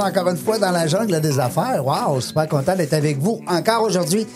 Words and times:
Encore 0.00 0.28
une 0.28 0.36
fois 0.36 0.58
dans 0.58 0.70
la 0.70 0.86
jungle 0.86 1.20
des 1.20 1.38
affaires. 1.38 1.84
Wow, 1.84 2.20
super 2.20 2.48
content 2.48 2.76
d'être 2.76 2.94
avec 2.94 3.18
vous 3.18 3.40
encore 3.46 3.82
aujourd'hui. 3.82 4.26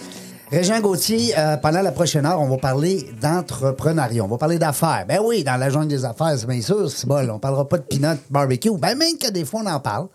Régent 0.50 0.80
Gauthier, 0.80 1.34
euh, 1.36 1.56
pendant 1.56 1.82
la 1.82 1.90
prochaine 1.90 2.24
heure, 2.24 2.40
on 2.40 2.48
va 2.48 2.56
parler 2.56 3.04
d'entrepreneuriat. 3.20 4.22
On 4.22 4.28
va 4.28 4.38
parler 4.38 4.58
d'affaires. 4.58 5.04
Ben 5.08 5.18
oui, 5.24 5.42
dans 5.42 5.56
la 5.56 5.70
jungle 5.70 5.88
des 5.88 6.04
affaires, 6.04 6.34
c'est 6.38 6.46
bien 6.46 6.60
sûr, 6.60 6.88
c'est 6.88 7.08
bon. 7.08 7.28
On 7.30 7.40
parlera 7.40 7.68
pas 7.68 7.78
de 7.78 7.82
peanut 7.82 8.18
barbecue. 8.30 8.70
Ben 8.78 8.96
même 8.96 9.18
que 9.18 9.30
des 9.30 9.44
fois, 9.44 9.62
on 9.64 9.66
en 9.66 9.80
parle. 9.80 10.06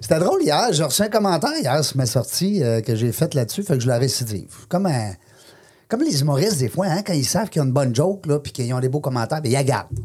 C'était 0.00 0.18
drôle 0.18 0.42
hier. 0.42 0.72
J'ai 0.72 0.82
reçu 0.82 1.02
un 1.02 1.08
commentaire 1.08 1.56
hier 1.56 1.84
sur 1.84 1.96
ma 1.96 2.06
sortie 2.06 2.62
euh, 2.64 2.80
que 2.80 2.96
j'ai 2.96 3.12
faite 3.12 3.34
là-dessus. 3.34 3.62
Fait 3.62 3.74
que 3.74 3.80
je 3.80 3.88
la 3.88 3.98
récidive. 3.98 4.52
Comme 4.68 4.88
Comme 5.88 6.02
les 6.02 6.20
humoristes, 6.20 6.58
des 6.58 6.68
fois, 6.68 6.86
hein, 6.86 7.02
quand 7.06 7.12
ils 7.12 7.24
savent 7.24 7.48
qu'ils 7.48 7.62
ont 7.62 7.66
une 7.66 7.72
bonne 7.72 7.94
joke, 7.94 8.26
puis 8.42 8.50
qu'ils 8.50 8.74
ont 8.74 8.80
des 8.80 8.88
beaux 8.88 9.00
commentaires, 9.00 9.40
ben, 9.40 9.48
ils 9.48 9.54
la 9.54 9.62
gardent. 9.62 9.96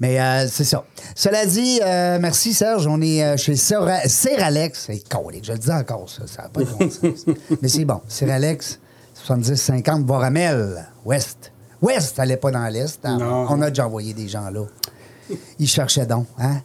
Mais 0.00 0.18
euh, 0.20 0.48
c'est 0.48 0.64
ça. 0.64 0.84
Cela 1.14 1.44
dit, 1.46 1.78
euh, 1.84 2.18
merci 2.20 2.54
Serge. 2.54 2.86
On 2.86 3.00
est 3.02 3.22
euh, 3.22 3.36
chez 3.36 3.54
Sera- 3.56 4.08
Seralex. 4.08 4.84
C'est 4.86 5.06
con, 5.08 5.26
je 5.42 5.52
le 5.52 5.58
dis 5.58 5.70
encore, 5.70 6.08
ça. 6.08 6.22
Ça 6.26 6.42
n'a 6.42 6.48
pas 6.48 6.60
de 6.60 6.66
bon 6.66 6.90
sens. 6.90 7.26
Mais 7.62 7.68
c'est 7.68 7.84
bon. 7.84 8.00
Seralex, 8.08 8.80
70-50 9.28 10.06
Voramel, 10.06 10.86
Ouest. 11.04 11.52
Ouest, 11.82 12.18
elle 12.18 12.28
n'est 12.28 12.36
pas 12.38 12.50
dans 12.50 12.66
l'Est. 12.68 12.98
hein. 13.04 13.18
On 13.50 13.60
a 13.62 13.68
déjà 13.70 13.86
envoyé 13.86 14.14
des 14.14 14.26
gens 14.28 14.48
là. 14.50 14.62
Ils 15.58 15.68
cherchaient 15.68 16.06
donc. 16.06 16.26
Hein? 16.38 16.62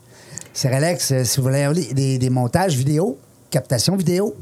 Seralex, 0.53 1.11
euh, 1.11 1.23
si 1.25 1.37
vous 1.37 1.43
voulez 1.43 1.93
des, 1.93 2.17
des 2.17 2.29
montages 2.29 2.75
vidéo, 2.75 3.17
captation 3.49 3.95
vidéo, 3.97 4.33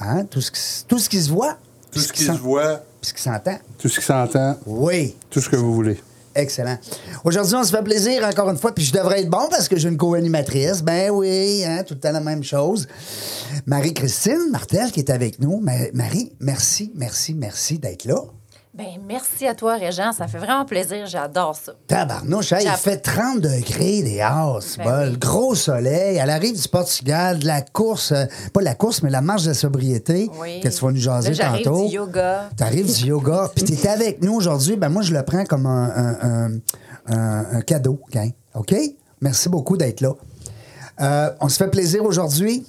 hein? 0.00 0.24
tout, 0.24 0.40
ce 0.40 0.50
qui, 0.50 0.60
tout 0.88 0.98
ce 0.98 1.08
qui 1.08 1.20
se 1.22 1.30
voit, 1.30 1.56
Tout 1.92 2.00
ce 2.00 2.12
qui 2.12 2.24
se 2.24 2.32
voit, 2.32 2.80
puis 3.00 3.10
ce 3.10 3.14
qui 3.14 3.22
s'entend. 3.22 3.58
tout 3.78 3.88
ce 3.88 4.00
qui 4.00 4.04
s'entend, 4.06 4.56
Oui. 4.66 5.14
tout 5.30 5.40
ce 5.42 5.48
que 5.50 5.56
vous 5.56 5.74
voulez. 5.74 6.00
Excellent. 6.34 6.78
Aujourd'hui, 7.24 7.54
on 7.54 7.64
se 7.64 7.70
fait 7.70 7.82
plaisir 7.82 8.24
encore 8.24 8.50
une 8.50 8.56
fois, 8.58 8.74
puis 8.74 8.84
je 8.84 8.92
devrais 8.92 9.20
être 9.20 9.30
bon 9.30 9.46
parce 9.50 9.68
que 9.68 9.76
j'ai 9.76 9.88
une 9.88 9.96
co-animatrice. 9.96 10.82
Ben 10.82 11.10
oui, 11.10 11.62
hein, 11.64 11.82
tout 11.86 11.94
le 11.94 12.00
temps 12.00 12.12
la 12.12 12.20
même 12.20 12.42
chose. 12.42 12.88
Marie-Christine 13.66 14.50
Martel 14.50 14.90
qui 14.90 15.00
est 15.00 15.10
avec 15.10 15.38
nous. 15.38 15.60
Ma- 15.60 15.90
Marie, 15.92 16.32
merci, 16.40 16.92
merci, 16.96 17.34
merci 17.34 17.78
d'être 17.78 18.04
là. 18.04 18.16
Ben, 18.76 19.00
merci 19.06 19.46
à 19.46 19.54
toi, 19.54 19.76
Régent. 19.76 20.12
Ça 20.12 20.26
fait 20.26 20.38
vraiment 20.38 20.64
plaisir. 20.64 21.06
J'adore 21.06 21.54
ça. 21.54 21.72
Tabarnouche, 21.86 22.52
hey, 22.52 22.66
il 22.66 22.70
fait 22.72 22.96
30 22.96 23.40
degrés 23.40 24.02
dehors, 24.02 24.60
c'est 24.64 24.82
Ben 24.82 25.10
oui. 25.10 25.16
Gros 25.16 25.54
soleil. 25.54 26.16
Elle 26.16 26.28
arrive 26.30 26.60
du 26.60 26.68
Portugal, 26.68 27.38
de 27.38 27.46
la 27.46 27.62
course, 27.62 28.10
euh, 28.10 28.24
pas 28.52 28.62
la 28.62 28.74
course, 28.74 29.02
mais 29.04 29.10
la 29.10 29.20
marche 29.20 29.44
de 29.44 29.48
la 29.50 29.54
sobriété 29.54 30.28
Oui. 30.40 30.60
que 30.60 30.66
tu 30.68 30.84
vas 30.84 30.90
nous 30.90 31.00
jaser 31.00 31.34
Là, 31.34 31.52
tantôt. 31.62 31.86
du 31.86 31.94
yoga. 31.94 32.50
T'arrives 32.56 32.92
du 32.92 33.06
yoga, 33.06 33.48
puis 33.54 33.64
t'es 33.64 33.86
avec 33.88 34.20
nous 34.24 34.34
aujourd'hui. 34.34 34.74
Ben 34.76 34.88
moi, 34.88 35.02
je 35.02 35.14
le 35.14 35.22
prends 35.22 35.44
comme 35.44 35.66
un, 35.66 35.90
un- 35.94 36.18
un- 36.48 36.60
un- 37.16 37.46
un 37.58 37.60
cadeau, 37.60 38.00
hein. 38.16 38.30
OK? 38.56 38.74
Merci 39.20 39.48
beaucoup 39.48 39.76
d'être 39.76 40.00
là. 40.00 40.14
Euh, 41.00 41.30
on 41.40 41.48
se 41.48 41.58
fait 41.58 41.68
plaisir 41.68 42.04
aujourd'hui. 42.04 42.66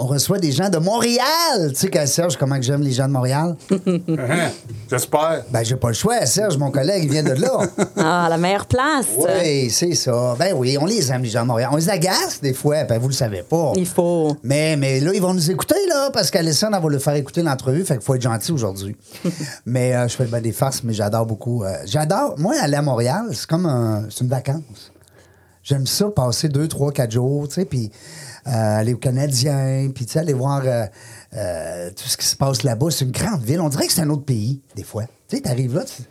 On 0.00 0.06
reçoit 0.06 0.38
des 0.38 0.52
gens 0.52 0.68
de 0.68 0.78
Montréal. 0.78 1.70
Tu 1.70 1.74
sais, 1.74 1.88
qu'à 1.90 2.06
Serge, 2.06 2.36
comment 2.36 2.54
que 2.54 2.62
j'aime 2.62 2.82
les 2.82 2.92
gens 2.92 3.08
de 3.08 3.12
Montréal? 3.12 3.56
Hein? 3.88 4.50
J'espère. 4.88 5.42
Ben, 5.50 5.64
j'ai 5.64 5.74
pas 5.74 5.88
le 5.88 5.94
choix. 5.94 6.24
Serge, 6.24 6.56
mon 6.56 6.70
collègue, 6.70 7.02
il 7.04 7.10
vient 7.10 7.24
de 7.24 7.32
là. 7.32 7.62
Ah, 7.96 8.28
la 8.30 8.38
meilleure 8.38 8.66
place. 8.66 9.06
Oui, 9.18 9.70
c'est 9.70 9.94
ça. 9.94 10.36
Ben 10.38 10.54
oui, 10.56 10.78
on 10.80 10.86
les 10.86 11.10
aime, 11.10 11.22
les 11.24 11.28
gens 11.28 11.42
de 11.42 11.48
Montréal. 11.48 11.70
On 11.72 11.76
les 11.76 11.90
agace 11.90 12.40
des 12.40 12.54
fois, 12.54 12.84
ben 12.84 12.98
vous 13.00 13.08
le 13.08 13.12
savez 13.14 13.42
pas. 13.42 13.72
Il 13.74 13.86
faut. 13.86 14.36
Mais, 14.44 14.76
mais 14.76 15.00
là, 15.00 15.10
ils 15.12 15.20
vont 15.20 15.34
nous 15.34 15.50
écouter, 15.50 15.74
là, 15.88 16.10
parce 16.12 16.30
qu'Alison, 16.30 16.68
elle 16.72 16.80
va 16.80 16.88
le 16.88 16.98
faire 17.00 17.14
écouter 17.14 17.42
l'entrevue, 17.42 17.84
fait 17.84 17.94
qu'il 17.94 18.04
faut 18.04 18.14
être 18.14 18.22
gentil 18.22 18.52
aujourd'hui. 18.52 18.96
mais 19.66 19.96
euh, 19.96 20.06
je 20.06 20.14
fais 20.14 20.26
ben, 20.26 20.40
des 20.40 20.52
farces, 20.52 20.84
mais 20.84 20.92
j'adore 20.94 21.26
beaucoup. 21.26 21.64
euh, 21.64 21.72
j'adore. 21.86 22.34
Moi, 22.38 22.54
aller 22.62 22.76
à 22.76 22.82
Montréal, 22.82 23.24
c'est 23.32 23.46
comme 23.48 23.66
un- 23.66 24.04
c'est 24.10 24.22
une 24.22 24.30
vacance. 24.30 24.92
J'aime 25.64 25.86
ça, 25.88 26.06
passer 26.06 26.48
deux, 26.48 26.68
trois, 26.68 26.92
quatre 26.92 27.10
jours, 27.10 27.48
tu 27.48 27.54
sais, 27.54 27.64
puis 27.64 27.90
aller 28.52 28.94
au 28.94 28.98
Canadien, 28.98 29.90
puis 29.94 30.06
tu 30.06 30.12
sais, 30.14 30.18
aller 30.20 30.32
voir 30.32 30.62
euh, 30.64 30.86
euh, 31.34 31.90
tout 31.90 32.08
ce 32.08 32.16
qui 32.16 32.26
se 32.26 32.36
passe 32.36 32.62
là-bas. 32.62 32.86
C'est 32.90 33.04
une 33.04 33.10
grande 33.12 33.42
ville. 33.42 33.60
On 33.60 33.68
dirait 33.68 33.86
que 33.86 33.92
c'est 33.92 34.00
un 34.02 34.10
autre 34.10 34.24
pays, 34.24 34.60
des 34.76 34.82
fois. 34.84 35.04
Tu 35.28 35.36
sais, 35.36 35.42
t'arrives 35.42 35.74
là, 35.74 35.84
tu... 35.84 36.02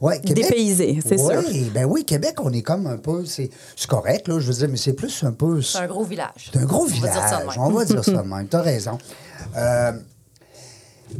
Ouais, 0.00 0.20
Québec- 0.20 0.44
Dépaysé, 0.50 0.98
c'est 1.06 1.18
Ouais, 1.20 1.40
sûr. 1.40 1.70
Ben 1.72 1.84
oui, 1.86 2.04
Québec, 2.04 2.34
on 2.42 2.52
est 2.52 2.62
comme 2.62 2.86
un 2.88 2.98
peu. 2.98 3.24
C'est 3.24 3.48
correct, 3.88 4.28
là, 4.28 4.38
je 4.40 4.48
veux 4.48 4.58
dire, 4.58 4.68
mais 4.68 4.76
c'est 4.76 4.92
plus 4.92 5.22
un 5.24 5.32
peu. 5.32 5.62
C'est 5.62 5.78
un 5.78 5.86
gros 5.86 6.04
village. 6.04 6.50
C'est 6.52 6.58
un 6.58 6.64
gros 6.64 6.82
On 6.82 6.86
va 6.86 6.92
village. 6.92 7.12
dire 7.14 7.22
ça 7.28 7.40
de 7.40 7.46
même. 7.46 7.54
On 7.58 7.70
va 7.70 7.84
dire 7.84 8.04
ça 8.04 8.10
de 8.12 8.28
même. 8.28 8.46
T'as 8.48 8.60
raison. 8.60 8.98
Euh, 9.56 9.92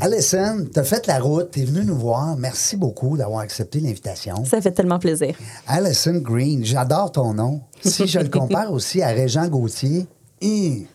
Alison, 0.01 0.67
t'as 0.73 0.83
fait 0.83 1.07
la 1.07 1.21
route, 1.21 1.53
t'es 1.53 1.65
venu 1.65 1.85
nous 1.85 1.97
voir. 1.97 2.37
Merci 2.37 2.77
beaucoup 2.77 3.17
d'avoir 3.17 3.41
accepté 3.41 3.79
l'invitation. 3.81 4.45
Ça 4.45 4.61
fait 4.61 4.73
tellement 4.73 4.99
plaisir. 4.99 5.37
Alison 5.69 6.15
Green, 6.19 6.65
j'adore 6.65 7.13
ton 7.13 7.33
nom. 7.33 7.61
Si 7.85 8.07
je 8.09 8.19
le 8.19 8.29
compare 8.29 8.73
aussi 8.73 9.03
à 9.03 9.09
Régent 9.09 9.47
Gauthier, 9.47 10.07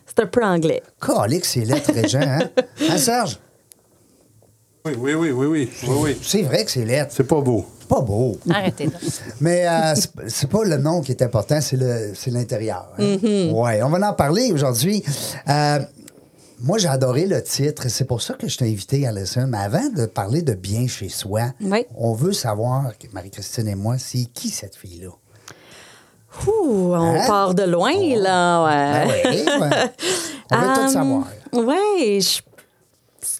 C'est 0.06 0.20
un 0.20 0.26
peu 0.26 0.44
anglais. 0.44 0.82
calique, 1.00 1.44
c'est 1.44 1.64
lettre 1.64 1.92
Régent, 1.92 2.20
hein? 2.22 2.50
Hein, 2.88 2.96
Serge? 2.98 3.38
Oui, 4.86 4.92
oui, 4.98 5.12
oui, 5.14 5.30
oui, 5.30 5.46
oui, 5.46 5.70
oui, 5.86 5.94
oui. 6.02 6.18
C'est 6.22 6.42
vrai 6.42 6.64
que 6.64 6.70
c'est 6.70 6.84
lettre. 6.86 7.12
C'est 7.14 7.24
pas 7.26 7.40
beau. 7.40 7.66
C'est 7.80 7.88
pas 7.88 8.00
beau. 8.00 8.38
Arrêtez 8.48 8.86
là. 8.86 8.92
Mais 9.40 9.68
euh, 9.68 9.94
c'est- 10.28 10.46
pas 10.46 10.64
le 10.64 10.78
nom 10.78 11.02
qui 11.02 11.12
est 11.12 11.22
important, 11.22 11.60
c'est 11.60 11.76
le- 11.76 12.12
c'est 12.14 12.30
l'intérieur. 12.30 12.88
hein? 12.98 13.02
Mm-hmm. 13.16 13.50
Ouais, 13.52 13.82
on 13.82 13.90
va 13.90 14.08
en 14.10 14.14
parler 14.14 14.50
aujourd'hui. 14.52 15.02
Euh, 15.48 15.80
moi, 16.60 16.78
j'ai 16.78 16.88
adoré 16.88 17.26
le 17.26 17.42
titre 17.42 17.86
et 17.86 17.88
c'est 17.90 18.04
pour 18.06 18.22
ça 18.22 18.34
que 18.34 18.48
je 18.48 18.56
t'ai 18.56 18.66
invité, 18.66 19.06
Alison. 19.06 19.46
Mais 19.48 19.58
avant 19.58 19.88
de 19.90 20.06
parler 20.06 20.40
de 20.42 20.54
bien 20.54 20.86
chez 20.86 21.08
soi, 21.10 21.52
Oui. 21.60 21.84
on 21.96 22.14
veut 22.14 22.32
savoir, 22.32 22.90
Marie-Christine 23.12 23.68
et 23.68 23.74
moi, 23.74 23.96
c'est 23.98 24.24
qui 24.32 24.48
cette 24.48 24.76
fille-là? 24.76 25.10
Ouh, 26.46 26.94
on 26.94 27.14
Hein? 27.14 27.26
part 27.26 27.54
de 27.54 27.64
loin, 27.64 27.92
là. 28.16 28.64
Ah 28.64 29.06
Ouais. 29.06 29.22
oui, 29.24 29.42
ouais. 29.46 29.92
On 30.52 30.56
veut 30.56 30.74
tout 30.74 30.80
Um, 30.80 30.88
savoir. 30.92 31.24
Je 32.20 32.40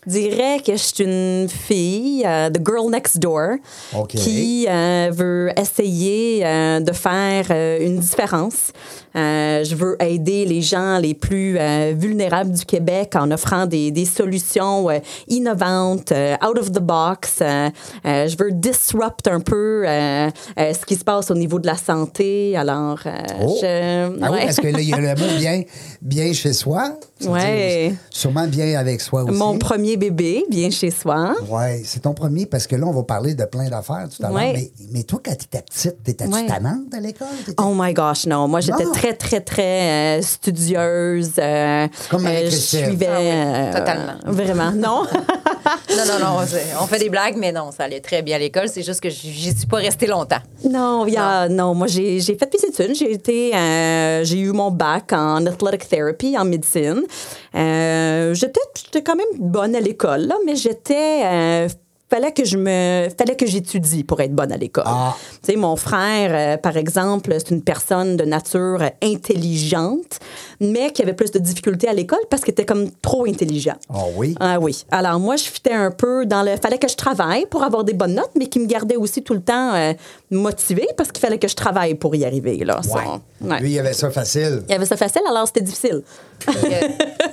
dirais 0.07 0.61
que 0.65 0.73
je 0.73 0.79
suis 0.79 1.05
une 1.05 1.49
fille, 1.49 2.23
euh, 2.27 2.51
the 2.51 2.61
girl 2.65 2.91
next 2.91 3.19
door, 3.19 3.57
qui 4.09 4.67
euh, 4.69 5.11
veut 5.13 5.51
essayer 5.59 6.45
euh, 6.45 6.81
de 6.81 6.93
faire 6.93 7.51
une 7.81 7.99
différence. 7.99 8.73
Je 9.15 9.75
veux 9.75 9.97
aider 10.01 10.45
les 10.45 10.63
gens 10.63 10.99
les 10.99 11.15
plus 11.15 11.59
vulnérables 11.95 12.53
du 12.53 12.65
Québec 12.65 13.15
en 13.17 13.31
offrant 13.31 13.67
des, 13.67 13.91
des 13.91 14.05
solutions 14.05 14.89
innovantes, 15.29 16.13
out 16.13 16.59
of 16.59 16.71
the 16.73 16.81
box. 16.81 17.39
Je 17.41 18.37
veux 18.37 18.53
disrupt 18.53 19.27
un 19.29 19.41
peu 19.41 19.85
ce 19.85 20.87
qui 20.87 20.95
se 20.95 21.05
passe 21.05 21.31
au 21.31 21.35
niveau 21.35 21.59
de 21.59 21.67
la 21.67 21.77
santé. 21.77 22.57
Alors, 22.57 23.01
Oh. 23.43 23.57
je... 23.61 24.23
Ah 24.23 24.31
oui, 24.31 24.39
parce 24.45 24.57
que 24.57 24.69
là, 24.69 24.81
il 24.81 24.89
y 24.89 24.93
a 24.93 24.99
le 24.99 25.09
mot 25.09 25.27
bien, 25.39 25.63
bien 26.03 26.33
chez 26.33 26.53
soi. 26.53 26.93
Ouais. 27.27 27.95
Sûrement 28.11 28.47
bien 28.47 28.79
avec 28.79 29.01
soi 29.01 29.25
aussi. 29.25 29.37
Mon 29.37 29.59
premier 29.59 29.90
bébé, 29.97 30.45
bien 30.51 30.71
chez 30.71 30.91
soi. 30.91 31.35
Oui, 31.51 31.83
c'est 31.85 32.01
ton 32.01 32.13
premier 32.15 32.47
parce 32.47 32.67
que 32.67 32.77
là, 32.77 32.87
on 32.87 32.93
va 32.93 33.03
parler 33.03 33.35
de 33.35 33.45
plein 33.45 33.69
d'affaires 33.69 34.09
tout 34.15 34.25
à 34.25 34.29
l'heure. 34.29 34.37
Ouais. 34.37 34.53
Mais, 34.55 34.71
mais 34.93 35.03
toi, 35.03 35.21
quand 35.25 35.37
tu 35.37 35.45
étais 35.47 35.63
petite, 35.63 36.03
t'étais-tu 36.03 36.33
Ouais. 36.33 36.47
à 36.51 37.01
l'école? 37.01 37.27
Oh 37.59 37.73
my 37.75 37.93
gosh, 37.93 38.27
non. 38.27 38.49
Moi, 38.49 38.61
j'étais 38.61 38.85
Non. 38.85 38.93
très, 38.93 39.15
très, 39.15 39.41
très 39.41 40.19
euh, 40.19 40.23
studieuse. 40.23 41.33
euh, 41.39 41.89
Comme 42.11 42.27
euh, 42.27 42.51
je 42.51 42.57
suivais. 42.57 43.09
Ah 43.11 43.19
euh, 43.21 43.73
totalement. 43.79 44.13
Vraiment, 44.27 44.71
non. 44.73 45.03
Non, 45.97 46.05
non, 46.07 46.19
non. 46.25 46.47
On 46.81 46.87
fait 46.87 46.99
des 46.99 47.09
blagues, 47.11 47.37
mais 47.37 47.53
non, 47.53 47.71
ça 47.71 47.85
allait 47.85 48.01
très 48.01 48.23
bien 48.23 48.37
à 48.37 48.39
l'école. 48.39 48.69
C'est 48.69 48.83
juste 48.83 49.01
que 49.01 49.09
j'y 49.11 49.57
suis 49.57 49.67
pas 49.67 49.79
restée 49.79 50.07
longtemps. 50.07 50.41
non, 50.69 51.07
y 51.07 51.17
a, 51.17 51.49
non. 51.49 51.75
moi, 51.75 51.87
j'ai 51.87 52.21
fait 52.21 52.49
mes 52.55 52.69
études. 52.69 52.95
J'ai 52.97 53.13
été, 53.13 53.55
euh, 53.55 54.25
j'ai 54.25 54.39
eu 54.39 54.53
mon 54.53 54.71
bac 54.71 55.13
en 55.13 55.45
athletic 55.47 55.89
therapy, 55.89 56.37
en 56.39 56.45
médecine. 56.45 57.03
Euh, 57.55 58.35
j'étais 58.35 58.61
j'étais 58.77 59.03
quand 59.03 59.17
même 59.17 59.27
bonne 59.39 59.75
à 59.75 59.81
l'école, 59.81 60.23
là, 60.27 60.37
mais 60.47 60.57
j'étais. 60.57 61.21
euh, 61.25 61.69
fallait 62.11 62.33
que 62.33 62.45
je 62.45 62.57
me 62.57 63.09
fallait 63.17 63.37
que 63.37 63.47
j'étudie 63.47 64.05
pour 64.05 64.21
être 64.21 64.35
bonne 64.35 64.53
à 64.53 64.57
l'école. 64.57 64.85
Ah. 64.87 65.15
Tu 65.43 65.53
sais, 65.53 65.57
mon 65.57 65.77
frère, 65.77 66.31
euh, 66.33 66.57
par 66.57 66.77
exemple, 66.77 67.33
c'est 67.39 67.51
une 67.51 67.63
personne 67.63 68.17
de 68.17 68.25
nature 68.25 68.83
intelligente, 69.03 70.19
mais 70.61 70.91
qui 70.91 71.03
avait 71.03 71.15
plus 71.15 71.31
de 71.31 71.39
difficultés 71.39 71.89
à 71.89 71.93
l'école 71.93 72.21
parce 72.29 72.43
qu'il 72.43 72.53
était 72.53 72.65
comme 72.65 72.91
trop 73.01 73.27
intelligent. 73.27 73.77
Ah 73.89 74.05
oui? 74.17 74.35
Ah 74.41 74.59
oui. 74.61 74.85
Alors 74.91 75.21
moi, 75.21 75.37
je 75.37 75.45
fitais 75.45 75.73
un 75.73 75.91
peu 75.91 76.27
dans 76.27 76.43
le... 76.43 76.57
fallait 76.57 76.79
que 76.79 76.89
je 76.89 76.97
travaille 76.97 77.47
pour 77.47 77.63
avoir 77.63 77.85
des 77.85 77.95
bonnes 77.95 78.15
notes, 78.15 78.33
mais 78.37 78.47
qui 78.47 78.59
me 78.59 78.67
gardait 78.67 78.97
aussi 78.97 79.23
tout 79.23 79.35
le 79.35 79.43
temps 79.43 79.75
euh, 79.75 79.93
motivée 80.31 80.89
parce 80.97 81.13
qu'il 81.13 81.21
fallait 81.21 81.39
que 81.39 81.49
je 81.49 81.57
travaille 81.57 81.95
pour 81.95 82.15
y 82.15 82.25
arriver. 82.25 82.57
Là, 82.65 82.81
ça. 82.83 83.21
Ouais. 83.41 83.61
Lui, 83.61 83.73
il 83.73 83.79
avait 83.79 83.93
ça 83.93 84.11
facile. 84.11 84.63
Il 84.69 84.73
y 84.73 84.75
avait 84.75 84.87
ça 84.87 84.97
facile, 84.97 85.23
alors 85.29 85.47
c'était 85.47 85.61
difficile. 85.63 86.03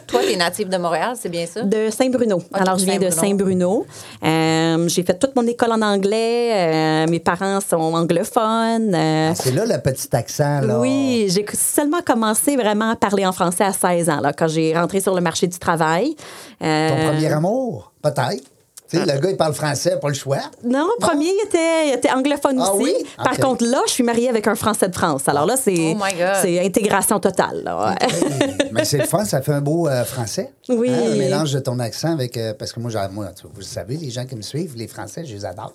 Toi, 0.08 0.22
t'es 0.26 0.36
natif 0.36 0.70
de 0.70 0.78
Montréal, 0.78 1.16
c'est 1.20 1.30
bien 1.30 1.46
ça? 1.46 1.64
De 1.64 1.90
Saint-Bruno. 1.90 2.42
Alors, 2.54 2.78
je 2.78 2.86
viens 2.86 3.00
de 3.00 3.10
Saint-Bruno. 3.10 3.86
Saint-Bruno. 4.22 4.67
Euh, 4.76 4.88
j'ai 4.88 5.04
fait 5.04 5.18
toute 5.18 5.36
mon 5.36 5.46
école 5.48 5.72
en 5.72 5.82
anglais. 5.82 6.52
Euh, 6.54 7.08
mes 7.08 7.20
parents 7.20 7.60
sont 7.62 7.76
anglophones. 7.94 8.94
Euh, 8.96 9.30
Ah, 9.32 9.36
C'est 9.36 9.52
là 9.52 9.66
le 9.66 9.80
petit 9.82 10.08
accent, 10.16 10.62
là. 10.62 10.80
oui, 10.80 11.28
j'ai 11.30 11.46
seulement 11.54 12.02
commencé 12.06 12.56
vraiment 12.56 12.92
à 12.92 12.96
parler 12.96 13.26
en 13.26 13.32
français 13.32 13.64
à 13.64 13.74
16 13.74 14.10
ans, 14.10 14.20
là, 14.22 14.34
quand 14.34 14.48
j'ai 14.48 14.78
rentré 14.78 15.00
sur 15.02 15.14
le 15.16 15.22
marché 15.22 15.48
du 15.48 15.58
travail. 15.60 16.16
Ton 16.60 16.66
premier 17.12 17.32
amour? 17.32 17.92
Peut-être? 18.02 18.44
Tu 18.90 18.98
sais, 18.98 19.06
le 19.06 19.20
gars, 19.20 19.30
il 19.30 19.36
parle 19.38 19.54
français, 19.54 19.98
pas 20.00 20.08
le 20.08 20.14
choix. 20.14 20.38
Non, 20.64 20.88
le 20.98 21.06
premier, 21.06 21.26
il 21.26 21.42
était, 21.46 21.90
il 21.90 21.94
était 21.96 22.10
anglophone 22.12 22.58
Ah 22.62 22.72
aussi. 22.74 22.84
oui? 22.86 22.94
Par 23.18 23.38
contre, 23.38 23.66
là, 23.66 23.82
je 23.86 23.92
suis 23.92 24.04
mariée 24.04 24.30
avec 24.30 24.48
un 24.48 24.56
Français 24.56 24.88
de 24.88 24.96
France. 24.96 25.28
Alors 25.28 25.46
là, 25.46 25.56
c'est 25.58 25.76
Oh 25.94 25.96
my 26.02 26.14
God. 26.18 26.36
c'est 26.42 26.66
intégration 26.66 27.20
totale. 27.20 27.64
là. 27.66 27.96
Mais 28.72 28.86
c'est 28.86 29.00
le 29.00 29.06
fun, 29.06 29.26
ça 29.26 29.42
fait 29.42 29.52
un 29.52 29.62
beau 29.62 29.88
euh, 29.88 30.06
français. 30.06 30.54
Oui. 30.70 30.90
Hein, 30.90 31.10
le 31.10 31.16
mélange 31.16 31.52
de 31.54 31.60
ton 31.60 31.80
accent 31.80 32.14
avec. 32.14 32.38
euh, 32.38 32.54
parce 32.58 32.72
que 32.72 32.80
moi, 32.80 32.90
moi, 33.12 33.28
tu- 33.36 33.44
vous 33.48 33.60
le 33.60 33.64
savez, 33.64 33.98
les 33.98 34.10
gens 34.10 34.26
qui 34.26 34.36
me 34.36 34.42
suivent, 34.42 34.76
les 34.78 34.88
Français, 34.88 35.26
je 35.26 35.34
les 35.34 35.46
adore. 35.46 35.74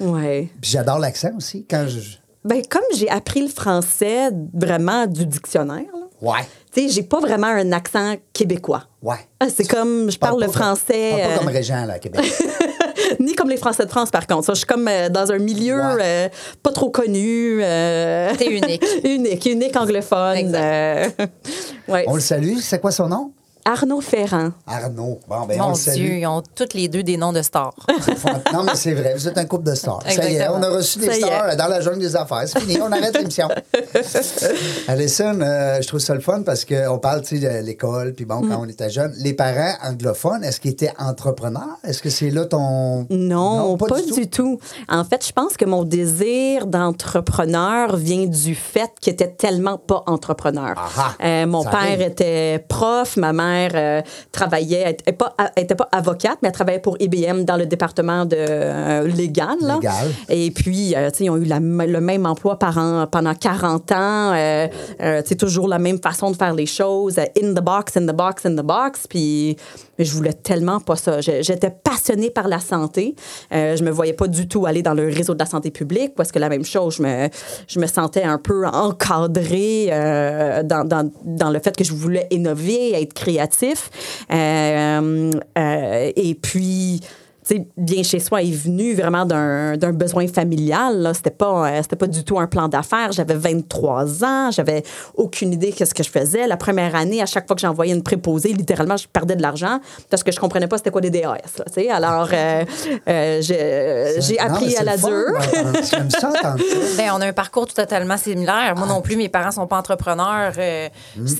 Ouais. 0.00 0.48
Puis 0.60 0.70
j'adore 0.70 0.98
l'accent 0.98 1.30
aussi. 1.36 1.66
Quand 1.68 1.86
je. 1.88 1.98
Ben, 2.44 2.62
comme 2.68 2.82
j'ai 2.94 3.08
appris 3.08 3.40
le 3.42 3.48
français 3.48 4.30
vraiment 4.52 5.06
du 5.06 5.26
dictionnaire, 5.26 5.84
là, 5.92 5.98
Ouais. 6.30 6.46
Tu 6.74 6.80
sais, 6.80 6.88
j'ai 6.88 7.02
pas 7.02 7.20
vraiment 7.20 7.48
un 7.48 7.70
accent 7.72 8.14
québécois. 8.32 8.84
Ouais. 9.02 9.16
Ah, 9.40 9.46
c'est 9.54 9.64
comme, 9.66 10.10
je 10.10 10.18
parle 10.18 10.32
Parle 10.38 10.40
le 10.40 10.46
pas 10.46 10.52
comme- 10.52 10.62
français, 10.62 11.10
parle 11.10 11.22
pas 11.22 11.28
euh, 11.28 11.38
comme 11.38 11.48
Régent, 11.48 11.84
là, 11.84 11.94
à 11.94 11.98
Québec. 11.98 12.24
ni 13.20 13.34
comme 13.34 13.50
les 13.50 13.56
Français 13.56 13.84
de 13.84 13.90
France, 13.90 14.10
par 14.10 14.26
contre. 14.26 14.44
Ça, 14.46 14.52
je 14.54 14.58
suis 14.58 14.66
comme 14.66 14.86
euh, 14.88 15.08
dans 15.08 15.30
un 15.32 15.38
milieu 15.38 15.76
Ouais. 15.76 16.02
euh, 16.02 16.28
pas 16.62 16.70
trop 16.72 16.90
connu. 16.90 17.60
euh, 17.62 18.32
T'es 18.38 18.46
unique. 18.46 18.84
unique, 19.04 19.44
unique 19.46 19.76
anglophone. 19.76 20.36
Exact. 20.36 21.20
euh, 21.20 21.26
ouais. 21.92 22.04
On 22.06 22.14
le 22.14 22.20
salue. 22.20 22.56
C'est 22.60 22.80
quoi 22.80 22.90
son 22.92 23.08
nom? 23.08 23.32
Arnaud 23.64 24.00
Ferrand. 24.00 24.50
Arnaud. 24.66 25.20
Bon, 25.28 25.46
ben, 25.46 25.60
on 25.60 25.64
Mon 25.64 25.68
le 25.70 25.74
salue. 25.76 25.96
Dieu, 25.96 26.18
ils 26.18 26.26
ont 26.26 26.42
toutes 26.54 26.74
les 26.74 26.88
deux 26.88 27.02
des 27.02 27.16
noms 27.16 27.32
de 27.32 27.42
stars. 27.42 27.74
Non, 28.52 28.62
mais 28.64 28.74
c'est 28.74 28.92
vrai, 28.92 29.14
vous 29.16 29.26
êtes 29.28 29.38
un 29.38 29.44
couple 29.46 29.64
de 29.70 29.74
stars. 29.74 30.00
Ça 30.08 30.28
y 30.28 30.36
est, 30.36 30.48
on 30.48 30.62
a 30.62 30.68
reçu 30.68 30.98
des 30.98 31.06
Ça 31.06 31.14
stars 31.14 31.56
dans 31.56 31.66
la 31.68 31.80
jungle 31.80 32.00
des 32.00 32.14
affaires. 32.16 32.42
C'est 32.46 32.60
fini, 32.60 32.78
on 32.80 32.90
arrête 32.92 33.16
l'émission. 33.16 33.48
Alison, 34.88 35.40
euh, 35.40 35.80
je 35.80 35.86
trouve 35.88 36.00
ça 36.00 36.14
le 36.14 36.20
fun 36.20 36.42
parce 36.42 36.64
qu'on 36.64 36.98
parle 36.98 37.22
tu 37.22 37.38
sais, 37.40 37.46
de 37.60 37.64
l'école, 37.64 38.12
puis 38.14 38.24
bon, 38.24 38.40
quand 38.42 38.58
on 38.60 38.68
était 38.68 38.90
jeune, 38.90 39.12
les 39.18 39.34
parents 39.34 39.74
anglophones, 39.82 40.44
est-ce 40.44 40.60
qu'ils 40.60 40.72
étaient 40.72 40.92
entrepreneurs? 40.98 41.78
Est-ce 41.84 42.02
que 42.02 42.10
c'est 42.10 42.30
là 42.30 42.44
ton. 42.44 43.06
Non, 43.10 43.76
pas, 43.76 44.00
du, 44.02 44.10
tout. 44.12 44.26
tout. 44.26 44.60
En 44.88 45.04
fait, 45.04 45.26
je 45.26 45.32
pense 45.32 45.56
que 45.56 45.64
mon 45.64 45.84
désir 45.84 46.66
d'entrepreneur 46.66 47.96
vient 47.96 48.26
du 48.26 48.54
fait 48.54 48.90
qu'il 49.00 49.12
était 49.12 49.30
tellement 49.32 49.78
pas 49.78 50.02
entrepreneur. 50.06 50.74
Aha, 50.76 51.14
Euh, 51.22 51.46
mon 51.46 51.62
ça 51.62 51.70
père 51.70 51.80
arrive. 51.80 52.02
était 52.02 52.64
prof, 52.68 53.16
ma 53.16 53.32
mère 53.32 53.51
euh, 53.74 54.02
travaillait, 54.32 54.96
elle 55.06 55.62
était 55.62 55.74
pas, 55.74 55.88
avocate, 55.92 56.38
mais 56.42 56.48
elle 56.48 56.54
travaillait 56.54 56.80
pour 56.80 56.96
IBM 57.00 57.44
dans 57.44 57.56
le 57.56 57.66
département 57.66 58.24
de 58.24 58.36
euh, 58.38 59.06
légal. 59.08 59.56
là. 59.60 59.76
Légal. 59.76 60.08
Et 60.28 60.50
puis, 60.50 60.94
euh, 60.96 61.10
ils 61.20 61.30
ont 61.30 61.36
eu 61.36 61.44
la 61.44 61.60
le 61.60 62.00
même 62.00 62.26
emploi 62.26 62.58
par 62.58 62.78
an, 62.78 63.06
pendant 63.10 63.34
40 63.34 63.92
ans. 63.92 64.32
Euh, 64.34 64.66
euh, 65.00 65.22
sais, 65.24 65.36
toujours 65.36 65.68
la 65.68 65.78
même 65.78 65.98
façon 66.00 66.30
de 66.30 66.36
faire 66.36 66.54
les 66.54 66.66
choses. 66.66 67.18
euh, 67.18 67.24
In 67.42 67.54
the 67.54 67.62
box, 67.64 67.96
in 67.96 68.06
the 68.06 68.14
box, 68.16 68.44
in 68.46 68.54
the 68.56 68.64
box. 68.64 69.06
Puis, 69.08 69.56
mais 69.98 70.04
je 70.04 70.14
voulais 70.14 70.32
tellement 70.32 70.80
pas 70.80 70.96
ça. 70.96 71.20
J'étais 71.20 71.70
passionnée 71.70 72.30
par 72.30 72.48
la 72.48 72.58
santé. 72.60 73.14
Euh, 73.52 73.76
je 73.76 73.84
me 73.84 73.90
voyais 73.90 74.12
pas 74.12 74.26
du 74.28 74.48
tout 74.48 74.66
aller 74.66 74.82
dans 74.82 74.94
le 74.94 75.04
réseau 75.06 75.34
de 75.34 75.38
la 75.38 75.46
santé 75.46 75.70
publique 75.70 76.14
parce 76.14 76.32
que 76.32 76.38
la 76.38 76.48
même 76.48 76.64
chose, 76.64 76.96
je 76.96 77.02
me, 77.02 77.28
je 77.68 77.78
me 77.78 77.86
sentais 77.86 78.22
un 78.22 78.38
peu 78.38 78.66
encadrée 78.66 79.88
euh, 79.90 80.62
dans, 80.62 80.84
dans, 80.84 81.10
dans 81.24 81.50
le 81.50 81.58
fait 81.60 81.76
que 81.76 81.84
je 81.84 81.92
voulais 81.92 82.26
innover, 82.30 83.00
être 83.00 83.12
créatif. 83.14 83.41
Euh, 84.32 85.30
euh, 85.58 86.12
et 86.16 86.34
puis, 86.34 87.00
tu 87.46 87.56
sais, 87.56 87.66
bien 87.76 88.02
chez 88.02 88.18
soi 88.20 88.42
est 88.42 88.50
venu 88.52 88.94
vraiment 88.94 89.24
d'un 89.24 89.76
d'un 89.76 89.92
besoin 89.92 90.26
familial. 90.28 90.98
Là. 91.02 91.14
C'était 91.14 91.30
pas, 91.30 91.68
euh, 91.70 91.78
c'était 91.82 91.96
pas 91.96 92.06
du 92.06 92.22
tout 92.24 92.38
un 92.38 92.46
plan 92.46 92.68
d'affaires. 92.68 93.12
J'avais 93.12 93.34
23 93.34 94.24
ans, 94.24 94.50
j'avais 94.50 94.82
aucune 95.14 95.52
idée 95.52 95.72
de 95.72 95.84
ce 95.84 95.92
que 95.94 96.02
je 96.02 96.10
faisais. 96.10 96.46
La 96.46 96.56
première 96.56 96.94
année, 96.94 97.20
à 97.22 97.26
chaque 97.26 97.46
fois 97.46 97.56
que 97.56 97.62
j'envoyais 97.62 97.92
une 97.94 98.02
préposée, 98.02 98.52
littéralement, 98.52 98.96
je 98.96 99.08
perdais 99.08 99.36
de 99.36 99.42
l'argent 99.42 99.80
parce 100.10 100.22
que 100.22 100.30
je 100.32 100.38
comprenais 100.40 100.68
pas 100.68 100.76
c'était 100.78 100.90
quoi 100.90 101.00
des 101.00 101.10
DAS. 101.10 101.22
Là, 101.24 101.64
tu 101.66 101.72
sais. 101.74 101.90
Alors, 101.90 102.28
euh, 102.32 102.64
euh, 103.08 103.40
j'ai 103.42 104.36
Non, 104.36 104.44
appris 104.54 104.76
à 104.76 104.84
la 104.84 104.96
fun, 104.98 105.08
dure. 105.08 106.10
ça. 106.20 106.32
Ben, 106.96 107.10
on 107.14 107.20
a 107.20 107.26
un 107.26 107.32
parcours 107.32 107.66
totalement 107.66 108.16
similaire. 108.16 108.74
Moi 108.76 108.86
non 108.86 109.00
plus, 109.00 109.16
mes 109.16 109.28
parents 109.28 109.50
sont 109.50 109.66
pas 109.66 109.78
entrepreneurs. 109.78 110.54
C- 110.54 110.90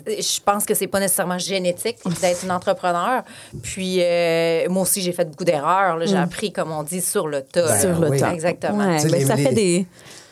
Je 0.07 0.41
pense 0.45 0.65
que 0.65 0.75
c'est 0.75 0.87
pas 0.87 1.01
nécessairement 1.01 1.39
génétique 1.39 1.99
d'être 2.21 2.45
une 2.45 2.51
entrepreneur. 2.51 3.23
Puis 3.63 3.99
euh, 4.01 4.69
moi 4.69 4.83
aussi, 4.83 5.01
j'ai 5.01 5.13
fait 5.13 5.25
beaucoup 5.31 5.45
d'erreurs. 5.45 5.92
Là. 5.97 6.07
J'ai 6.07 6.17
appris, 6.17 6.53
comme 6.53 6.73
on 6.73 6.83
dit, 6.83 7.01
sur 7.01 7.29
le 7.29 7.43
tas. 7.43 7.67
Ben 7.67 7.81
sur 7.81 8.01
le 8.01 8.09
oui. 8.11 8.19
tas. 8.21 8.33
Exactement. 8.33 8.79
Ouais, 8.79 9.03
ben, 9.03 9.11
les- 9.11 9.25
ça 9.25 9.35
les- 9.37 9.43
fait 9.45 9.53
des. 9.55 9.87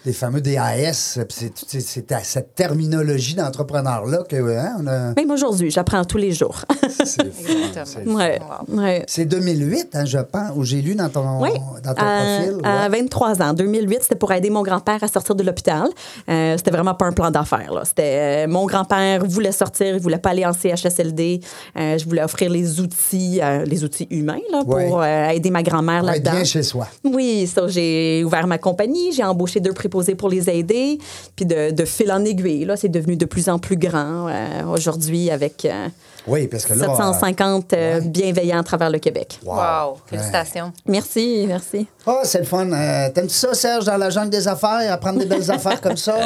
Les 0.07 0.13
fameux 0.15 0.41
DAS, 0.41 1.19
c'est- 1.29 1.53
c'est 1.67 1.81
c'est 1.81 2.13
à 2.13 2.21
cette 2.25 2.55
terminologie 2.55 3.35
d'entrepreneur-là 3.35 4.23
que 4.29 4.37
hein, 4.57 4.77
on 4.81 4.87
a. 4.87 5.13
Même 5.15 5.31
aujourd'hui, 5.31 5.71
j'apprends 5.71 6.05
tous 6.05 6.17
les 6.17 6.33
jours. 6.33 6.63
C'est 7.05 7.21
Exactement. 7.69 8.17
ouais, 8.17 8.41
Wow. 8.69 8.81
ouais. 8.81 9.05
c'est 9.07 9.25
2008, 9.25 9.89
hein, 9.95 10.05
je 10.05 10.19
pense, 10.19 10.51
où 10.57 10.65
j'ai 10.65 10.81
lu 10.83 10.95
dans 10.95 11.09
ton, 11.09 11.41
Oui, 11.43 11.51
dans 11.85 11.95
ton 11.95 12.03
à, 12.03 12.21
profil. 12.41 12.57
à 12.65 12.89
ouais. 12.89 12.99
23 13.01 13.43
ans. 13.43 13.53
2008, 13.53 13.99
c'était 14.03 14.17
pour 14.17 14.33
aider 14.33 14.51
mon 14.51 14.63
grand-père 14.63 15.03
à 15.03 15.09
sortir 15.09 15.35
de 15.35 15.43
l'hôpital. 15.43 15.89
Euh, 16.29 16.57
c'était 16.57 16.71
vraiment 16.71 16.95
pas 16.95 17.07
un 17.07 17.13
plan 17.13 17.31
d'affaires. 17.31 17.73
là. 17.73 17.83
C'était 17.85 18.47
euh, 18.47 18.49
mon 18.49 18.67
grand-père 18.67 19.25
voulait 19.27 19.53
sortir, 19.53 19.95
il 19.95 20.01
voulait 20.01 20.19
pas 20.19 20.31
aller 20.31 20.45
en 20.45 20.53
CHSLD. 20.53 21.41
Euh, 21.79 21.99
je 21.99 22.05
voulais 22.07 22.23
offrir 22.23 22.51
les 22.51 22.81
outils, 22.81 23.41
euh, 23.43 23.65
les 23.65 23.85
outils 23.85 24.09
humains 24.11 24.41
là, 24.51 24.63
pour 24.65 24.75
Ouais. 24.75 24.91
euh, 24.93 25.29
aider 25.31 25.51
ma 25.51 25.63
grand-mère 25.63 26.01
Pour 26.01 26.09
être 26.11 26.17
là-dedans. 26.17 26.33
bien 26.33 26.45
chez 26.45 26.63
soi. 26.63 26.87
Oui, 27.05 27.47
ça, 27.47 27.69
j'ai 27.69 28.23
ouvert 28.25 28.47
ma 28.47 28.59
compagnie, 28.59 29.13
j'ai 29.13 29.25
embauché 29.25 29.61
deux 29.61 29.73
préposés 29.73 29.90
pour 29.91 30.29
les 30.31 30.49
aider, 30.49 30.99
puis 31.37 31.45
de, 31.45 31.71
de 31.73 31.85
fil 31.85 32.11
en 32.11 32.25
aiguille, 32.25 32.65
là, 32.65 32.77
c'est 32.77 32.89
devenu 32.89 33.17
de 33.17 33.27
plus 33.27 33.49
en 33.49 33.59
plus 33.59 33.77
grand 33.77 34.29
euh, 34.29 34.65
aujourd'hui 34.73 35.31
avec 35.31 35.65
euh, 35.65 35.89
Oui, 36.27 36.47
parce 36.49 36.65
que 36.65 36.75
là. 36.75 36.87
750 36.87 37.73
euh, 37.73 38.01
bienveillants 38.01 38.61
à 38.61 38.63
travers 38.65 38.89
le 38.91 38.99
Québec. 38.99 39.39
euh, 39.47 39.51
Wow. 39.51 39.99
Félicitations. 40.07 40.73
Merci, 40.87 41.45
merci. 41.47 41.87
Oh, 42.07 42.21
c'est 42.25 42.39
le 42.39 42.45
fun. 42.45 42.71
Euh, 42.73 43.11
T'aimes-tu 43.11 43.35
ça, 43.35 43.53
Serge, 43.55 43.85
dans 43.85 43.97
la 43.97 44.11
jungle 44.11 44.31
des 44.31 44.47
affaires, 44.49 44.91
apprendre 44.93 45.19
des 45.19 45.27
belles 45.27 45.51
affaires 45.51 45.81
comme 45.81 45.97
ça? 45.97 46.17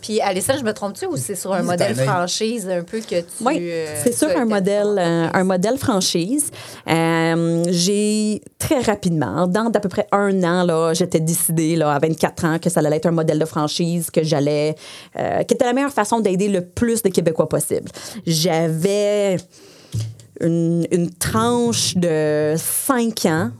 Puis, 0.00 0.20
Alissa, 0.20 0.56
je 0.56 0.64
me 0.64 0.72
trompe-tu 0.72 1.06
ou 1.06 1.16
c'est 1.16 1.34
sur 1.34 1.52
un 1.52 1.60
Oui, 1.60 1.66
modèle 1.66 1.94
franchise 1.94 2.68
un 2.68 2.82
peu 2.82 3.00
que 3.00 3.20
tu. 3.20 3.26
Oui, 3.44 3.58
euh, 3.60 4.00
c'est 4.02 4.12
sur 4.14 4.28
un 4.28 4.44
modèle, 4.44 4.96
euh, 4.98 5.28
un 5.32 5.44
modèle 5.44 5.76
franchise. 5.78 6.50
Euh, 6.88 7.62
j'ai 7.68 8.40
très 8.58 8.80
rapidement, 8.80 9.46
dans 9.46 9.70
d'à 9.70 9.80
peu 9.80 9.88
près 9.88 10.06
un 10.12 10.42
an, 10.42 10.64
là, 10.64 10.92
j'étais 10.94 11.20
décidée 11.20 11.76
là, 11.76 11.92
à 11.92 11.98
24 11.98 12.44
ans 12.44 12.58
que 12.58 12.70
ça 12.70 12.80
allait 12.80 12.96
être 12.96 13.06
un 13.06 13.10
modèle 13.12 13.38
de 13.38 13.44
franchise, 13.44 14.10
que 14.10 14.22
j'allais, 14.22 14.74
euh, 15.18 15.42
qui 15.42 15.54
était 15.54 15.64
la 15.64 15.72
meilleure 15.72 15.92
façon 15.92 16.20
d'aider 16.20 16.48
le 16.48 16.64
plus 16.64 17.02
de 17.02 17.08
Québécois 17.08 17.48
possible. 17.48 17.90
J'avais 18.26 19.36
une, 20.40 20.86
une 20.90 21.10
tranche 21.10 21.94
de 21.96 22.54
5 22.56 23.26
ans. 23.26 23.50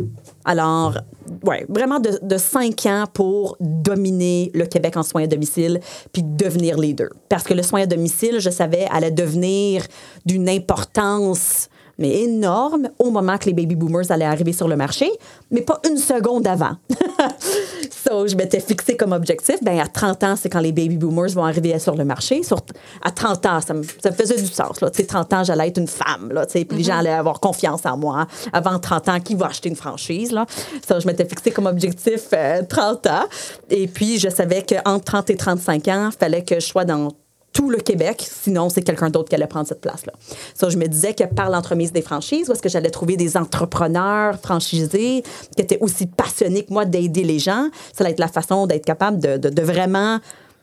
Alors, 0.44 0.96
ouais, 1.44 1.66
vraiment 1.68 2.00
de, 2.00 2.18
de 2.22 2.36
5 2.38 2.86
ans 2.86 3.04
pour 3.12 3.56
dominer 3.60 4.50
le 4.54 4.66
Québec 4.66 4.96
en 4.96 5.02
soins 5.02 5.24
à 5.24 5.26
domicile, 5.26 5.80
puis 6.12 6.22
devenir 6.22 6.78
leader. 6.78 7.08
Parce 7.28 7.44
que 7.44 7.54
le 7.54 7.62
soin 7.62 7.82
à 7.82 7.86
domicile, 7.86 8.40
je 8.40 8.50
savais, 8.50 8.86
allait 8.90 9.10
devenir 9.10 9.84
d'une 10.24 10.48
importance 10.48 11.68
mais 12.00 12.22
énorme 12.22 12.88
au 12.98 13.10
moment 13.10 13.38
que 13.38 13.44
les 13.44 13.52
baby 13.52 13.76
boomers 13.76 14.10
allaient 14.10 14.24
arriver 14.24 14.52
sur 14.52 14.66
le 14.66 14.74
marché, 14.74 15.08
mais 15.50 15.60
pas 15.60 15.80
une 15.88 15.98
seconde 15.98 16.46
avant. 16.46 16.76
so, 17.90 18.26
je 18.26 18.34
m'étais 18.34 18.58
fixé 18.58 18.96
comme 18.96 19.12
objectif, 19.12 19.62
ben 19.62 19.78
à 19.78 19.86
30 19.86 20.24
ans, 20.24 20.34
c'est 20.36 20.48
quand 20.48 20.60
les 20.60 20.72
baby 20.72 20.96
boomers 20.96 21.30
vont 21.30 21.44
arriver 21.44 21.78
sur 21.78 21.94
le 21.94 22.04
marché. 22.04 22.42
Sur, 22.42 22.58
à 23.02 23.10
30 23.10 23.46
ans, 23.46 23.60
ça 23.60 23.74
me, 23.74 23.82
ça 23.82 24.10
me 24.10 24.14
faisait 24.14 24.36
du 24.36 24.46
sens. 24.46 24.80
Là. 24.80 24.90
Tu 24.90 24.96
sais, 24.96 25.06
30 25.06 25.32
ans, 25.34 25.44
j'allais 25.44 25.68
être 25.68 25.78
une 25.78 25.86
femme. 25.86 26.32
Là, 26.32 26.46
tu 26.46 26.52
sais, 26.52 26.64
puis 26.64 26.78
les 26.78 26.84
gens 26.84 26.98
allaient 26.98 27.10
avoir 27.10 27.38
confiance 27.38 27.84
en 27.84 27.96
moi. 27.96 28.26
Avant 28.52 28.78
30 28.78 29.08
ans, 29.08 29.20
qui 29.20 29.34
va 29.34 29.46
acheter 29.46 29.68
une 29.68 29.76
franchise? 29.76 30.32
Là? 30.32 30.46
So, 30.86 30.98
je 31.00 31.06
m'étais 31.06 31.26
fixé 31.26 31.50
comme 31.50 31.66
objectif 31.66 32.28
euh, 32.32 32.62
30 32.66 33.06
ans. 33.08 33.24
Et 33.68 33.86
puis, 33.86 34.18
je 34.18 34.30
savais 34.30 34.62
qu'entre 34.62 35.04
30 35.04 35.30
et 35.30 35.36
35 35.36 35.88
ans, 35.88 36.08
il 36.12 36.18
fallait 36.18 36.44
que 36.44 36.54
je 36.54 36.66
sois 36.66 36.86
dans 36.86 37.10
tout 37.52 37.68
le 37.70 37.78
Québec, 37.78 38.24
sinon 38.30 38.68
c'est 38.70 38.82
quelqu'un 38.82 39.10
d'autre 39.10 39.28
qui 39.28 39.34
allait 39.34 39.46
prendre 39.48 39.66
cette 39.66 39.80
place-là. 39.80 40.12
Ça, 40.54 40.68
je 40.68 40.76
me 40.78 40.86
disais 40.86 41.14
que 41.14 41.24
par 41.24 41.50
l'entremise 41.50 41.92
des 41.92 42.02
franchises, 42.02 42.48
où 42.48 42.52
est-ce 42.52 42.62
que 42.62 42.68
j'allais 42.68 42.90
trouver 42.90 43.16
des 43.16 43.36
entrepreneurs 43.36 44.38
franchisés 44.40 45.24
qui 45.56 45.62
étaient 45.62 45.78
aussi 45.80 46.06
passionnés 46.06 46.64
que 46.64 46.72
moi 46.72 46.84
d'aider 46.84 47.24
les 47.24 47.38
gens, 47.40 47.68
ça 47.92 48.04
allait 48.04 48.12
être 48.12 48.20
la 48.20 48.28
façon 48.28 48.66
d'être 48.66 48.84
capable 48.84 49.18
de, 49.20 49.36
de- 49.36 49.48
de 49.50 49.62
vraiment 49.62 50.18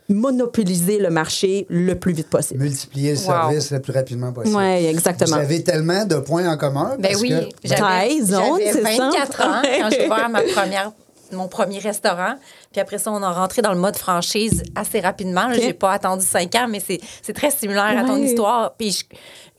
monopoliser 0.09 0.99
le 0.99 1.09
marché 1.09 1.65
le 1.69 1.93
plus 1.95 2.13
vite 2.13 2.29
possible. 2.29 2.63
Multiplier 2.63 3.11
le 3.11 3.17
service 3.17 3.71
le 3.71 3.81
plus 3.81 3.91
rapidement 3.93 4.31
possible. 4.31 4.55
Oui, 4.55 4.85
exactement. 4.85 5.35
Vous 5.35 5.41
avez 5.43 5.63
tellement 5.63 6.05
de 6.05 6.15
points 6.15 6.47
en 6.49 6.55
commun. 6.57 6.95
Ben 6.97 7.09
parce 7.11 7.21
oui, 7.21 7.29
que- 7.29 7.35
j'avais 7.65 7.81
Trahison, 7.81 8.57
j'avais 8.57 8.71
c'est 8.71 8.95
ça? 8.97 9.09
24 9.09 9.41
ans 9.41 9.61
quand 9.63 9.89
j'ai 9.91 10.05
ouvert 10.05 10.29
ma 10.29 10.41
première 10.43 10.91
mon 11.31 11.47
premier 11.47 11.79
restaurant. 11.79 12.35
Puis 12.71 12.81
après 12.81 12.97
ça, 12.97 13.11
on 13.11 13.21
a 13.23 13.31
rentré 13.31 13.61
dans 13.61 13.73
le 13.73 13.79
mode 13.79 13.95
franchise 13.97 14.63
assez 14.75 14.99
rapidement. 14.99 15.47
Je 15.51 15.57
OK. 15.57 15.61
J'ai 15.63 15.73
pas 15.73 15.91
attendu 15.93 16.25
cinq 16.25 16.55
ans, 16.55 16.67
mais 16.69 16.79
c'est 16.79 17.33
très 17.33 17.51
similaire 17.51 17.97
à 17.97 18.03
ton 18.03 18.15
histoire. 18.17 18.75
Puis 18.77 18.91
je- 18.91 19.15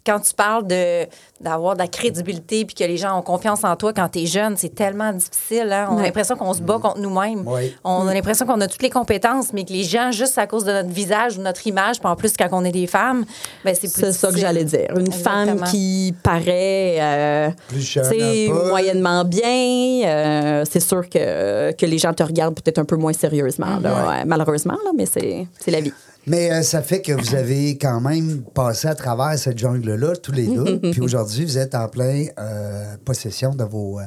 quand 0.08 0.20
tu 0.20 0.32
parles 0.34 0.66
de 0.66 1.06
d'avoir 1.40 1.74
de 1.74 1.78
la 1.78 1.86
crédibilité 1.86 2.64
puis 2.64 2.74
que 2.74 2.82
les 2.82 2.96
gens 2.96 3.16
ont 3.16 3.22
confiance 3.22 3.62
en 3.62 3.76
toi 3.76 3.92
quand 3.92 4.08
tu 4.08 4.20
es 4.20 4.26
jeune, 4.26 4.56
c'est 4.56 4.74
tellement 4.74 5.12
difficile. 5.12 5.70
hein. 5.72 5.86
On 5.92 5.98
a 5.98 6.02
l'impression 6.02 6.34
qu'on 6.36 6.52
se 6.52 6.60
bat 6.62 6.78
contre 6.82 6.98
nous-mêmes. 6.98 7.44
Oui. 7.46 7.72
On 7.84 8.08
a 8.08 8.12
l'impression 8.14 8.44
qu'on 8.44 8.60
a 8.60 8.66
toutes 8.66 8.82
les 8.82 8.90
compétences, 8.90 9.52
mais 9.52 9.64
que 9.64 9.72
les 9.72 9.84
gens, 9.84 10.10
juste 10.10 10.36
à 10.38 10.48
cause 10.48 10.64
de 10.64 10.72
notre 10.72 10.88
visage 10.88 11.38
ou 11.38 11.42
notre 11.42 11.64
image, 11.68 12.00
puis 12.00 12.08
en 12.08 12.16
plus, 12.16 12.32
quand 12.36 12.48
on 12.52 12.64
est 12.64 12.72
des 12.72 12.88
femmes, 12.88 13.24
ben 13.64 13.72
c'est 13.72 13.92
plus 13.92 14.00
C'est 14.06 14.12
ça 14.14 14.32
que 14.32 14.38
j'allais 14.38 14.64
dire. 14.64 14.88
Une 14.98 15.12
femme 15.12 15.62
qui 15.70 16.12
paraît 16.24 16.96
euh, 17.00 17.50
Plus 17.68 18.48
moyennement 18.68 19.24
bien, 19.24 20.08
euh, 20.08 20.64
c'est 20.68 20.80
sûr 20.80 21.08
que, 21.08 21.70
que 21.72 21.86
les 21.86 21.98
gens 21.98 22.12
te 22.14 22.22
regardent 22.24 22.56
peut-être 22.60 22.78
un 22.78 22.84
peu 22.84 22.96
moins 22.96 23.12
sérieusement, 23.12 23.78
là, 23.80 23.94
Ouais. 23.94 24.08
ouais, 24.08 24.24
malheureusement, 24.26 24.74
là, 24.84 24.90
mais 24.96 25.06
c'est 25.06 25.46
c'est 25.60 25.70
la 25.70 25.80
vie. 25.80 25.92
Mais 26.28 26.50
euh, 26.52 26.62
ça 26.62 26.82
fait 26.82 27.00
que 27.02 27.12
vous 27.12 27.34
avez 27.34 27.78
quand 27.78 28.00
même 28.00 28.42
passé 28.54 28.88
à 28.88 28.94
travers 28.94 29.38
cette 29.38 29.58
jungle-là, 29.58 30.14
tous 30.16 30.32
les 30.32 30.46
deux. 30.46 30.78
Puis 30.92 31.00
aujourd'hui, 31.00 31.44
vous 31.44 31.58
êtes 31.58 31.74
en 31.74 31.88
plein 31.88 32.26
euh, 32.38 32.96
possession 33.04 33.54
de 33.54 33.64
vos, 33.64 33.98
euh, 34.00 34.04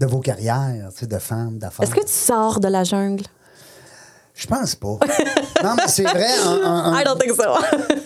de 0.00 0.06
vos 0.06 0.20
carrières, 0.20 0.88
tu 0.92 1.00
sais, 1.00 1.06
de 1.06 1.18
femmes, 1.18 1.58
d'affaires. 1.58 1.84
Est-ce 1.86 1.94
que 1.94 2.04
tu 2.04 2.12
sors 2.12 2.60
de 2.60 2.68
la 2.68 2.84
jungle? 2.84 3.24
Je 4.34 4.46
pense 4.48 4.74
pas. 4.74 4.98
non, 5.62 5.74
mais 5.76 5.84
c'est 5.86 6.02
vrai. 6.02 6.26
un- 6.44 6.60
un- 6.64 6.92
un- 6.92 7.00
I 7.00 7.04
don't 7.04 7.18
think 7.18 7.32
so. 7.36 7.42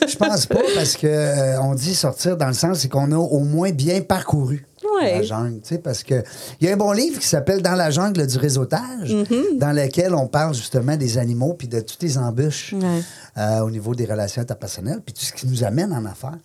je 0.07 0.15
pense 0.17 0.45
pas 0.45 0.61
parce 0.75 0.95
que 0.95 1.07
euh, 1.07 1.61
on 1.63 1.75
dit 1.75 1.95
sortir 1.95 2.37
dans 2.37 2.49
le 2.49 2.53
sens, 2.53 2.81
c'est 2.81 2.89
qu'on 2.89 3.11
a 3.13 3.17
au 3.17 3.39
moins 3.41 3.71
bien 3.71 4.03
parcouru. 4.03 4.67
Ouais. 4.97 5.17
La 5.19 5.23
jungle, 5.23 5.61
tu 5.63 5.69
sais, 5.71 5.79
parce 5.79 6.03
que 6.03 6.23
il 6.61 6.67
y 6.67 6.71
a 6.71 6.75
un 6.75 6.77
bon 6.77 6.93
livre 6.93 7.19
qui 7.19 7.27
s'appelle 7.27 7.63
Dans 7.63 7.75
la 7.75 7.91
jungle 7.91 8.27
du 8.27 8.39
réseautage, 8.39 8.79
Mm-hmm. 9.13 9.59
dans 9.59 9.73
lequel 9.73 10.15
on 10.15 10.27
parle 10.27 10.55
justement 10.55 10.97
des 10.97 11.19
animaux 11.19 11.55
puis 11.55 11.69
de 11.69 11.81
toutes 11.81 12.03
les 12.03 12.17
embûches 12.19 12.75
Ouais. 12.75 13.03
euh, 13.39 13.61
au 13.61 13.71
niveau 13.71 13.95
des 13.95 14.05
relations 14.07 14.43
interpersonnelles 14.43 15.01
puis 15.05 15.13
tout 15.15 15.25
ce 15.25 15.33
qui 15.33 15.47
nous 15.47 15.65
amène 15.65 15.93
en 15.93 16.05
affaires. 16.05 16.39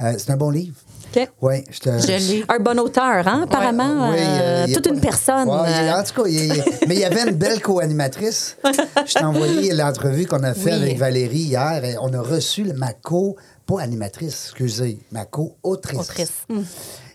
Euh, 0.00 0.14
c'est 0.18 0.30
un 0.30 0.36
bon 0.36 0.50
livre. 0.50 0.74
OK. 1.16 1.28
Oui, 1.42 1.64
je 1.70 1.78
te. 1.80 1.90
Je. 1.98 2.44
Un 2.48 2.58
bon 2.58 2.78
auteur, 2.80 3.26
hein, 3.26 3.42
apparemment. 3.44 4.10
Oui, 4.10 4.16
euh, 4.18 4.40
euh, 4.40 4.64
a 4.64 4.68
toute 4.74 4.86
une 4.86 5.00
personne. 5.00 5.48
Ouais, 5.48 5.90
en 5.92 6.02
tout 6.02 6.22
cas, 6.22 6.28
il 6.28 6.46
y 6.46 6.50
a- 6.60 6.64
mais 6.88 6.94
il 6.94 7.00
y 7.00 7.04
avait 7.04 7.22
une 7.30 7.36
belle 7.36 7.60
co-animatrice. 7.62 8.56
Je 8.64 9.14
t'ai 9.14 9.24
envoyé 9.24 9.72
l'entrevue 9.74 10.26
qu'on 10.26 10.42
a 10.42 10.54
fait 10.54 10.72
Oui. 10.74 10.82
avec 10.82 10.98
Valérie 10.98 11.38
hier. 11.38 11.84
Et 11.84 11.96
on 12.00 12.12
a 12.12 12.20
reçu 12.20 12.64
le- 12.64 12.72
ma 12.74 12.92
co, 12.92 13.36
pas 13.66 13.80
animatrice, 13.80 14.46
excusez, 14.50 14.98
ma 15.12 15.24
co-autrice. 15.24 15.98
Autrice. 15.98 16.32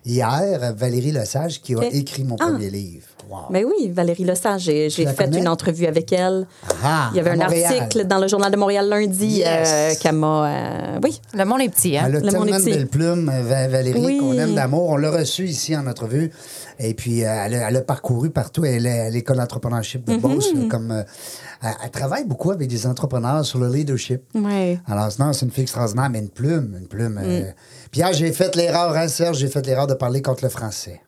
Hier, 0.05 0.73
Valérie 0.75 1.11
Lesage 1.11 1.61
qui 1.61 1.75
a 1.75 1.83
écrit 1.91 2.23
mon 2.23 2.35
Ah. 2.39 2.47
premier 2.47 2.69
livre. 2.69 3.05
Wow. 3.29 3.37
Mais 3.49 3.63
oui, 3.63 3.89
Valérie 3.93 4.25
Lesage, 4.25 4.63
j'ai 4.63 4.89
fait 4.89 5.15
connais? 5.15 5.37
une 5.39 5.47
entrevue 5.47 5.85
avec 5.85 6.11
elle. 6.11 6.47
Ah, 6.83 7.11
Il 7.13 7.17
y 7.17 7.19
avait 7.21 7.29
un 7.29 7.35
Montréal. 7.37 7.73
article 7.81 8.05
dans 8.05 8.17
le 8.17 8.27
Journal 8.27 8.51
de 8.51 8.57
Montréal 8.57 8.89
lundi 8.89 9.25
Yes. 9.37 9.69
euh, 9.71 9.93
qu'elle 10.01 10.15
m'a. 10.15 10.47
euh, 10.95 10.99
oui. 11.01 11.21
Le 11.33 11.45
monde 11.45 11.61
est 11.61 11.69
petit, 11.69 11.97
hein? 11.97 12.03
Elle 12.07 12.15
a 12.17 12.19
Le 12.19 12.25
tellement 12.25 12.39
monde 12.39 12.49
est 12.49 12.51
de 12.53 12.57
petit. 12.57 12.69
belles 12.71 12.87
plumes, 12.87 13.29
euh, 13.33 13.41
Va- 13.43 13.67
Valérie, 13.69 14.03
Oui. 14.03 14.17
qu'on 14.17 14.33
aime 14.33 14.55
d'amour. 14.55 14.89
On 14.89 14.97
l'a 14.97 15.11
reçue 15.11 15.45
ici 15.45 15.77
en 15.77 15.87
entrevue. 15.87 16.29
Et 16.79 16.93
puis, 16.93 17.23
euh, 17.23 17.43
elle, 17.45 17.53
a, 17.53 17.69
elle 17.69 17.77
a 17.77 17.81
parcouru 17.81 18.31
partout. 18.31 18.65
Elle 18.65 18.85
est 18.87 18.99
à 18.99 19.09
l'école 19.09 19.37
d'entrepreneurship 19.37 20.05
Mm-hmm. 20.09 20.15
de 20.15 20.21
Beauce. 20.21 20.53
là, 20.53 20.59
comme, 20.69 20.91
euh, 20.91 21.03
elle, 21.63 21.69
elle 21.85 21.91
travaille 21.91 22.25
beaucoup 22.25 22.51
avec 22.51 22.67
des 22.67 22.85
entrepreneurs 22.85 23.45
sur 23.45 23.59
le 23.59 23.69
leadership. 23.71 24.23
Ouais. 24.35 24.77
Alors, 24.87 25.07
non, 25.19 25.31
c'est 25.31 25.45
une 25.45 25.51
fille 25.51 25.63
extraordinaire, 25.63 26.09
mais 26.09 26.19
une 26.19 26.29
plume, 26.29 26.75
une 26.81 26.87
plume. 26.87 27.13
Mm. 27.13 27.19
euh. 27.23 27.51
Puis 27.91 27.99
hier, 27.99 28.13
j'ai 28.13 28.31
fait 28.31 28.55
l'erreur, 28.55 28.95
hein, 28.95 29.07
Serge, 29.07 29.37
j'ai 29.37 29.47
fait 29.49 29.65
l'erreur 29.65 29.87
de 29.87 29.93
parler 29.93 30.21
contre 30.21 30.43
le 30.43 30.49
français. 30.49 31.01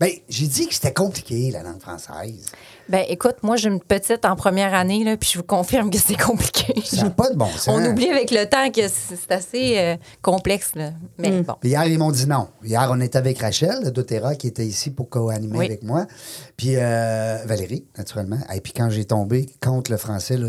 Bien, 0.00 0.08
j'ai 0.30 0.46
dit 0.46 0.66
que 0.66 0.72
c'était 0.74 0.94
compliqué, 0.94 1.50
la 1.50 1.62
langue 1.62 1.80
française. 1.80 2.46
Ben, 2.88 3.04
écoute, 3.08 3.36
moi, 3.42 3.56
j'ai 3.56 3.68
une 3.68 3.80
petite 3.80 4.24
en 4.24 4.34
première 4.34 4.72
année, 4.72 5.04
là, 5.04 5.18
puis 5.18 5.28
je 5.30 5.38
vous 5.38 5.44
confirme 5.44 5.90
que 5.90 5.98
c'est 5.98 6.16
compliqué. 6.18 6.72
Ça 6.84 7.04
n'a 7.04 7.10
pas 7.10 7.28
de 7.28 7.36
bon 7.36 7.50
sens. 7.50 7.68
On 7.68 7.84
oublie 7.84 8.08
avec 8.08 8.30
le 8.30 8.46
temps 8.46 8.70
que 8.70 8.88
c'est 8.88 9.30
assez 9.30 9.78
euh, 9.78 9.96
complexe, 10.22 10.70
là. 10.74 10.92
Mais 11.18 11.42
bon. 11.42 11.54
Puis 11.60 11.68
hier, 11.70 11.84
ils 11.84 11.98
m'ont 11.98 12.10
dit 12.12 12.26
non. 12.26 12.48
Hier, 12.64 12.88
on 12.90 12.98
était 13.00 13.18
avec 13.18 13.38
Rachel 13.40 13.84
de 13.84 13.90
doTERRA 13.90 14.36
qui 14.36 14.46
était 14.46 14.64
ici 14.64 14.90
pour 14.90 15.10
co-animer 15.10 15.58
Oui. 15.58 15.66
avec 15.66 15.82
moi. 15.82 16.06
Puis 16.56 16.76
euh, 16.76 17.36
Valérie, 17.44 17.84
naturellement. 17.98 18.38
Et 18.54 18.60
puis 18.62 18.72
quand 18.72 18.88
j'ai 18.88 19.04
tombé 19.04 19.50
contre 19.62 19.90
le 19.90 19.98
français, 19.98 20.38
là, 20.38 20.48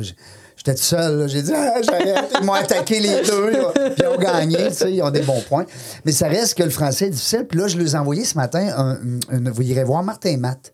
j'étais 0.64 0.76
tout 0.76 0.84
seul. 0.84 1.28
J'ai 1.30 1.42
dit, 1.42 1.52
ah, 1.56 1.82
j'arrête. 1.82 2.32
Ils 2.40 2.46
m'ont 2.46 2.54
attaqué 2.54 3.00
les 3.00 3.22
deux. 3.24 3.52
là. 3.52 3.72
Puis 3.74 3.94
ils 4.00 4.08
ont 4.08 4.18
gagné. 4.18 4.68
tu 4.70 4.74
sais, 4.74 4.94
Ils 4.94 5.02
ont 5.02 5.12
des 5.12 5.22
bons 5.22 5.42
points. 5.48 5.66
Mais 6.06 6.12
ça 6.12 6.28
reste 6.28 6.56
que 6.58 6.64
le 6.64 6.70
français 6.70 7.08
est 7.08 7.12
difficile. 7.12 7.46
Puis 7.48 7.60
là, 7.60 7.68
je 7.68 7.78
les 7.78 7.96
ai 7.96 7.98
envoyé 7.98 8.26
ce 8.26 8.36
matin. 8.36 8.68
un- 8.78 9.52
vous 9.52 9.62
irez 9.64 9.84
voir 9.84 10.04
Martin 10.04 10.30
et 10.30 10.38
Matt 10.38 10.74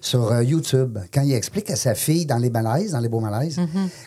sur 0.00 0.32
euh, 0.32 0.42
YouTube, 0.42 0.98
quand 1.14 1.22
il 1.22 1.32
explique 1.32 1.70
à 1.70 1.76
sa 1.76 1.94
fille 1.94 2.26
dans 2.26 2.38
les 2.38 2.50
malaises, 2.50 2.90
dans 2.90 2.98
les 2.98 3.08
beaux 3.08 3.20
malaises, 3.20 3.60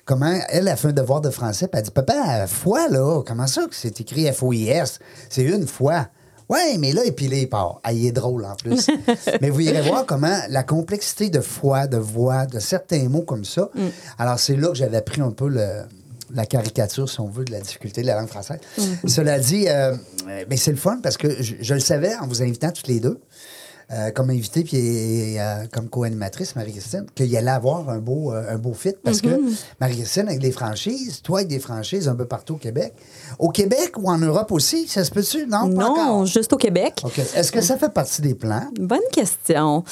comment 0.04 0.38
elle 0.50 0.68
a 0.68 0.76
fait 0.76 0.90
un 0.90 0.92
devoir 0.92 1.22
de 1.22 1.30
français, 1.30 1.70
puis 1.70 1.80
elle 1.80 1.86
dit 1.86 1.92
Papa, 1.92 2.48
foi, 2.48 2.90
là, 2.90 3.22
comment 3.26 3.48
ça 3.48 3.62
que 3.62 3.74
c'est 3.74 4.02
écrit 4.02 4.30
F-O-I-S 4.30 5.00
C'est 5.30 5.44
une 5.44 5.66
fois. 5.66 6.08
Ouais, 6.50 6.78
mais 6.78 6.92
là, 6.92 7.04
et 7.06 7.12
puis 7.12 7.28
là, 7.28 7.38
il 7.38 7.50
part. 7.50 7.80
Ah, 7.84 7.92
il 7.92 8.06
est 8.06 8.12
drôle 8.12 8.46
en 8.46 8.56
plus. 8.56 8.88
mais 9.42 9.50
vous 9.50 9.62
irez 9.62 9.82
voir 9.82 10.06
comment 10.06 10.38
la 10.50 10.64
complexité 10.64 11.30
de 11.30 11.42
foi, 11.42 11.88
de 11.88 11.98
voix, 11.98 12.46
de 12.46 12.60
certains 12.60 13.10
mots 13.10 13.24
comme 13.24 13.46
ça. 13.46 13.70
Alors, 14.20 14.38
c'est 14.40 14.56
là 14.56 14.68
que 14.70 14.76
j'avais 14.76 14.98
appris 14.98 15.22
un 15.22 15.32
peu 15.32 15.48
le- 15.50 15.84
la 16.34 16.46
caricature, 16.46 17.10
si 17.10 17.20
on 17.20 17.28
veut, 17.30 17.46
de 17.46 17.52
la 17.52 17.62
difficulté 17.62 18.02
de 18.02 18.08
la 18.08 18.16
langue 18.16 18.28
française. 18.28 18.60
Cela 19.08 19.40
dit, 19.40 19.66
euh, 19.70 19.96
ben, 20.50 20.58
c'est 20.58 20.72
le 20.72 20.78
fun 20.78 21.00
parce 21.02 21.18
que 21.18 21.42
je, 21.42 21.56
je 21.62 21.74
le 21.74 21.80
savais 21.80 22.16
en 22.16 22.28
vous 22.28 22.42
invitant 22.42 22.72
toutes 22.72 22.88
les 22.88 23.00
deux 23.00 23.20
euh, 23.92 24.10
comme 24.12 24.30
invité 24.32 24.64
puis 24.64 25.38
euh, 25.40 25.66
comme 25.72 25.90
co-animatrice, 25.90 26.56
Marie-Christine, 26.56 27.06
qu'il 27.14 27.36
allait 27.38 27.52
avoir 27.52 27.90
un 27.90 28.00
beau, 28.00 28.34
euh, 28.34 28.44
un 28.54 28.58
beau 28.58 28.74
fit 28.74 28.94
parce 29.04 29.22
que 29.22 29.30
Marie-Christine, 29.80 30.28
avec 30.28 30.40
des 30.40 30.52
franchises, 30.52 31.22
toi 31.22 31.40
avec 31.40 31.50
des 31.50 31.60
franchises 31.60 32.08
un 32.08 32.16
peu 32.16 32.26
partout 32.26 32.56
au 32.56 32.58
Québec. 32.58 32.94
Au 33.40 33.50
Québec 33.50 33.94
ou 33.98 34.10
en 34.10 34.18
Europe 34.18 34.52
aussi, 34.52 34.88
ça 34.88 35.04
se 35.04 35.12
peut-tu? 35.12 35.46
Non, 35.48 35.70
pas 35.70 35.84
Non, 35.84 35.92
encore. 35.92 36.26
juste 36.26 36.52
au 36.54 36.58
Québec. 36.58 37.04
Est-ce 37.36 37.52
que 37.52 37.62
ça 37.62 37.78
fait 37.78 37.94
partie 37.94 38.22
des 38.22 38.34
plans? 38.36 38.68
Bonne 38.80 39.00
question. 39.12 39.84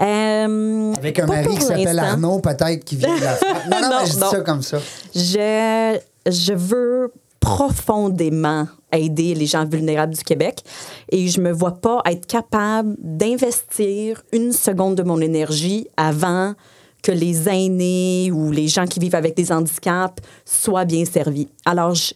Euh, 0.00 0.92
Avec 0.94 1.18
un 1.20 1.26
mari 1.26 1.54
qui 1.56 1.62
s'appelle. 1.62 1.98
Arnaud, 1.98 2.40
peut-être, 2.40 2.84
qui 2.84 2.96
vient 2.96 3.16
de 3.16 3.22
la 3.22 3.32
faire. 3.36 3.68
Non, 3.70 3.80
non, 3.80 3.90
Non, 3.90 3.96
mais 4.00 4.06
je 4.06 4.12
dis 4.12 4.18
non. 4.20 4.30
ça 4.30 4.40
comme 4.40 4.62
ça. 4.62 4.78
Je, 5.14 5.98
je 6.30 6.52
veux 6.52 7.12
profondément 7.40 8.66
aider 8.96 9.34
les 9.34 9.46
gens 9.46 9.66
vulnérables 9.66 10.14
du 10.14 10.22
Québec 10.22 10.62
et 11.10 11.28
je 11.28 11.40
me 11.40 11.52
vois 11.52 11.80
pas 11.80 12.02
être 12.06 12.26
capable 12.26 12.96
d'investir 12.98 14.22
une 14.32 14.52
seconde 14.52 14.96
de 14.96 15.02
mon 15.02 15.20
énergie 15.20 15.86
avant 15.96 16.54
que 17.02 17.12
les 17.12 17.48
aînés 17.48 18.30
ou 18.32 18.50
les 18.50 18.68
gens 18.68 18.86
qui 18.86 18.98
vivent 18.98 19.14
avec 19.14 19.36
des 19.36 19.52
handicaps 19.52 20.22
soient 20.44 20.84
bien 20.84 21.04
servis. 21.04 21.48
Alors, 21.64 21.94
je, 21.94 22.14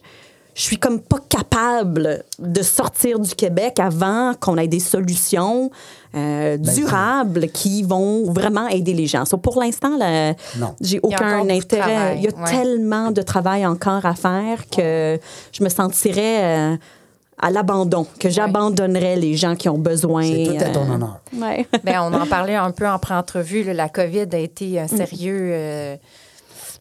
je 0.53 0.61
suis 0.61 0.77
comme 0.77 0.99
pas 0.99 1.19
capable 1.29 2.23
de 2.39 2.61
sortir 2.61 3.19
du 3.19 3.33
Québec 3.35 3.79
avant 3.79 4.33
qu'on 4.39 4.57
ait 4.57 4.67
des 4.67 4.79
solutions 4.79 5.71
euh, 6.13 6.57
Ben, 6.57 6.73
durables 6.73 7.47
qui 7.49 7.83
vont 7.83 8.31
vraiment 8.31 8.67
aider 8.67 8.93
les 8.93 9.07
gens. 9.07 9.23
So, 9.25 9.37
pour 9.37 9.61
l'instant, 9.61 9.97
j'ai 10.81 10.99
Il 11.03 11.09
y 11.09 11.13
a 11.13 11.17
encore 11.17 11.43
aucun 11.43 11.49
intérêt. 11.49 12.17
Il 12.17 12.23
y 12.23 12.27
a 12.27 12.37
ouais. 12.37 12.51
tellement 12.51 13.11
de 13.11 13.21
travail 13.21 13.65
encore 13.65 14.05
à 14.05 14.13
faire 14.13 14.69
que 14.69 15.19
je 15.53 15.63
me 15.63 15.69
sentirais 15.69 16.43
euh, 16.43 16.77
à 17.41 17.49
l'abandon, 17.49 18.05
que 18.19 18.29
j'abandonnerais 18.29 19.15
les 19.15 19.35
gens 19.35 19.55
qui 19.55 19.69
ont 19.69 19.77
besoin. 19.77 20.23
C'est 20.23 20.57
tout 20.57 20.63
à 20.63 20.69
ton 20.69 20.89
euh, 20.89 20.95
honneur. 20.95 21.21
ouais. 21.33 21.65
Ben, 21.83 22.01
on 22.01 22.13
en 22.13 22.27
parlait 22.27 22.55
un 22.55 22.71
peu 22.71 22.87
en 22.87 22.99
pré-entrevue. 22.99 23.71
La 23.71 23.87
COVID 23.87 24.27
a 24.33 24.37
été 24.37 24.81
un 24.81 24.87
sérieux 24.87 25.97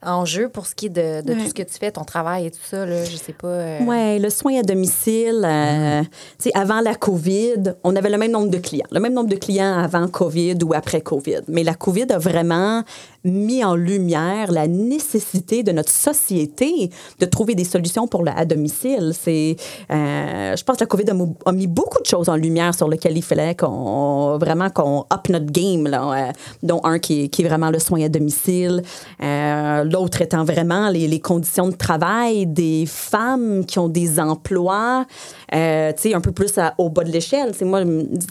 euh, 0.05 0.09
enjeu 0.09 0.49
pour 0.49 0.67
ce 0.67 0.75
qui 0.75 0.87
est 0.87 0.91
de, 0.91 1.23
de 1.23 1.33
Ouais. 1.35 1.43
tout 1.43 1.49
ce 1.49 1.55
que 1.55 1.63
tu 1.63 1.75
fais, 1.79 1.91
ton 1.91 2.05
travail 2.05 2.47
et 2.47 2.51
tout 2.51 2.59
ça. 2.63 2.87
Là, 2.87 3.05
je 3.05 3.17
sais 3.17 3.33
pas. 3.33 3.49
euh, 3.49 3.79
Oui, 3.87 4.19
le 4.19 4.31
soin 4.31 4.59
à 4.59 4.63
domicile, 4.63 5.43
euh, 5.45 6.03
tu 6.03 6.09
sais, 6.39 6.51
avant 6.55 6.81
la 6.81 6.95
COVID, 6.95 7.75
on 7.85 7.95
avait 7.97 8.11
le 8.11 8.19
même 8.19 8.31
nombre 8.33 8.51
de 8.51 8.59
clients, 8.59 8.87
le 8.91 9.01
même 9.01 9.13
nombre 9.13 9.29
de 9.29 9.37
clients 9.37 9.79
avant 9.79 10.07
COVID 10.09 10.59
ou 10.65 10.75
après 10.75 11.01
COVID. 11.01 11.41
Mais 11.49 11.63
la 11.65 11.75
COVID 11.75 12.07
a 12.13 12.19
vraiment 12.19 12.83
mis 13.25 13.65
en 13.65 13.75
lumière 13.75 14.51
la 14.51 14.67
nécessité 14.67 15.63
de 15.63 15.73
notre 15.73 15.93
société 15.93 16.91
de 17.19 17.27
trouver 17.27 17.55
des 17.55 17.65
solutions 17.65 18.07
pour 18.07 18.25
le 18.25 18.31
à 18.35 18.45
domicile. 18.45 19.13
C'est, 19.19 19.57
euh, 19.91 20.57
je 20.57 20.65
pense 20.65 20.77
que 20.77 20.83
la 20.83 20.87
COVID 20.87 21.05
a, 21.47 21.53
mis 21.53 21.67
beaucoup 21.67 22.01
de 22.01 22.07
choses 22.07 22.29
en 22.29 22.37
lumière 22.37 22.75
sur 22.75 22.89
lesquelles 22.89 23.17
il 23.17 23.23
fallait 23.23 23.55
qu'on 23.55 24.39
vraiment 24.39 24.71
qu'on 24.71 25.05
up 25.13 25.29
notre 25.29 25.47
game, 25.47 25.87
là, 25.87 26.29
euh, 26.29 26.33
dont 26.63 26.81
un 26.85 26.99
qui 26.99 27.25
est, 27.25 27.29
qui 27.29 27.45
vraiment 27.45 27.71
le 27.71 27.79
soin 27.79 28.03
à 28.03 28.09
domicile, 28.09 28.83
euh, 29.23 29.85
l'autre 29.85 30.23
étant 30.23 30.45
vraiment 30.45 30.89
les, 30.91 31.09
les 31.09 31.21
conditions 31.21 31.69
de 31.69 31.77
travail 31.77 32.47
des 32.47 32.85
femmes 32.87 33.65
qui 33.67 33.79
ont 33.79 33.89
des 33.89 34.21
emplois, 34.21 35.07
euh, 35.55 35.93
tu 35.93 36.11
sais, 36.11 36.15
un 36.15 36.21
peu 36.21 36.33
plus 36.33 36.55
au 36.79 36.91
bas 36.91 37.05
de 37.05 37.11
l'échelle. 37.11 37.53
C'est 37.57 37.65
moi, 37.65 37.83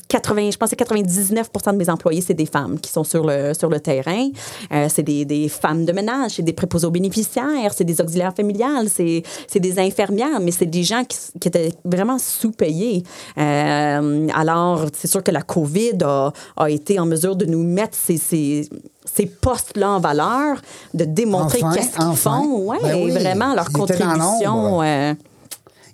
80, 0.07 0.51
je 0.51 0.57
pense 0.57 0.69
que 0.69 0.75
99 0.75 1.49
de 1.67 1.71
mes 1.77 1.89
employés, 1.89 2.21
c'est 2.21 2.33
des 2.33 2.45
femmes 2.45 2.79
qui 2.79 2.91
sont 2.91 3.03
sur 3.03 3.25
le, 3.25 3.53
sur 3.53 3.69
le 3.69 3.79
terrain. 3.79 4.29
C'est 4.87 5.03
des, 5.03 5.25
des 5.25 5.49
femmes 5.49 5.83
de 5.85 5.91
ménage, 5.91 6.31
c'est 6.35 6.43
des 6.43 6.53
préposés 6.53 6.87
aux 6.87 6.91
bénéficiaires, 6.91 7.73
c'est 7.75 7.83
des 7.83 7.99
auxiliaires 7.99 8.33
familiales, 8.35 8.87
c'est 8.89 9.23
c'est 9.47 9.59
des 9.59 9.79
infirmières, 9.79 10.39
mais 10.39 10.51
c'est 10.51 10.65
des 10.67 10.83
gens 10.83 11.03
qui, 11.03 11.17
qui 11.39 11.47
étaient 11.49 11.73
vraiment 11.83 12.17
sous-payés. 12.19 13.03
Euh, 13.37 14.27
alors, 14.35 14.85
c'est 14.95 15.07
sûr 15.07 15.23
que 15.23 15.31
la 15.31 15.41
COVID 15.41 15.97
a, 16.03 16.31
a 16.57 16.69
été 16.69 16.99
en 16.99 17.05
mesure 17.05 17.35
de 17.35 17.45
nous 17.45 17.63
mettre 17.63 17.97
ces, 17.97 18.17
ces, 18.17 18.69
ces 19.05 19.25
postes-là 19.25 19.91
en 19.91 19.99
valeur, 19.99 20.61
de 20.93 21.05
démontrer 21.05 21.59
Enfin, 21.63 21.73
qu'est-ce 21.75 21.91
qu'ils 21.93 22.03
enfin. 22.03 22.41
font, 22.43 22.57
ouais, 22.67 22.77
Ben 22.81 23.03
oui, 23.03 23.11
vraiment 23.11 23.53
leur 23.55 23.67
ils 23.75 23.81
étaient 23.83 23.97
dans 23.97 24.09
contribution. 24.13 24.53
l'ombre. 24.53 24.83
euh, 24.85 25.13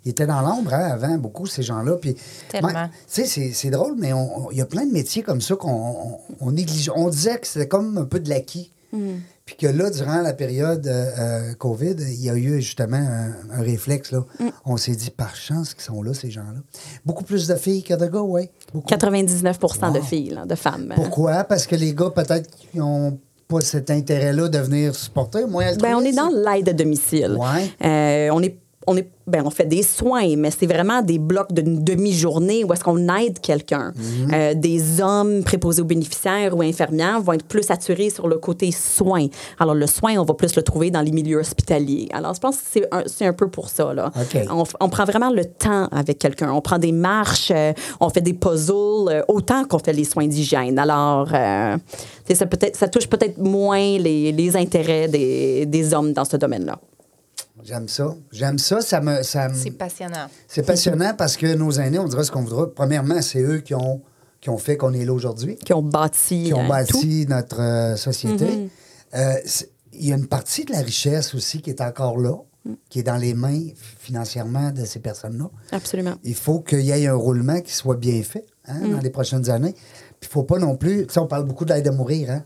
Ils 0.06 0.10
étaient 0.12 0.28
dans 0.28 0.42
l'ombre 0.42 0.74
hein, 0.74 0.92
avant, 0.94 1.18
beaucoup, 1.18 1.46
ces 1.48 1.64
gens-là. 1.64 1.94
Puis, 1.96 2.16
Tellement. 2.50 2.68
Ouais, 2.70 2.88
tu 2.92 2.98
sais, 3.08 3.26
c'est- 3.26 3.52
c'est 3.54 3.70
drôle, 3.70 3.96
mais 3.98 4.12
il 4.52 4.58
y 4.58 4.62
a 4.62 4.66
plein 4.66 4.86
de 4.86 4.92
métiers 4.92 5.24
comme 5.24 5.42
ça 5.42 5.56
qu'on 5.56 5.72
on, 5.72 6.18
on 6.42 6.52
néglige. 6.52 6.92
On 6.96 7.10
disait 7.10 7.40
que 7.40 7.48
c'était 7.48 7.68
comme 7.68 7.98
un 7.98 8.06
peu 8.06 8.20
de 8.20 8.30
l'acquis. 8.30 8.72
Mm. 8.96 9.20
Puis 9.46 9.56
que 9.58 9.68
là, 9.68 9.92
durant 9.92 10.22
la 10.22 10.34
période 10.34 10.88
euh, 10.88 11.12
euh, 11.20 11.54
COVID, 11.54 11.96
il 12.00 12.24
y 12.24 12.30
a 12.32 12.36
eu 12.36 12.62
justement 12.62 12.98
un, 12.98 13.32
un 13.52 13.62
réflexe. 13.62 14.12
Là. 14.12 14.26
Mm. 14.40 14.46
On 14.66 14.78
s'est 14.78 14.96
dit, 14.96 15.12
par 15.12 15.36
chance 15.36 15.74
qu'ils 15.76 15.84
sont 15.84 16.02
là, 16.02 16.14
ces 16.14 16.32
gens-là. 16.32 16.60
Beaucoup 17.06 17.24
plus 17.24 17.48
de 17.48 17.56
filles 17.56 17.84
que 17.84 17.94
de 17.94 18.08
gars, 18.08 18.22
oui. 18.22 18.50
99% 18.88 19.92
de 19.94 20.00
Wow. 20.00 20.04
filles, 20.04 20.30
là, 20.32 20.46
de 20.46 20.56
femmes. 20.56 20.94
Pourquoi? 20.96 21.44
Parce 21.44 21.68
que 21.68 21.76
les 21.76 21.94
gars, 21.94 22.10
peut-être, 22.10 22.50
n'ont 22.74 23.20
pas 23.48 23.62
cet 23.62 23.92
intérêt-là 23.92 24.48
de 24.50 24.58
venir 24.58 24.96
supporter. 24.96 25.46
Moi, 25.46 25.66
Ben, 25.80 25.96
on 25.96 26.02
est 26.02 26.14
dans 26.14 26.30
l'aide 26.30 26.70
à 26.70 26.74
domicile. 26.74 27.38
Ouais. 27.40 27.70
Euh, 27.88 28.30
on 28.34 28.42
est 28.42 28.58
on, 28.88 28.98
est, 28.98 29.08
ben, 29.28 29.44
on 29.46 29.50
fait 29.50 29.66
des 29.66 29.84
soins, 29.84 30.36
mais 30.38 30.52
c'est 30.52 30.66
vraiment 30.66 31.02
des 31.02 31.20
blocs 31.20 31.52
d'une 31.52 31.84
demi-journée 31.84 32.64
où 32.64 32.74
est-ce 32.74 32.84
qu'on 32.84 33.08
aide 33.16 33.40
quelqu'un. 33.40 33.94
Mhm. 33.96 34.32
Euh, 34.34 34.54
des 34.54 35.02
hommes 35.02 35.44
préposés 35.44 35.82
aux 35.82 35.86
bénéficiaires 35.86 36.56
ou 36.56 36.62
infirmières 36.62 37.22
vont 37.22 37.34
être 37.34 37.46
plus 37.46 37.70
attirés 37.72 38.10
sur 38.10 38.28
le 38.28 38.38
côté 38.38 38.72
soins. 38.72 39.28
Alors, 39.60 39.76
le 39.76 39.88
soin, 39.88 40.18
on 40.18 40.24
va 40.24 40.34
plus 40.34 40.56
le 40.56 40.62
trouver 40.62 40.92
dans 40.92 41.02
les 41.02 41.12
milieux 41.12 41.40
hospitaliers. 41.40 42.08
Alors, 42.14 42.34
je 42.34 42.40
pense 42.40 42.58
que 42.58 42.64
c'est 42.72 42.88
un, 42.92 43.04
c'est 43.06 43.26
un 43.26 43.34
peu 43.34 43.48
pour 43.48 43.70
ça. 43.70 43.94
Là. 43.94 44.12
On, 44.80 44.90
prend 44.90 45.06
vraiment 45.06 45.32
le 45.32 45.46
temps 45.46 45.88
avec 45.92 46.20
quelqu'un. 46.20 46.52
On 46.52 46.62
prend 46.62 46.78
des 46.78 46.92
marches, 46.92 47.52
euh, 47.54 47.74
on 48.00 48.10
fait 48.10 48.22
des 48.22 48.34
puzzles, 48.34 49.10
euh, 49.10 49.22
autant 49.28 49.66
qu'on 49.66 49.80
fait 49.80 49.94
les 49.94 50.04
soins 50.04 50.28
d'hygiène. 50.28 50.78
Alors, 50.80 51.30
ça, 51.30 52.46
peut-être, 52.46 52.76
ça 52.76 52.88
touche 52.88 53.08
peut-être 53.08 53.38
moins 53.38 53.98
les, 53.98 54.32
les 54.32 54.56
intérêts 54.56 55.08
des, 55.08 55.66
des 55.66 55.94
hommes 55.94 56.14
dans 56.14 56.26
ce 56.26 56.38
domaine-là. 56.38 56.80
J'aime 57.66 57.88
ça. 57.88 58.16
J'aime 58.32 58.60
ça. 58.60 58.80
Ça 58.82 59.02
me, 59.02 59.24
ça 59.24 59.50
me- 59.50 59.56
C'est 59.56 59.72
passionnant. 59.72 60.28
C'est 60.48 60.66
passionnant 60.66 61.14
parce 61.18 61.36
que 61.36 61.54
nos 61.56 61.72
aînés, 61.72 61.98
on 62.00 62.08
dira 62.08 62.24
ce 62.24 62.32
qu'on 62.32 62.44
voudra. 62.44 62.68
Premièrement, 62.74 63.22
c'est 63.22 63.42
eux 63.42 63.58
qui 63.60 63.74
ont, 63.74 64.02
qui 64.40 64.50
ont 64.52 64.58
fait 64.60 64.78
qu'on 64.78 64.94
est 64.94 65.04
là 65.04 65.14
aujourd'hui, 65.14 65.56
qui 65.56 65.74
ont 65.74 65.82
bâti, 65.82 66.44
qui 66.46 66.54
ont 66.54 66.60
euh, 66.72 66.86
tout. 66.86 66.98
bâti 67.00 67.26
notre 67.28 67.60
euh, 67.60 67.96
société. 67.96 68.70
Euh, 69.16 69.34
c'est- 69.46 69.72
Il 69.98 70.08
y 70.08 70.12
a 70.12 70.16
une 70.16 70.28
partie 70.28 70.66
de 70.66 70.74
la 70.74 70.80
richesse 70.82 71.34
aussi 71.34 71.62
qui 71.62 71.70
est 71.70 71.80
encore 71.82 72.18
là, 72.20 72.36
qui 72.90 73.00
est 73.00 73.04
dans 73.04 73.16
les 73.18 73.34
mains 73.34 73.62
financièrement 74.00 74.72
de 74.72 74.84
ces 74.86 75.00
personnes-là. 75.00 75.46
Absolument. 75.72 76.16
Il 76.24 76.36
faut 76.36 76.60
qu'il 76.60 76.82
y 76.82 76.92
ait 76.92 77.08
un 77.08 77.14
roulement 77.16 77.62
qui 77.62 77.74
soit 77.74 77.96
bien 77.96 78.22
fait 78.24 78.46
hein, 78.68 78.88
dans 78.90 79.00
les 79.00 79.10
prochaines 79.10 79.50
années. 79.50 79.72
Puis 80.20 80.24
il 80.24 80.28
ne 80.28 80.32
faut 80.32 80.44
pas 80.44 80.60
non 80.60 80.76
plus. 80.76 81.08
Tu 81.08 81.14
sais, 81.14 81.20
on 81.20 81.28
parle 81.28 81.46
beaucoup 81.46 81.64
de 81.66 81.74
l'aide 81.74 81.88
à 81.88 81.92
mourir. 81.92 82.30
Hein? 82.30 82.44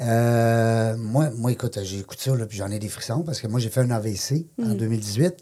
Euh, 0.00 0.96
moi, 0.96 1.30
moi, 1.36 1.52
écoute, 1.52 1.78
j'écoute 1.82 2.18
ça, 2.20 2.34
là, 2.34 2.46
puis 2.46 2.58
j'en 2.58 2.70
ai 2.70 2.78
des 2.78 2.88
frissons 2.88 3.22
parce 3.22 3.40
que 3.40 3.46
moi, 3.46 3.60
j'ai 3.60 3.68
fait 3.70 3.80
un 3.80 3.90
AVC 3.90 4.46
en 4.62 4.74
2018. 4.74 5.34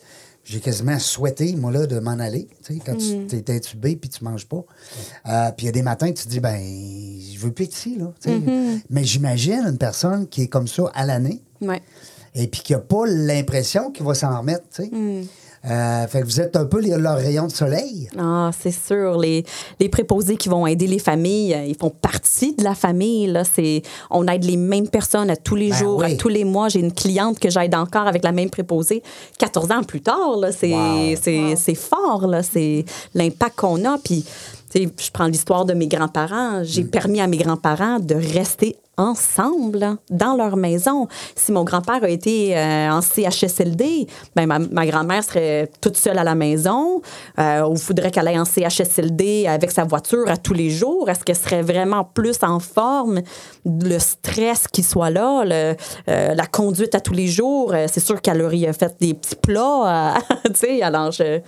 J'ai 0.45 0.59
quasiment 0.61 0.99
souhaité, 0.99 1.55
moi, 1.55 1.71
là, 1.71 1.87
de 1.87 1.99
m'en 2.01 2.19
aller. 2.19 2.49
Tu 2.65 2.75
sais, 2.75 2.81
quand 2.85 2.97
tu 2.97 3.37
es 3.37 3.51
intubé 3.55 3.95
puis 3.97 4.11
tu 4.11 4.25
manges 4.25 4.47
pas. 4.47 4.65
Euh, 5.29 5.51
puis 5.57 5.65
il 5.65 5.67
y 5.67 5.69
a 5.69 5.73
des 5.73 5.83
matins, 5.83 6.09
tu 6.13 6.25
te 6.25 6.29
dis, 6.29 6.41
ben, 6.41 6.61
je 6.61 7.39
veux 7.39 7.53
plus 7.53 7.65
être 7.67 7.77
ici, 7.77 7.97
là. 7.97 8.13
tu 8.21 8.29
sais. 8.29 8.41
Mais 8.91 9.05
j'imagine 9.05 9.63
une 9.67 9.79
personne 9.79 10.27
qui 10.29 10.43
est 10.43 10.49
comme 10.49 10.67
ça 10.67 10.91
à 10.95 11.07
l'année 11.07 11.43
Ouais. 11.61 11.81
et 12.35 12.49
puis 12.49 12.61
qui 12.61 12.73
n'a 12.73 12.81
pas 12.81 13.07
l'impression 13.07 13.93
qu'il 13.93 14.05
va 14.05 14.15
s'en 14.15 14.37
remettre, 14.37 14.65
tu 14.75 14.83
sais. 14.83 14.91
Euh, 15.65 16.07
fait 16.09 16.21
que 16.23 16.25
vous 16.27 16.41
êtes 16.41 16.57
un 16.57 16.65
peu 16.65 16.81
les- 16.81 16.97
leur 16.99 17.17
rayon 17.17 17.47
de 17.47 17.53
soleil. 17.53 18.09
Ah, 18.19 18.51
c'est 18.59 18.73
sûr. 18.73 19.17
Les, 19.19 19.45
les 19.79 19.89
préposés 19.89 20.37
qui 20.37 20.49
vont 20.49 20.67
aider 20.67 20.89
les 20.89 20.99
familles, 20.99 21.55
euh, 21.55 21.65
ils 21.65 21.77
font 21.77 21.91
partie 21.91 22.55
de 22.57 22.65
la 22.65 22.75
famille. 22.75 23.29
Là. 23.29 23.45
C'est, 23.45 23.83
on 24.11 24.27
aide 24.27 24.43
les 24.45 24.57
mêmes 24.57 24.89
personnes 24.89 25.31
à 25.31 25.37
tous 25.37 25.55
les 25.55 25.71
Ben 25.71 25.77
jours, 25.77 25.99
oui. 26.01 26.13
à 26.13 26.17
tous 26.17 26.29
les 26.29 26.45
mois. 26.45 26.69
J'ai 26.69 26.81
une 26.81 26.93
cliente 26.93 27.39
que 27.39 27.49
j'aide 27.49 27.75
encore 27.77 28.09
avec 28.09 28.25
la 28.25 28.33
même 28.33 28.51
préposée 28.51 29.05
14 29.39 29.71
ans 29.71 29.83
plus 29.85 30.01
tard. 30.01 30.37
Là. 30.37 30.51
C'est, 30.51 30.73
Wow. 30.75 31.17
c'est, 31.23 31.55
c'est 31.57 31.75
fort. 31.77 32.27
Là. 32.27 32.43
C'est 32.43 32.85
l'impact 33.15 33.57
qu'on 33.57 33.85
a. 33.85 33.99
Puis, 33.99 34.25
tu 34.71 34.83
sais, 34.83 34.89
je 34.99 35.11
prends 35.13 35.27
l'histoire 35.27 35.65
de 35.65 35.75
mes 35.75 35.87
grands-parents. 35.87 36.63
J'ai 36.65 36.83
permis 36.85 37.21
à 37.21 37.27
mes 37.29 37.37
grands-parents 37.37 38.01
de 38.01 38.15
rester 38.17 38.77
ensemble 38.97 39.97
dans 40.11 40.37
leur 40.37 40.57
maison. 40.57 41.09
Si 41.35 41.53
mon 41.53 41.65
grand-père 41.65 42.05
a 42.05 42.09
été 42.09 42.57
euh, 42.57 42.91
en 42.91 43.01
CHSLD, 43.01 44.07
ben 44.37 44.47
ma, 44.47 44.87
grand-mère 44.87 45.25
serait 45.25 45.71
toute 45.81 45.97
seule 45.97 46.19
à 46.19 46.25
la 46.25 46.35
maison 46.35 47.01
euh, 47.39 47.67
ou 47.67 47.77
faudrait 47.77 48.11
qu'elle 48.11 48.29
aille 48.29 48.39
en 48.39 48.45
CHSLD 48.45 49.47
avec 49.47 49.71
sa 49.71 49.85
voiture 49.85 50.29
à 50.29 50.37
tous 50.37 50.55
les 50.55 50.71
jours. 50.71 51.09
Est-ce 51.09 51.25
qu'elle 51.25 51.37
serait 51.37 51.63
vraiment 51.63 52.05
plus 52.05 52.39
en 52.43 52.61
forme? 52.61 53.23
Le 53.65 53.99
stress 53.99 54.69
qui 54.69 54.83
soit 54.83 55.11
là, 55.11 55.45
euh, 55.45 55.75
la 56.35 56.47
conduite 56.47 56.95
à 56.95 57.01
tous 57.01 57.15
les 57.15 57.27
jours, 57.27 57.73
euh, 57.75 57.87
c'est 57.91 58.01
sûr 58.01 58.21
qu'elle 58.21 58.43
aurait 58.43 58.73
fait 58.73 58.95
des 59.01 59.15
petits 59.15 59.37
plats. 59.37 60.17
euh, 60.17 60.37
tu 60.47 60.55
sais, 60.55 60.83
alors 60.83 61.11
je... 61.11 61.41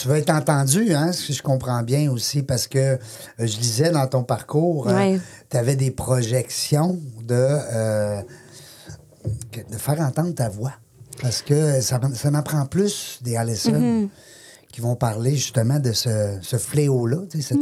Tu 0.00 0.06
veux 0.06 0.16
être 0.16 0.30
entendu, 0.30 0.94
hein, 0.94 1.10
si 1.12 1.32
je 1.32 1.42
comprends 1.42 1.82
bien 1.82 2.10
aussi, 2.12 2.42
parce 2.42 2.68
que 2.68 2.78
euh, 2.78 2.98
je 3.38 3.58
lisais 3.58 3.90
dans 3.90 4.06
ton 4.06 4.22
parcours, 4.22 4.86
Ouais. 4.86 5.18
tu 5.50 5.56
avais 5.56 5.74
des 5.74 5.90
projections 5.90 6.98
de, 7.24 7.34
euh, 7.34 8.20
de 9.70 9.76
faire 9.76 10.00
entendre 10.00 10.34
ta 10.34 10.48
voix. 10.48 10.74
Parce 11.20 11.42
que 11.42 11.80
ça, 11.80 11.98
ça 12.14 12.28
en 12.28 12.42
prend 12.42 12.64
plus 12.66 13.18
des 13.22 13.36
Allison 13.36 13.72
Mm-hmm. 13.72 14.08
qui 14.72 14.80
vont 14.80 14.94
parler 14.94 15.34
justement 15.34 15.80
de 15.80 15.90
ce, 15.92 16.38
ce 16.42 16.56
fléau-là. 16.58 17.18
cette-. 17.40 17.58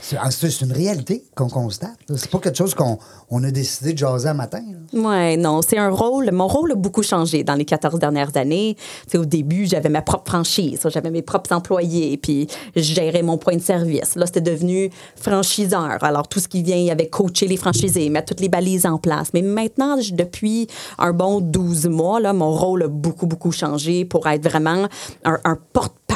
C'est 0.00 0.60
une 0.60 0.72
réalité 0.72 1.24
qu'on 1.34 1.48
constate. 1.48 1.96
C'est 2.14 2.30
pas 2.30 2.38
quelque 2.38 2.56
chose 2.56 2.74
qu'on 2.74 2.98
on 3.30 3.42
a 3.44 3.50
décidé 3.50 3.92
de 3.92 3.98
jaser 3.98 4.28
un 4.28 4.34
matin. 4.34 4.62
Oui, 4.92 5.36
non, 5.36 5.62
c'est 5.62 5.78
un 5.78 5.90
rôle. 5.90 6.30
Mon 6.32 6.46
rôle 6.46 6.72
a 6.72 6.74
beaucoup 6.74 7.02
changé 7.02 7.44
dans 7.44 7.54
les 7.54 7.64
14 7.64 7.98
dernières 7.98 8.36
années. 8.36 8.76
Tu 8.76 9.12
sais, 9.12 9.18
au 9.18 9.24
début, 9.24 9.66
j'avais 9.66 9.88
ma 9.88 10.02
propre 10.02 10.30
franchise, 10.30 10.86
j'avais 10.88 11.10
mes 11.10 11.22
propres 11.22 11.52
employés, 11.52 12.16
puis 12.16 12.48
je 12.76 12.82
gérais 12.82 13.22
mon 13.22 13.38
point 13.38 13.56
de 13.56 13.62
service. 13.62 14.16
Là, 14.16 14.26
c'était 14.26 14.40
devenu 14.40 14.90
franchiseur. 15.16 16.02
Alors, 16.02 16.28
tout 16.28 16.40
ce 16.40 16.48
qui 16.48 16.62
vient 16.62 16.92
avec 16.92 17.10
coacher 17.10 17.46
les 17.46 17.56
franchisés, 17.56 18.08
mettre 18.10 18.26
toutes 18.34 18.40
les 18.40 18.48
balises 18.48 18.86
en 18.86 18.98
place. 18.98 19.28
Mais 19.32 19.42
maintenant, 19.42 19.96
depuis 20.12 20.66
un 20.98 21.12
bon 21.12 21.40
12 21.40 21.86
mois, 21.86 22.20
là, 22.20 22.32
mon 22.32 22.52
rôle 22.52 22.82
a 22.84 22.88
beaucoup, 22.88 23.26
beaucoup 23.26 23.52
changé 23.52 24.04
pour 24.04 24.26
être 24.26 24.48
vraiment 24.48 24.88
un, 25.24 25.38
un 25.44 25.58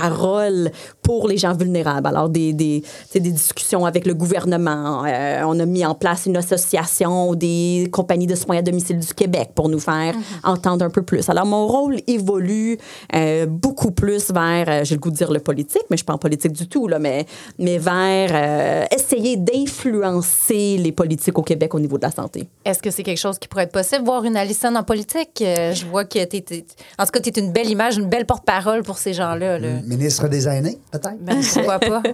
porte-parole 0.02 0.70
pour 1.02 1.28
les 1.28 1.36
gens 1.38 1.54
vulnérables. 1.54 2.06
Alors, 2.06 2.28
des, 2.28 2.52
des, 2.52 2.82
tu 3.12 3.20
des 3.20 3.30
discussions 3.30 3.84
avec 3.86 4.06
le 4.06 4.14
gouvernement. 4.14 5.04
Euh, 5.04 5.42
on 5.46 5.58
a 5.58 5.66
mis 5.66 5.84
en 5.84 5.94
place 5.94 6.26
une 6.26 6.36
association 6.36 7.34
des 7.34 7.88
compagnies 7.92 8.26
de 8.26 8.34
soins 8.34 8.58
à 8.58 8.62
domicile 8.62 8.98
du 8.98 9.14
Québec 9.14 9.50
pour 9.54 9.68
nous 9.68 9.80
faire 9.80 10.14
entendre 10.44 10.84
un 10.84 10.90
peu 10.90 11.02
plus. 11.02 11.28
Alors, 11.28 11.46
mon 11.46 11.66
rôle 11.66 11.96
évolue 12.06 12.78
euh, 13.14 13.46
beaucoup 13.46 13.90
plus 13.90 14.30
vers, 14.30 14.66
euh, 14.68 14.84
j'ai 14.84 14.94
le 14.94 15.00
goût 15.00 15.10
de 15.10 15.16
dire 15.16 15.32
le 15.32 15.40
politique, 15.40 15.82
mais 15.90 15.90
je 15.90 15.94
ne 15.94 15.98
suis 15.98 16.04
pas 16.06 16.14
en 16.14 16.18
politique 16.18 16.52
du 16.52 16.68
tout, 16.68 16.88
là, 16.88 16.98
mais, 16.98 17.26
mais 17.58 17.78
vers 17.78 18.30
euh, 18.32 18.84
essayer 18.94 19.36
d'influencer 19.36 20.76
les 20.78 20.92
politiques 20.92 21.38
au 21.38 21.42
Québec 21.42 21.74
au 21.74 21.80
niveau 21.80 21.96
de 21.98 22.02
la 22.02 22.10
santé. 22.10 22.48
Est-ce 22.64 22.82
que 22.82 22.90
c'est 22.90 23.02
quelque 23.02 23.18
chose 23.18 23.38
qui 23.38 23.48
pourrait 23.48 23.64
être 23.64 23.72
possible, 23.72 24.04
voir 24.04 24.24
une 24.24 24.36
Alison 24.36 24.74
en 24.74 24.82
politique? 24.82 25.40
Euh, 25.42 25.72
je 25.72 25.86
vois 25.86 26.04
que 26.04 26.22
t'es, 26.24 26.40
t'es- 26.40 26.64
En 26.98 27.04
tout 27.04 27.10
cas, 27.12 27.20
tu 27.20 27.30
es 27.30 27.40
une 27.40 27.52
belle 27.52 27.68
image, 27.70 27.96
une 27.96 28.08
belle 28.08 28.26
porte-parole 28.26 28.82
pour 28.82 28.98
ces 28.98 29.12
gens-là. 29.12 29.58
Là. 29.58 29.68
Ministre 29.88 30.28
des 30.28 30.46
aînés, 30.46 30.78
peut-être? 30.90 31.18
Ben, 31.20 31.40
pourquoi 31.54 31.78
pas? 31.78 32.02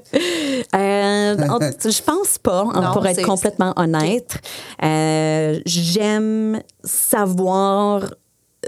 Euh, 0.74 1.37
je 1.37 2.02
pense 2.02 2.38
pas, 2.38 2.64
hein, 2.74 2.80
Non, 2.80 2.92
pour 2.92 3.06
être 3.06 3.22
complètement 3.22 3.72
honnête. 3.76 4.37
Euh, 4.82 5.60
J'aime 5.66 6.62
savoir 6.82 8.02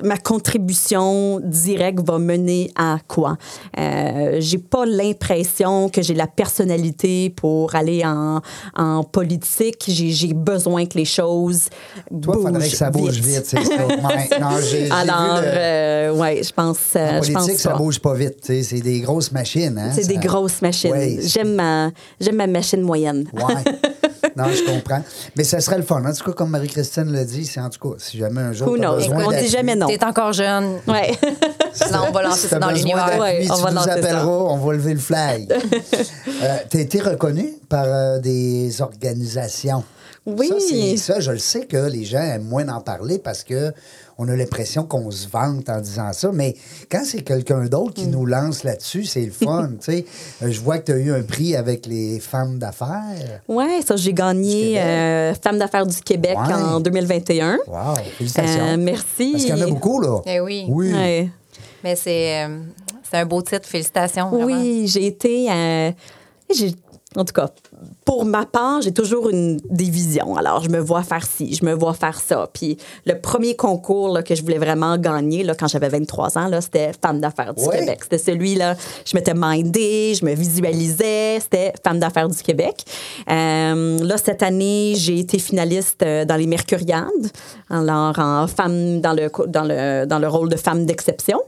ma 0.02 0.16
contribution 0.18 1.40
directe 1.42 2.00
va 2.06 2.18
mener 2.18 2.70
à 2.76 2.98
quoi? 3.06 3.36
Euh, 3.78 4.36
j'ai 4.40 4.58
pas 4.58 4.84
l'impression 4.86 5.88
que 5.88 6.02
j'ai 6.02 6.14
la 6.14 6.26
personnalité 6.26 7.30
pour 7.30 7.74
aller 7.74 8.02
en, 8.04 8.40
en 8.76 9.04
politique. 9.04 9.84
J'ai, 9.88 10.32
besoin 10.34 10.86
que 10.86 10.98
les 10.98 11.04
choses 11.04 11.68
Toi, 12.08 12.10
il 12.10 12.20
bougent 12.20 12.42
faudrait 12.42 12.68
que 12.68 12.76
ça 12.76 12.90
bouge 12.90 13.18
vite, 13.20 13.42
c'est 13.44 13.64
ça. 13.64 13.72
Non, 14.40 14.48
j'ai- 14.60 14.86
j'ai 14.86 14.90
Alors, 14.90 15.40
le- 15.40 15.46
euh, 15.46 16.14
ouais, 16.14 16.42
je 16.42 16.52
pense, 16.52 16.78
euh, 16.96 17.18
En 17.18 17.22
je 17.22 17.32
pense 17.32 17.42
politique, 17.44 17.60
ça 17.60 17.74
bouge 17.74 17.98
pas 18.00 18.14
vite. 18.14 18.36
C'est 18.44 18.80
des 18.80 19.00
grosses 19.00 19.32
machines. 19.32 19.78
Hein, 19.78 19.90
C'est 19.94 20.06
des 20.06 20.16
grosses 20.18 20.60
machines. 20.62 20.90
Ouais, 20.90 21.18
j'aime 21.22 21.54
ma, 21.54 21.90
j'aime 22.20 22.36
ma 22.36 22.46
machine 22.46 22.82
moyenne. 22.82 23.24
Ouais. 23.32 23.54
Non, 24.36 24.44
je 24.50 24.64
comprends. 24.70 25.02
Mais 25.34 25.44
ça 25.44 25.60
serait 25.60 25.78
le 25.78 25.82
fun. 25.82 26.04
En 26.04 26.12
tout 26.12 26.24
cas, 26.24 26.32
comme 26.32 26.50
Marie-Christine 26.50 27.10
le 27.10 27.24
dit, 27.24 27.46
c'est 27.46 27.60
en 27.60 27.70
tout 27.70 27.90
cas, 27.90 27.96
si 27.98 28.18
jamais 28.18 28.42
un 28.42 28.52
jour. 28.52 28.76
Knows? 28.76 28.96
besoin 28.96 29.24
On 29.26 29.30
dit 29.30 29.48
jamais 29.48 29.74
non. 29.74 29.86
T'es 29.86 30.04
encore 30.04 30.34
jeune. 30.34 30.78
Ouais. 30.86 31.12
Là, 31.90 32.02
on 32.06 32.12
va 32.12 32.22
lancer 32.22 32.42
Si 32.42 32.48
ça 32.48 32.58
dans 32.58 32.70
l'univers. 32.70 33.18
Ouais, 33.18 33.46
on 33.50 33.56
va 33.56 33.70
nous 33.70 33.76
lancer 33.76 34.02
ça. 34.02 34.26
on 34.26 34.58
va 34.58 34.72
lever 34.74 34.94
le 34.94 35.00
flag. 35.00 35.52
euh, 36.42 36.56
T'as 36.68 36.78
été 36.78 37.00
reconnu 37.00 37.54
par 37.68 37.86
euh, 37.86 38.18
des 38.18 38.82
organisations. 38.82 39.84
Oui. 40.26 40.96
Ça, 40.96 41.14
ça, 41.14 41.20
je 41.20 41.30
le 41.30 41.38
sais 41.38 41.66
que 41.66 41.88
les 41.88 42.04
gens 42.04 42.20
aiment 42.20 42.48
moins 42.48 42.68
en 42.68 42.80
parler 42.80 43.18
parce 43.18 43.44
que 43.44 43.72
on 44.18 44.28
a 44.28 44.34
l'impression 44.36 44.84
qu'on 44.84 45.10
se 45.10 45.28
vante 45.28 45.68
en 45.68 45.80
disant 45.80 46.12
ça. 46.12 46.30
Mais 46.32 46.54
quand 46.90 47.02
c'est 47.04 47.22
quelqu'un 47.22 47.66
d'autre 47.66 47.90
Mm. 47.90 47.94
qui 47.94 48.06
nous 48.08 48.24
lance 48.26 48.64
là-dessus, 48.64 49.04
c'est 49.04 49.24
le 49.26 49.30
fun. 49.32 49.68
tu 49.80 49.92
sais. 49.92 50.04
Euh, 50.42 50.50
Je 50.50 50.60
vois 50.60 50.78
que 50.78 50.86
tu 50.86 50.92
as 50.92 50.96
eu 50.96 51.12
un 51.12 51.22
prix 51.22 51.54
avec 51.54 51.86
les 51.86 52.18
femmes 52.20 52.58
d'affaires. 52.58 53.42
Ouais, 53.48 53.80
ça, 53.86 53.96
j'ai 53.96 54.12
gagné 54.14 54.80
euh, 54.80 55.34
Femme 55.34 55.58
d'affaires 55.58 55.86
du 55.86 56.00
Québec 56.00 56.36
Ouais. 56.36 56.52
en 56.54 56.80
2021. 56.80 57.58
Wow, 57.66 57.94
félicitations. 58.18 58.64
Euh, 58.68 58.76
merci. 58.78 59.32
Parce 59.32 59.44
qu'il 59.44 59.56
y 59.56 59.62
en 59.62 59.66
a 59.66 59.68
beaucoup, 59.68 60.00
là. 60.00 60.20
Eh 60.26 60.40
oui. 60.40 60.64
Oui. 60.68 60.92
Ouais. 60.92 61.28
Mais 61.84 61.94
c'est 61.94 62.44
euh, 62.44 62.58
c'est 63.08 63.18
un 63.18 63.26
beau 63.26 63.42
titre. 63.42 63.68
Félicitations. 63.68 64.30
vraiment. 64.30 64.46
Oui, 64.46 64.86
j'ai 64.88 65.06
été. 65.06 65.50
euh, 65.50 65.92
j'ai- 66.54 66.74
en 67.14 67.24
tout 67.24 67.32
cas, 67.32 67.48
pour 68.06 68.24
ma 68.24 68.46
part, 68.46 68.82
j'ai 68.82 68.92
toujours 68.92 69.28
une 69.30 69.58
des 69.68 69.90
visions. 69.90 70.36
Alors, 70.36 70.62
je 70.62 70.70
me 70.70 70.78
vois 70.78 71.02
faire 71.02 71.26
ci, 71.26 71.56
je 71.60 71.64
me 71.66 71.74
vois 71.74 71.92
faire 71.92 72.20
ça. 72.20 72.48
Puis, 72.52 72.78
le 73.04 73.20
premier 73.20 73.56
concours 73.56 74.10
là, 74.10 74.22
que 74.22 74.36
je 74.36 74.42
voulais 74.42 74.58
vraiment 74.58 74.96
gagner 74.96 75.42
là, 75.42 75.56
quand 75.56 75.66
j'avais 75.66 75.88
23 75.88 76.38
ans, 76.38 76.46
là, 76.46 76.60
c'était 76.60 76.92
Femme 77.02 77.20
d'affaires 77.20 77.52
du 77.52 77.64
Ouais. 77.64 77.80
Québec. 77.80 77.98
C'était 78.04 78.18
celui-là, 78.18 78.76
je 79.04 79.16
m'étais 79.16 79.34
mindée, 79.34 80.14
je 80.14 80.24
me 80.24 80.34
visualisais, 80.34 81.40
c'était 81.40 81.72
Femme 81.84 81.98
d'affaires 81.98 82.28
du 82.28 82.38
Québec. 82.38 82.84
Euh, 83.28 83.98
là, 83.98 84.16
cette 84.18 84.44
année, 84.44 84.94
j'ai 84.96 85.18
été 85.18 85.40
finaliste 85.40 86.02
euh, 86.04 86.24
dans 86.24 86.36
les 86.36 86.46
Mercuriades, 86.46 87.10
alors 87.68 88.16
en 88.20 88.46
femme 88.46 89.00
dans 89.00 89.14
le, 89.14 89.28
dans 89.48 89.64
le, 89.64 90.06
dans 90.06 90.20
le 90.20 90.28
rôle 90.28 90.48
de 90.48 90.56
femme 90.56 90.86
d'exception. 90.86 91.40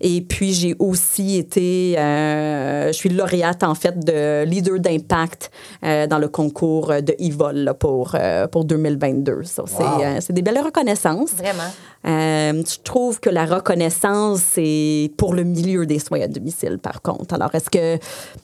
Et 0.00 0.20
puis, 0.20 0.54
j'ai 0.54 0.76
aussi 0.78 1.38
été, 1.38 1.98
euh, 1.98 2.88
je 2.88 2.92
suis 2.92 3.08
lauréate 3.08 3.64
en 3.64 3.74
fait 3.74 3.98
de 3.98 4.44
leader 4.44 4.78
d'impact 4.78 5.50
euh, 5.84 6.03
dans 6.06 6.18
le 6.18 6.28
concours 6.28 6.88
de 6.88 7.14
Evol 7.18 7.56
là, 7.56 7.74
pour, 7.74 8.12
euh, 8.14 8.46
pour 8.46 8.64
2022. 8.64 9.42
Ça, 9.44 9.62
c'est, 9.66 9.82
Wow. 9.82 10.02
euh, 10.02 10.16
c'est 10.20 10.32
des 10.32 10.42
belles 10.42 10.58
reconnaissances. 10.60 11.32
Vraiment. 11.34 11.70
Euh, 12.06 12.62
je 12.66 12.82
trouve 12.82 13.18
que 13.20 13.30
la 13.30 13.46
reconnaissance, 13.46 14.40
c'est 14.52 15.10
pour 15.16 15.34
le 15.34 15.44
milieu 15.44 15.86
des 15.86 15.98
soins 15.98 16.20
à 16.20 16.28
domicile, 16.28 16.78
par 16.78 17.00
contre. 17.00 17.34
Alors, 17.34 17.54
est-ce 17.54 17.70
que, 17.70 17.96
tu 17.96 18.02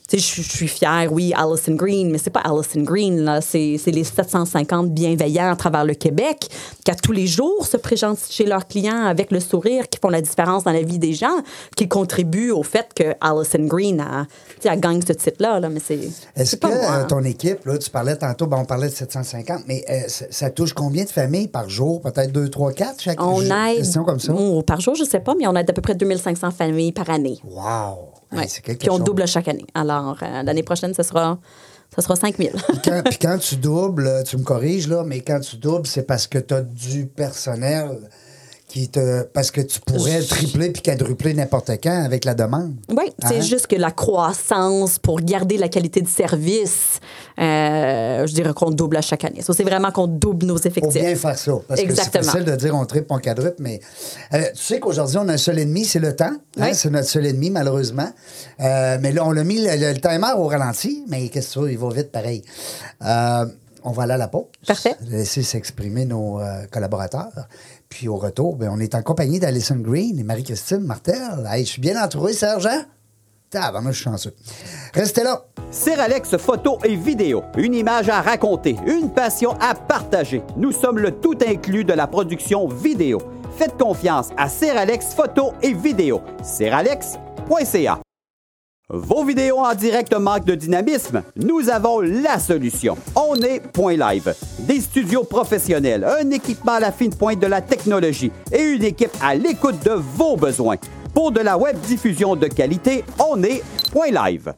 sais, 0.09 0.17
je 0.17 0.41
je 0.41 0.49
suis 0.49 0.67
fière, 0.67 1.07
oui, 1.11 1.33
Allison 1.35 1.75
Green, 1.75 2.11
mais 2.11 2.17
c'est 2.17 2.31
pas 2.31 2.41
Allison 2.41 2.81
Green, 2.81 3.19
là, 3.21 3.41
c'est 3.41 3.77
les 3.85 4.03
750 4.03 4.91
bienveillants 4.91 5.51
à 5.51 5.55
travers 5.55 5.85
le 5.85 5.93
Québec 5.93 6.47
qui, 6.83 6.91
à 6.91 6.95
tous 6.95 7.11
les 7.11 7.27
jours, 7.27 7.65
se 7.65 7.77
présentent 7.77 8.19
chez 8.29 8.45
leurs 8.45 8.67
clients 8.67 9.05
avec 9.05 9.31
le 9.31 9.39
sourire, 9.39 9.87
qui 9.89 9.99
font 9.99 10.09
la 10.09 10.21
différence 10.21 10.63
dans 10.63 10.71
la 10.71 10.81
vie 10.81 10.99
des 10.99 11.13
gens, 11.13 11.37
qui 11.75 11.87
contribuent 11.87 12.51
au 12.51 12.63
fait 12.63 12.87
que 12.95 13.13
Allison 13.21 13.65
Green 13.65 13.99
a, 14.01 14.25
elle 14.63 14.79
gagne 14.79 15.01
ce 15.01 15.13
titre-là, 15.13 15.59
là, 15.59 15.69
mais 15.69 15.81
c'est. 15.85 15.99
Est-ce 16.35 16.55
que 16.55 16.67
moi. 16.67 16.75
euh, 16.75 17.05
ton 17.05 17.23
équipe, 17.23 17.65
là, 17.65 17.77
tu 17.77 17.89
parlais 17.89 18.15
tantôt, 18.15 18.47
ben, 18.47 18.57
on 18.57 18.65
parlait 18.65 18.89
de 18.89 18.93
750, 18.93 19.63
mais 19.67 19.83
euh, 19.89 20.01
ça, 20.07 20.25
ça 20.29 20.49
touche 20.49 20.73
combien 20.73 21.03
de 21.03 21.09
familles 21.09 21.47
par 21.47 21.69
jour? 21.69 22.01
Peut-être 22.01 22.31
2, 22.31 22.49
3, 22.49 22.73
4 22.73 23.01
chaque 23.01 23.21
On 23.21 23.39
jour? 23.39 23.49
Aide. 23.51 24.03
Comme 24.05 24.19
ça? 24.19 24.33
Par 24.65 24.79
jour, 24.81 24.95
je 24.95 25.03
sais 25.03 25.19
pas, 25.19 25.33
mais 25.37 25.47
on 25.47 25.55
aide 25.55 25.69
à 25.69 25.73
peu 25.73 25.81
près 25.81 25.95
2500 25.95 26.51
familles 26.51 26.91
par 26.91 27.09
année. 27.09 27.39
Wow! 27.43 27.59
Hey, 28.31 28.39
Ouais. 28.39 28.47
quelque 28.63 28.79
Puis 28.79 28.89
on 28.89 28.95
chose. 28.97 29.03
double 29.03 29.27
chaque 29.27 29.47
année. 29.49 29.65
Alors, 29.73 30.17
euh, 30.23 30.43
l'année 30.43 30.63
prochaine, 30.63 30.93
ce 30.93 31.03
sera, 31.03 31.37
ce 31.93 32.01
sera 32.01 32.15
5 32.15 32.37
000. 32.37 32.51
Puis 32.55 32.77
quand, 32.83 33.01
puis 33.03 33.17
quand 33.21 33.37
tu 33.37 33.57
doubles, 33.57 34.09
tu 34.25 34.37
me 34.37 34.43
corriges, 34.43 34.87
là, 34.87 35.03
mais 35.05 35.19
quand 35.19 35.39
tu 35.41 35.57
doubles, 35.57 35.85
c'est 35.87 36.03
parce 36.03 36.27
que 36.27 36.37
tu 36.39 36.53
as 36.53 36.61
du 36.61 37.07
personnel 37.07 37.99
qui 38.71 38.87
te. 38.89 39.23
Parce 39.23 39.51
que 39.51 39.59
tu 39.59 39.81
pourrais 39.81 40.21
tripler 40.21 40.69
puis 40.71 40.81
quadrupler 40.81 41.33
n'importe 41.33 41.71
quand 41.83 42.03
avec 42.05 42.23
la 42.23 42.33
demande. 42.33 42.73
Oui, 42.89 43.11
c'est 43.27 43.37
Hein? 43.37 43.41
juste 43.41 43.67
que 43.67 43.75
la 43.75 43.91
croissance 43.91 44.97
pour 44.97 45.19
garder 45.19 45.57
la 45.57 45.67
qualité 45.67 46.01
de 46.01 46.07
service, 46.07 46.99
euh, 47.39 48.25
je 48.25 48.33
dirais 48.33 48.53
qu'on 48.53 48.71
double 48.71 48.97
à 48.97 49.01
chaque 49.01 49.25
année. 49.25 49.41
C'est 49.41 49.63
vraiment 49.63 49.91
qu'on 49.91 50.07
double 50.07 50.45
nos 50.45 50.55
Pour 50.55 50.65
effectifs. 50.65 51.01
bien 51.01 51.15
faire 51.15 51.37
ça. 51.37 51.51
Parce 51.67 51.81
que 51.81 51.85
Exactement. 51.85 52.23
c'est 52.23 52.29
facile 52.31 52.45
de 52.45 52.55
dire 52.55 52.73
on 52.75 52.85
triple, 52.85 53.07
on 53.09 53.19
quadruple, 53.19 53.57
mais 53.59 53.81
euh, 54.33 54.43
tu 54.55 54.63
sais 54.63 54.79
qu'aujourd'hui, 54.79 55.17
on 55.17 55.27
a 55.27 55.33
un 55.33 55.37
seul 55.37 55.59
ennemi, 55.59 55.83
c'est 55.85 55.99
le 55.99 56.15
temps. 56.15 56.25
hein, 56.31 56.39
Oui. 56.57 56.69
C'est 56.73 56.89
notre 56.89 57.09
seul 57.09 57.25
ennemi, 57.25 57.49
malheureusement. 57.49 58.09
Euh, 58.61 58.97
mais 59.01 59.11
là, 59.11 59.25
on 59.25 59.35
a 59.35 59.43
mis 59.43 59.57
le, 59.61 59.69
le- 59.75 59.93
le 59.93 59.99
timer 59.99 60.31
au 60.37 60.47
ralenti, 60.47 61.03
mais 61.09 61.27
qu'est-ce 61.29 61.59
que 61.59 61.65
tu 61.65 61.71
il 61.73 61.77
va 61.77 61.89
vite 61.89 62.11
pareil. 62.11 62.41
Euh, 63.05 63.45
on 63.83 63.91
va 63.91 64.03
aller 64.03 64.13
à 64.13 64.17
la 64.17 64.27
pause. 64.27 64.45
Parfait. 64.67 64.95
Laisser 65.09 65.41
s'exprimer 65.43 66.05
nos 66.05 66.39
euh, 66.39 66.65
collaborateurs. 66.71 67.47
Puis 67.91 68.07
au 68.07 68.15
retour, 68.15 68.55
ben, 68.55 68.71
on 68.73 68.79
est 68.79 68.95
en 68.95 69.03
compagnie 69.03 69.39
d'Alison 69.39 69.75
Green 69.75 70.17
et 70.17 70.23
Marie-Christine 70.23 70.79
Martel. 70.79 71.45
Hey, 71.47 71.65
je 71.65 71.71
suis 71.73 71.81
bien 71.81 72.01
entouré, 72.01 72.31
Serge. 72.33 72.65
hein? 72.65 72.85
Tabarnak, 73.49 73.91
je 73.91 73.97
suis 73.97 74.05
chanceux. 74.05 74.33
Restez 74.93 75.23
là. 75.23 75.43
Seralex 75.71 76.37
photo 76.37 76.77
et 76.85 76.95
vidéo, 76.95 77.43
une 77.57 77.73
image 77.73 78.07
à 78.07 78.21
raconter, 78.21 78.77
une 78.87 79.09
passion 79.13 79.51
à 79.59 79.75
partager. 79.75 80.41
Nous 80.55 80.71
sommes 80.71 80.99
le 80.99 81.11
tout 81.11 81.37
inclus 81.45 81.83
de 81.83 81.91
la 81.93 82.07
production 82.07 82.67
vidéo. 82.69 83.19
Faites 83.57 83.77
confiance 83.77 84.29
à 84.37 84.47
Seralex 84.47 85.13
photo 85.13 85.51
et 85.61 85.73
vidéo. 85.73 86.21
Seralex.ca. 86.41 87.99
Vos 88.93 89.23
vidéos 89.23 89.57
en 89.59 89.73
direct 89.73 90.13
manquent 90.13 90.43
de 90.45 90.55
dynamisme? 90.55 91.23
Nous 91.37 91.69
avons 91.69 92.01
la 92.01 92.39
solution. 92.39 92.97
On 93.15 93.35
est 93.35 93.61
Point 93.61 93.95
Live. 93.95 94.35
Des 94.59 94.81
studios 94.81 95.23
professionnels, 95.23 96.03
un 96.03 96.29
équipement 96.29 96.73
à 96.73 96.79
la 96.81 96.91
fine 96.91 97.13
pointe 97.15 97.39
de 97.39 97.47
la 97.47 97.61
technologie 97.61 98.31
et 98.51 98.61
une 98.61 98.83
équipe 98.83 99.15
à 99.21 99.33
l'écoute 99.33 99.81
de 99.85 99.91
vos 99.91 100.35
besoins. 100.35 100.75
Pour 101.13 101.31
de 101.31 101.39
la 101.39 101.57
web 101.57 101.77
diffusion 101.87 102.35
de 102.35 102.47
qualité, 102.47 103.05
on 103.19 103.41
est 103.43 103.63
Point 103.91 104.11
Live. 104.11 104.53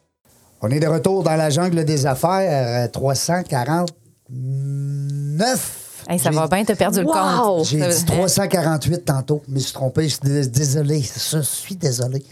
On 0.62 0.70
est 0.70 0.80
de 0.80 0.88
retour 0.88 1.22
dans 1.24 1.36
la 1.36 1.50
jungle 1.52 1.84
des 1.86 2.06
affaires, 2.08 2.86
euh, 2.86 2.88
349. 2.88 5.80
Hey, 6.10 6.20
ça 6.20 6.32
va 6.32 6.48
bien, 6.48 6.66
t'as 6.66 6.76
perdu 6.76 7.00
le 7.02 7.06
Wow! 7.06 7.14
compte. 7.58 7.66
J'ai 7.68 7.78
dit 7.88 8.06
348 8.06 9.06
tantôt. 9.06 9.42
Je 9.48 9.54
me 9.54 9.60
suis 9.60 9.74
trompé. 9.74 10.04
Je 10.04 10.08
suis 10.16 10.20
dés- 10.24 10.48
désolé. 10.48 11.02
Je 11.02 11.40
suis 11.42 11.76
désolé. 11.76 12.24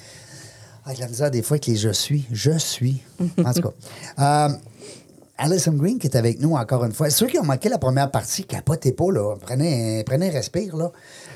Avec 0.86 1.00
la 1.00 1.08
misère 1.08 1.32
des 1.32 1.41
fois 1.41 1.56
avec 1.56 1.67
les 1.67 1.76
je 1.76 1.89
suis. 1.89 2.26
Je 2.32 2.58
suis. 2.58 3.02
En 3.44 3.54
tout 3.54 3.62
cas. 3.62 3.74
Euh, 4.20 4.50
Alison 5.38 5.72
Green 5.74 5.98
qui 5.98 6.08
est 6.08 6.15
avec 6.15 6.39
nous 6.39 6.54
encore 6.54 6.86
une 6.86 6.91
fois. 6.91 7.10
Ceux 7.10 7.26
qui 7.26 7.39
ont 7.39 7.44
manqué 7.44 7.70
la 7.70 7.80
première 7.80 8.12
partie, 8.12 8.44
capotez 8.44 8.91
pas, 8.91 9.12
là. 9.12 9.36
Prenez, 9.41 10.04
prenez 10.04 10.30
un 10.30 10.32
respire, 10.32 10.76
là. 10.76 10.91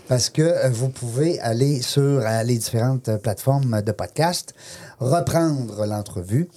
Parce 0.08 0.30
que 0.30 0.42
euh, 0.42 0.70
vous 0.70 0.90
pouvez 0.90 1.40
aller 1.40 1.82
sur 1.82 2.02
euh, 2.04 2.44
les 2.44 2.58
différentes 2.58 3.10
euh, 3.10 3.18
plateformes 3.18 3.82
de 3.82 3.92
podcast, 3.92 4.54
reprendre 5.00 5.86
l'entrevue 5.86 6.48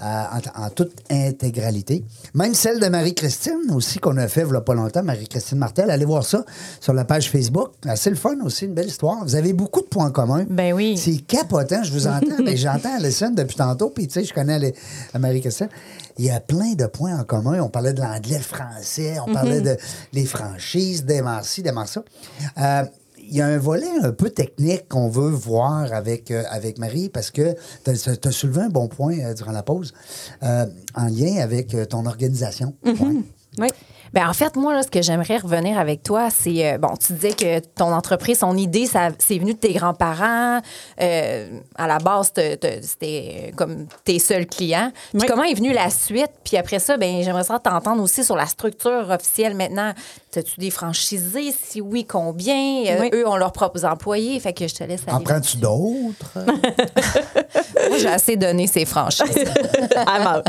en, 0.00 0.38
en 0.64 0.70
toute 0.70 0.92
intégralité. 1.10 2.04
Même 2.34 2.54
celle 2.54 2.80
de 2.80 2.86
Marie-Christine 2.86 3.70
aussi, 3.74 3.98
qu'on 3.98 4.16
a 4.16 4.28
fait 4.28 4.42
il 4.48 4.52
y 4.52 4.56
a 4.56 4.60
pas 4.60 4.74
longtemps, 4.74 5.02
Marie-Christine 5.02 5.58
Martel. 5.58 5.90
Allez 5.90 6.04
voir 6.04 6.24
ça 6.24 6.44
sur 6.80 6.92
la 6.92 7.04
page 7.04 7.30
Facebook. 7.30 7.70
C'est 7.96 8.10
le 8.10 8.16
fun 8.16 8.36
aussi, 8.44 8.64
une 8.66 8.74
belle 8.74 8.86
histoire. 8.88 9.22
Vous 9.24 9.34
avez 9.36 9.52
beaucoup 9.52 9.80
de 9.80 9.86
points 9.86 10.10
communs. 10.10 10.44
Ben 10.48 10.72
oui. 10.72 10.96
C'est 10.96 11.16
capotant, 11.18 11.82
je 11.82 11.92
vous 11.92 12.06
entends. 12.06 12.42
mais 12.44 12.56
J'entends 12.62 12.96
Alison 12.96 13.30
depuis 13.30 13.56
tantôt, 13.56 13.90
puis 13.90 14.06
tu 14.06 14.14
sais, 14.14 14.24
je 14.24 14.32
connais 14.32 14.58
les- 14.58 14.74
la 15.12 15.20
Marie-Christine. 15.20 15.68
Il 16.18 16.24
y 16.24 16.30
a 16.30 16.40
plein 16.40 16.74
de 16.74 16.86
points 16.86 17.18
en 17.18 17.24
commun. 17.24 17.60
On 17.60 17.68
parlait 17.68 17.92
de 17.92 18.00
l'anglais, 18.00 18.38
le 18.38 18.42
français, 18.42 19.16
on 19.26 19.32
parlait 19.32 19.60
de 19.60 19.76
les 20.12 20.26
franchises, 20.26 21.04
des 21.04 21.22
ci, 21.42 21.62
des 21.62 21.72
ça. 21.86 22.02
Euh, 22.58 22.84
il 23.32 23.36
y 23.36 23.40
a 23.40 23.46
un 23.46 23.58
volet 23.58 23.88
un 24.02 24.12
peu 24.12 24.30
technique 24.30 24.88
qu'on 24.88 25.08
veut 25.08 25.30
voir 25.30 25.92
avec, 25.92 26.30
euh, 26.30 26.42
avec 26.50 26.78
Marie 26.78 27.08
parce 27.08 27.30
que 27.30 27.54
tu 27.84 27.90
as, 27.90 28.32
soulevé 28.32 28.62
un 28.62 28.68
bon 28.68 28.88
point 28.88 29.18
euh, 29.18 29.34
durant 29.34 29.52
la 29.52 29.62
pause 29.62 29.94
euh, 30.42 30.66
en 30.94 31.06
lien 31.06 31.40
avec 31.40 31.74
ton 31.88 32.04
organisation. 32.06 32.74
Ouais. 32.84 32.94
Oui. 33.58 33.68
Ben, 34.12 34.28
en 34.28 34.32
fait, 34.34 34.56
moi, 34.56 34.74
là, 34.74 34.82
ce 34.82 34.88
que 34.88 35.00
j'aimerais 35.00 35.38
revenir 35.38 35.78
avec 35.78 36.02
toi, 36.02 36.28
c'est, 36.30 36.72
euh, 36.74 36.78
bon, 36.78 36.94
tu 36.96 37.14
disais 37.14 37.32
que 37.32 37.60
ton 37.60 37.92
entreprise, 37.92 38.40
son 38.40 38.56
idée, 38.56 38.86
ça, 38.86 39.08
c'est 39.18 39.38
venu 39.38 39.54
de 39.54 39.58
tes 39.58 39.72
grands-parents. 39.72 40.60
Euh, 41.00 41.60
à 41.76 41.86
la 41.86 41.98
base, 41.98 42.32
te- 42.32 42.54
te- 42.56 42.82
c'était 42.82 43.48
euh, 43.48 43.56
comme 43.56 43.86
tes 44.04 44.18
seuls 44.18 44.46
clients. 44.46 44.90
Puis 45.12 45.20
Oui. 45.22 45.26
comment 45.28 45.44
est 45.44 45.54
venue 45.54 45.72
la 45.72 45.88
suite? 45.88 46.30
Puis 46.44 46.56
après 46.58 46.78
ça, 46.78 46.96
ben, 46.98 47.22
j'aimerais 47.22 47.44
ça 47.44 47.58
t'entendre 47.58 48.02
aussi 48.02 48.22
sur 48.22 48.36
la 48.36 48.46
structure 48.46 49.08
officielle 49.10 49.54
maintenant. 49.54 49.92
As-tu 50.36 50.60
des 50.60 50.70
franchisés? 50.70 51.52
Si 51.52 51.80
oui, 51.80 52.06
combien? 52.06 52.84
Euh, 52.86 52.98
Oui. 53.00 53.10
Eux 53.14 53.28
ont 53.28 53.36
leurs 53.36 53.52
propres 53.52 53.84
employés. 53.84 54.38
Fait 54.40 54.52
que 54.52 54.66
je 54.66 54.74
te 54.74 54.84
laisse 54.84 55.02
En 55.08 55.16
aller. 55.16 55.24
prends-tu 55.24 55.56
d'autres? 55.58 56.38
J'ai 57.98 58.08
assez 58.08 58.36
donné 58.36 58.66
ces 58.66 58.84
franchises. 58.84 59.26
Ah. 59.94 60.42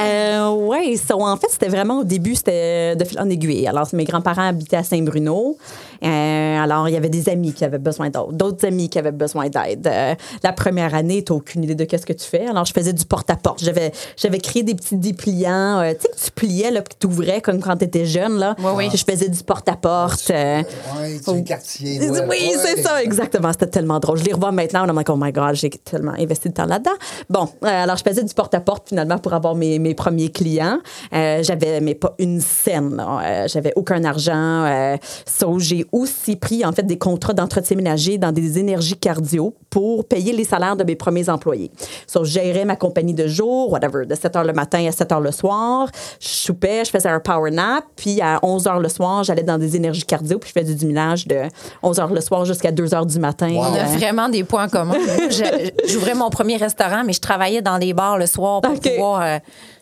Euh, 0.00 0.50
ouais, 0.50 0.96
so, 0.96 1.20
en 1.20 1.36
fait, 1.36 1.46
c'était 1.50 1.68
vraiment 1.68 2.00
au 2.00 2.04
début, 2.04 2.34
c'était 2.34 2.96
de 2.96 3.04
fil 3.04 3.18
en 3.20 3.28
aiguille. 3.28 3.66
Alors, 3.66 3.86
mes 3.92 4.04
grands-parents 4.04 4.48
habitaient 4.48 4.76
à 4.76 4.82
Saint-Bruno. 4.82 5.56
Euh, 6.04 6.58
alors, 6.58 6.88
il 6.88 6.92
y 6.94 6.96
avait 6.96 7.08
des 7.08 7.28
amis 7.28 7.52
qui 7.52 7.64
avaient 7.64 7.78
besoin 7.78 8.10
d'aide, 8.10 8.22
d'autres 8.32 8.66
amis 8.66 8.88
qui 8.88 8.98
avaient 8.98 9.12
besoin 9.12 9.48
d'aide. 9.48 9.86
Euh, 9.86 10.14
la 10.42 10.52
première 10.52 10.94
année, 10.94 11.24
tu 11.24 11.32
n'as 11.32 11.36
aucune 11.38 11.64
idée 11.64 11.74
de 11.74 11.84
qu'est-ce 11.84 12.06
que 12.06 12.12
tu 12.12 12.24
fais. 12.26 12.46
Alors, 12.46 12.64
je 12.64 12.72
faisais 12.72 12.92
du 12.92 13.04
porte-à-porte. 13.04 13.62
J'avais, 13.64 13.92
j'avais 14.16 14.38
créé 14.38 14.62
des 14.62 14.74
petits 14.74 14.96
dépliants, 14.96 15.80
euh, 15.80 15.92
tu 15.92 16.02
sais, 16.02 16.08
que 16.08 16.24
tu 16.24 16.30
pliais, 16.30 16.70
là, 16.70 16.82
puis 16.82 16.94
tu 16.98 17.06
ouvrais 17.06 17.40
comme 17.40 17.60
quand 17.60 17.76
tu 17.76 17.84
étais 17.84 18.04
jeune. 18.06 18.38
Là. 18.38 18.54
Oui, 18.58 18.70
oui. 18.76 18.88
Je 18.94 19.04
faisais 19.04 19.28
du 19.28 19.42
porte-à-porte. 19.42 20.30
euh, 20.30 20.62
Oui, 21.00 21.20
tu 21.24 21.30
es 21.30 21.44
quartier. 21.44 21.98
oui, 22.00 22.18
ouais, 22.28 22.52
c'est 22.64 22.82
ça, 22.82 23.02
exactement. 23.02 23.52
C'était 23.52 23.66
tellement 23.68 23.98
drôle. 23.98 24.18
Je 24.18 24.24
les 24.24 24.32
revois 24.32 24.52
maintenant. 24.52 24.84
On 24.86 24.90
est 24.90 24.94
like, 24.94 25.10
oh 25.10 25.16
my 25.16 25.32
God, 25.32 25.54
j'ai 25.54 25.70
tellement 25.70 26.12
investi 26.18 26.48
de 26.48 26.54
temps 26.54 26.66
là-dedans. 26.66 26.90
Bon, 27.28 27.48
euh, 27.64 27.66
alors 27.82 27.96
je 27.96 28.02
faisais 28.08 28.22
du 28.22 28.34
porte-à-porte 28.34 28.88
finalement 28.88 29.18
pour 29.18 29.32
avoir 29.32 29.54
mes, 29.54 29.78
mes 29.78 29.94
premiers 29.94 30.30
clients. 30.30 30.78
Euh, 31.12 31.42
j'avais, 31.42 31.80
mais 31.80 31.94
pas 31.94 32.14
une 32.18 32.40
scène. 32.40 32.96
là. 32.96 33.20
Euh, 33.24 33.48
j'avais 33.48 33.72
aucun 33.76 34.04
argent. 34.04 34.64
Euh, 34.64 34.96
so, 35.26 35.58
j'ai 35.58 35.84
aussi 35.92 36.36
pris 36.36 36.64
en 36.64 36.72
fait 36.72 36.82
des 36.84 36.98
contrats 36.98 37.32
d'entretien 37.32 37.76
ménager 37.76 38.18
dans 38.18 38.32
des 38.32 38.58
énergies 38.58 38.96
cardio 38.96 39.54
pour 39.70 40.04
payer 40.06 40.32
les 40.32 40.44
salaires 40.44 40.76
de 40.76 40.84
mes 40.84 40.96
premiers 40.96 41.28
employés. 41.28 41.70
So, 42.06 42.24
je 42.24 42.32
gérais 42.32 42.64
ma 42.64 42.76
compagnie 42.76 43.14
de 43.14 43.26
jour, 43.26 43.70
whatever, 43.72 44.06
de 44.06 44.14
7 44.14 44.34
h 44.34 44.46
le 44.46 44.52
matin 44.52 44.86
à 44.86 44.92
7 44.92 45.10
h 45.10 45.20
le 45.22 45.32
soir. 45.32 45.88
Je 46.20 46.28
soupais, 46.28 46.84
je 46.84 46.90
faisais 46.90 47.08
un 47.08 47.20
power 47.20 47.50
nap, 47.50 47.84
puis 47.96 48.20
à 48.20 48.38
11 48.42 48.64
h 48.66 48.80
le 48.80 48.88
soir, 48.88 49.24
j'allais 49.24 49.42
dans 49.42 49.58
des 49.58 49.76
énergies 49.76 50.04
cardio, 50.04 50.38
puis 50.38 50.52
je 50.54 50.60
faisais 50.60 50.74
du 50.74 50.86
minage 50.86 51.26
de 51.26 51.42
11 51.82 51.98
h 51.98 52.14
le 52.14 52.20
soir 52.20 52.44
jusqu'à 52.44 52.70
2 52.72 52.84
h 52.86 53.06
du 53.06 53.18
matin. 53.18 53.50
Wow. 53.50 53.58
On 53.60 53.74
a 53.74 53.78
Euh, 53.80 53.96
vraiment 53.96 54.28
des 54.28 54.44
points 54.44 54.68
communs. 54.68 54.96
J'ouvrais 55.88 56.14
mon 56.14 56.30
premier 56.30 56.56
restaurant, 56.56 57.02
mais 57.04 57.12
je 57.12 57.20
travaillais 57.20 57.62
dans 57.62 57.78
des 57.78 57.92
bars 57.94 58.18
le 58.18 58.26
soir 58.26 58.60
pour 58.60 58.78
pouvoir. 58.80 59.22
euh, 59.22 59.38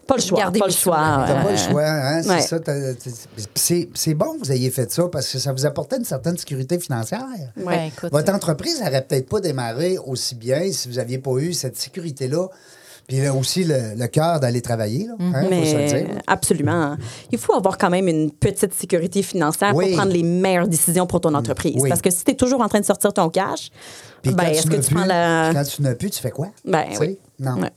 pas 0.07 0.17
le 0.17 0.23
choix, 0.23 0.39
garder 0.39 0.59
pas 0.61 0.67
le 0.67 0.73
choix. 0.73 0.97
sous. 0.97 1.33
T'as 1.33 1.43
pas 1.43 1.51
le 1.51 1.57
Euh, 1.57 1.71
choix, 1.71 1.85
hein? 1.85 2.23
C'est 2.23 2.29
ouais. 2.31 2.41
ça. 2.43 2.59
C'est 3.55 3.89
c'est 3.95 4.15
bon 4.15 4.35
que 4.35 4.45
vous 4.47 4.53
ayez 4.53 4.71
fait 4.71 4.91
ça 4.91 5.05
parce 5.11 5.31
que 5.31 5.39
ça 5.39 5.53
vous 5.53 5.67
apportait 5.67 5.97
une 5.99 6.05
certaine 6.05 6.37
sécurité 6.37 6.79
financière. 6.79 7.25
Ben, 7.57 7.87
écoute, 7.89 8.11
Votre 8.13 8.33
entreprise 8.33 8.81
n'aurait 8.81 9.03
peut-être 9.03 9.29
pas 9.29 9.41
démarré 9.41 9.99
aussi 9.99 10.35
bien 10.35 10.71
si 10.73 10.89
vous 10.89 10.95
n'aviez 10.97 11.19
pas 11.19 11.33
eu 11.39 11.53
cette 11.53 11.77
sécurité-là. 11.77 12.47
Puis 13.09 13.21
là 13.21 13.33
aussi 13.33 13.63
le, 13.63 13.95
le 13.97 14.07
cœur 14.09 14.41
d'aller 14.41 14.61
travailler, 14.61 15.07
là, 15.07 15.15
hein, 15.21 15.33
faut 15.45 15.49
se 15.49 15.73
le 15.75 15.79
Mais 15.79 15.87
dire. 16.03 16.09
absolument. 16.27 16.97
Il 17.31 17.39
faut 17.39 17.55
avoir 17.55 17.79
quand 17.79 17.89
même 17.89 18.09
une 18.09 18.33
petite 18.33 18.75
sécurité 18.75 19.23
financière 19.23 19.77
Oui. 19.77 19.91
pour 19.91 19.99
prendre 19.99 20.13
les 20.13 20.25
meilleures 20.25 20.67
décisions 20.67 21.07
pour 21.07 21.21
ton 21.21 21.33
entreprise. 21.35 21.77
Oui. 21.81 21.89
Parce 21.89 22.01
que 22.03 22.11
si 22.11 22.25
tu 22.25 22.33
es 22.33 22.35
toujours 22.35 22.61
en 22.63 22.69
train 22.69 22.81
de 22.81 22.85
sortir 22.85 23.13
ton 23.13 23.29
cash, 23.31 23.71
Puis 24.23 24.35
ben, 24.35 24.43
quand 24.47 24.51
est-ce 24.51 24.63
tu 24.63 24.69
que 24.71 24.75
n'as 24.77 24.83
tu 24.83 24.93
prends 24.95 25.03
plus- 25.03 25.09
la. 25.09 25.51
Quand 25.55 25.63
tu 25.65 25.83
n'as 25.83 25.95
plus, 25.95 26.11
tu 26.11 26.21
fais 26.21 26.33
quoi? 26.33 26.49
Ben 26.65 26.85
Tu 26.91 26.95
sais? 26.97 27.01
oui. 27.01 27.19
Non. 27.39 27.61
Ouais. 27.61 27.71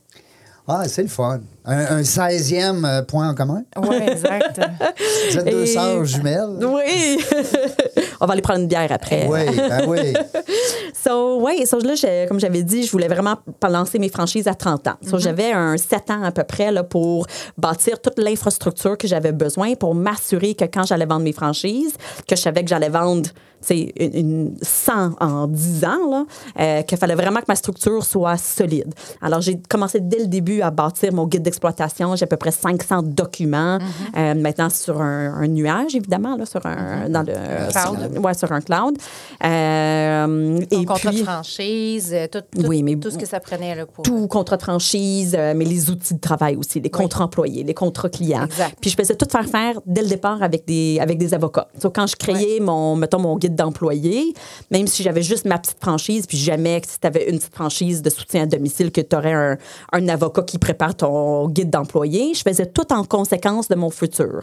Ah, 0.66 0.82
c'est 0.88 1.02
le 1.02 1.08
fun. 1.08 1.38
Un, 1.64 1.98
un 1.98 2.00
16e 2.00 2.84
euh, 2.84 3.02
point 3.02 3.28
en 3.30 3.34
commun? 3.34 3.62
Oui, 3.76 3.96
exact. 3.96 4.60
Vous 5.30 5.38
êtes 5.38 5.50
deux 5.50 5.62
Et- 5.62 5.66
sœurs 5.66 6.04
jumelles. 6.04 6.58
Oui! 6.62 7.18
On 8.20 8.26
va 8.26 8.32
aller 8.32 8.42
prendre 8.42 8.60
une 8.60 8.66
bière 8.68 8.90
après. 8.90 9.26
Oui, 9.28 9.40
ben 9.56 9.86
oui. 9.88 10.12
So, 11.02 11.40
ouais, 11.40 11.64
so, 11.64 11.78
là, 11.78 11.94
comme 12.28 12.40
j'avais 12.40 12.62
dit, 12.62 12.82
je 12.84 12.92
voulais 12.92 13.08
vraiment 13.08 13.36
lancer 13.66 13.98
mes 13.98 14.10
franchises 14.10 14.46
à 14.48 14.54
30 14.54 14.88
ans. 14.88 14.96
So, 15.08 15.18
J'avais 15.18 15.52
un 15.52 15.76
7 15.76 16.10
ans 16.10 16.22
à 16.22 16.30
peu 16.32 16.44
près 16.44 16.70
là, 16.70 16.84
pour 16.84 17.26
bâtir 17.56 18.00
toute 18.00 18.18
l'infrastructure 18.18 18.98
que 18.98 19.08
j'avais 19.08 19.32
besoin 19.32 19.74
pour 19.74 19.94
m'assurer 19.94 20.54
que 20.54 20.64
quand 20.64 20.84
j'allais 20.84 21.06
vendre 21.06 21.22
mes 21.22 21.32
franchises, 21.32 21.94
que 22.28 22.36
je 22.36 22.40
savais 22.42 22.62
que 22.62 22.68
j'allais 22.68 22.90
vendre 22.90 23.30
c'est 23.62 23.92
une, 23.98 24.14
une 24.16 24.54
100 24.62 25.16
en 25.20 25.46
10 25.46 25.84
ans, 25.84 26.10
là, 26.10 26.24
euh, 26.58 26.82
qu'il 26.82 26.96
fallait 26.98 27.14
vraiment 27.14 27.40
que 27.40 27.46
ma 27.48 27.56
structure 27.56 28.04
soit 28.04 28.36
solide. 28.38 28.94
Alors, 29.20 29.40
j'ai 29.42 29.60
commencé 29.68 30.00
dès 30.00 30.20
le 30.20 30.26
début 30.26 30.62
à 30.62 30.70
bâtir 30.70 31.12
mon 31.12 31.26
guide 31.26 31.42
d'exploitation. 31.70 32.16
J'ai 32.16 32.24
à 32.24 32.26
peu 32.26 32.36
près 32.36 32.50
500 32.50 33.02
documents, 33.02 33.78
euh, 34.16 34.34
maintenant 34.34 34.70
sur 34.70 35.00
un, 35.00 35.34
un 35.34 35.46
nuage, 35.48 35.94
évidemment, 35.94 36.36
là, 36.36 36.46
sur 36.46 36.64
un, 36.64 37.08
dans 37.08 37.20
le, 37.22 37.32
Cloud. 37.70 38.12
sur- 38.12 38.24
ouais, 38.24 38.34
sur 38.34 38.52
un 38.52 38.60
cloud. 38.60 38.96
Euh, 39.44 40.58
Ton 40.70 40.80
et 40.80 40.84
contrat 40.84 41.10
puis, 41.10 41.20
de 41.20 41.24
franchise, 41.24 42.10
euh, 42.14 42.26
tout, 42.30 42.40
tout, 42.50 42.66
Oui, 42.66 42.82
mais- 42.82 42.96
tout 42.96 43.10
ce 43.10 43.18
que 43.18 43.26
ça 43.26 43.40
prenait 43.40 43.74
là, 43.74 43.86
pour. 43.86 44.02
tout 44.02 44.26
contrat 44.28 44.56
de 44.56 44.62
franchise, 44.62 45.32
mais 45.56 45.64
les 45.64 45.90
outils 45.90 46.14
de 46.14 46.20
travail 46.20 46.56
aussi, 46.56 46.80
les 46.80 46.90
contrats 46.90 47.24
employés, 47.24 47.62
les 47.62 47.74
contrats 47.74 48.08
clients. 48.08 48.44
Exact. 48.44 48.76
Puis 48.80 48.90
je 48.90 48.96
faisais 48.96 49.14
tout 49.14 49.26
faire 49.30 49.46
faire 49.46 49.80
dès 49.86 50.02
le 50.02 50.08
départ 50.08 50.42
avec 50.42 50.66
des, 50.66 50.98
avec 51.00 51.18
des 51.18 51.34
avocats. 51.34 51.68
So, 51.80 51.90
quand 51.90 52.06
je 52.06 52.16
créais 52.16 52.60
mon, 52.60 52.96
mettons, 52.96 53.18
mon 53.20 53.36
guide 53.36 53.54
d'employés, 53.54 54.32
même 54.70 54.86
si 54.86 55.02
j'avais 55.02 55.22
juste 55.22 55.44
ma 55.46 55.58
petite 55.58 55.78
franchise, 55.80 56.26
puis 56.26 56.36
jamais 56.38 56.80
si 56.86 56.98
tu 57.00 57.06
avais 57.06 57.28
une 57.30 57.38
petite 57.38 57.54
franchise 57.54 58.02
de 58.02 58.10
soutien 58.10 58.42
à 58.44 58.46
domicile, 58.46 58.90
que 58.92 59.00
tu 59.00 59.16
aurais 59.16 59.32
un, 59.32 59.56
un 59.92 60.08
avocat 60.08 60.42
qui 60.42 60.58
prépare 60.58 60.94
ton 60.94 61.39
guide 61.48 61.70
d'employés, 61.70 62.32
je 62.34 62.42
faisais 62.42 62.66
tout 62.66 62.92
en 62.92 63.04
conséquence 63.04 63.68
de 63.68 63.74
mon 63.74 63.90
futur. 63.90 64.40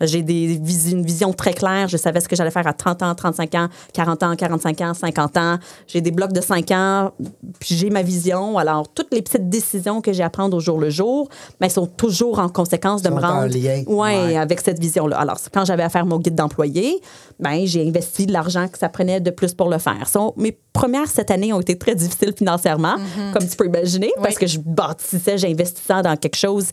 J'ai 0.00 0.22
des 0.22 0.60
une 0.90 1.04
vision 1.04 1.32
très 1.32 1.52
claire. 1.52 1.88
Je 1.88 1.96
savais 1.96 2.20
ce 2.20 2.28
que 2.28 2.36
j'allais 2.36 2.50
faire 2.50 2.66
à 2.66 2.72
30 2.72 3.02
ans, 3.02 3.14
35 3.14 3.54
ans, 3.54 3.68
40 3.92 4.22
ans, 4.22 4.36
45 4.36 4.80
ans, 4.80 4.94
50 4.94 5.36
ans. 5.36 5.58
J'ai 5.86 6.00
des 6.00 6.10
blocs 6.10 6.32
de 6.32 6.40
5 6.40 6.70
ans, 6.70 7.12
puis 7.58 7.74
j'ai 7.74 7.90
ma 7.90 8.02
vision. 8.02 8.58
Alors, 8.58 8.88
toutes 8.88 9.12
les 9.12 9.22
petites 9.22 9.48
décisions 9.48 10.00
que 10.00 10.12
j'ai 10.12 10.22
à 10.22 10.30
prendre 10.30 10.56
au 10.56 10.60
jour 10.60 10.78
le 10.78 10.90
jour, 10.90 11.28
mais 11.60 11.68
sont 11.68 11.86
toujours 11.86 12.38
en 12.38 12.48
conséquence 12.48 13.02
de 13.02 13.08
Sont 13.08 13.16
me 13.16 13.22
en 13.22 13.28
rendre 13.28 13.46
lien. 13.54 13.82
Ouais, 13.86 14.08
Ouais. 14.26 14.36
avec 14.36 14.60
cette 14.60 14.78
vision-là. 14.78 15.16
Alors, 15.18 15.36
quand 15.52 15.64
j'avais 15.64 15.82
à 15.82 15.88
faire 15.88 16.06
mon 16.06 16.18
guide 16.18 16.34
d'employés, 16.34 17.00
ben, 17.40 17.64
j'ai 17.66 17.86
investi 17.86 18.26
de 18.26 18.32
l'argent 18.32 18.68
que 18.68 18.78
ça 18.78 18.88
prenait 18.88 19.20
de 19.20 19.30
plus 19.30 19.54
pour 19.54 19.68
le 19.68 19.78
faire. 19.78 20.08
So, 20.08 20.34
mes 20.36 20.56
premières 20.72 21.08
cette 21.08 21.30
année 21.30 21.52
ont 21.52 21.60
été 21.60 21.76
très 21.76 21.94
difficiles 21.94 22.32
financièrement, 22.36 22.94
comme 23.32 23.46
tu 23.46 23.56
peux 23.56 23.66
imaginer, 23.66 24.10
parce 24.22 24.36
que 24.36 24.46
je 24.46 24.58
bâtissais, 24.58 25.38
j'investissais 25.38 26.02
dans 26.02 26.16
quelque 26.16 26.36
chose 26.38 26.72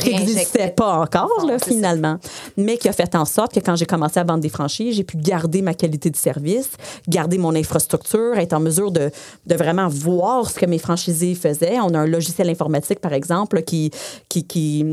qui 0.00 0.14
n'existait 0.14 0.70
pas 0.70 1.00
encore, 1.00 1.44
là, 1.46 1.58
finalement. 1.58 2.18
Mais 2.56 2.76
qui 2.78 2.88
a 2.88 2.92
fait 2.92 3.14
en 3.14 3.24
sorte 3.24 3.52
que 3.54 3.60
quand 3.60 3.76
j'ai 3.76 3.86
commencé 3.86 4.18
à 4.18 4.24
vendre 4.24 4.40
des 4.40 4.48
franchises, 4.48 4.96
j'ai 4.96 5.04
pu 5.04 5.16
garder 5.16 5.62
ma 5.62 5.74
qualité 5.74 6.10
de 6.10 6.16
service, 6.16 6.70
garder 7.08 7.38
mon 7.38 7.54
infrastructure, 7.54 8.36
être 8.36 8.52
en 8.52 8.60
mesure 8.60 8.90
de, 8.90 9.10
de 9.46 9.54
vraiment 9.54 9.88
voir 9.88 10.50
ce 10.50 10.58
que 10.58 10.66
mes 10.66 10.78
franchisés 10.78 11.34
faisaient. 11.34 11.76
On 11.80 11.92
a 11.94 11.98
un 12.00 12.06
logiciel 12.06 12.48
informatique, 12.48 13.00
par 13.00 13.12
exemple, 13.12 13.62
qui, 13.62 13.90
qui, 14.28 14.44
qui, 14.44 14.84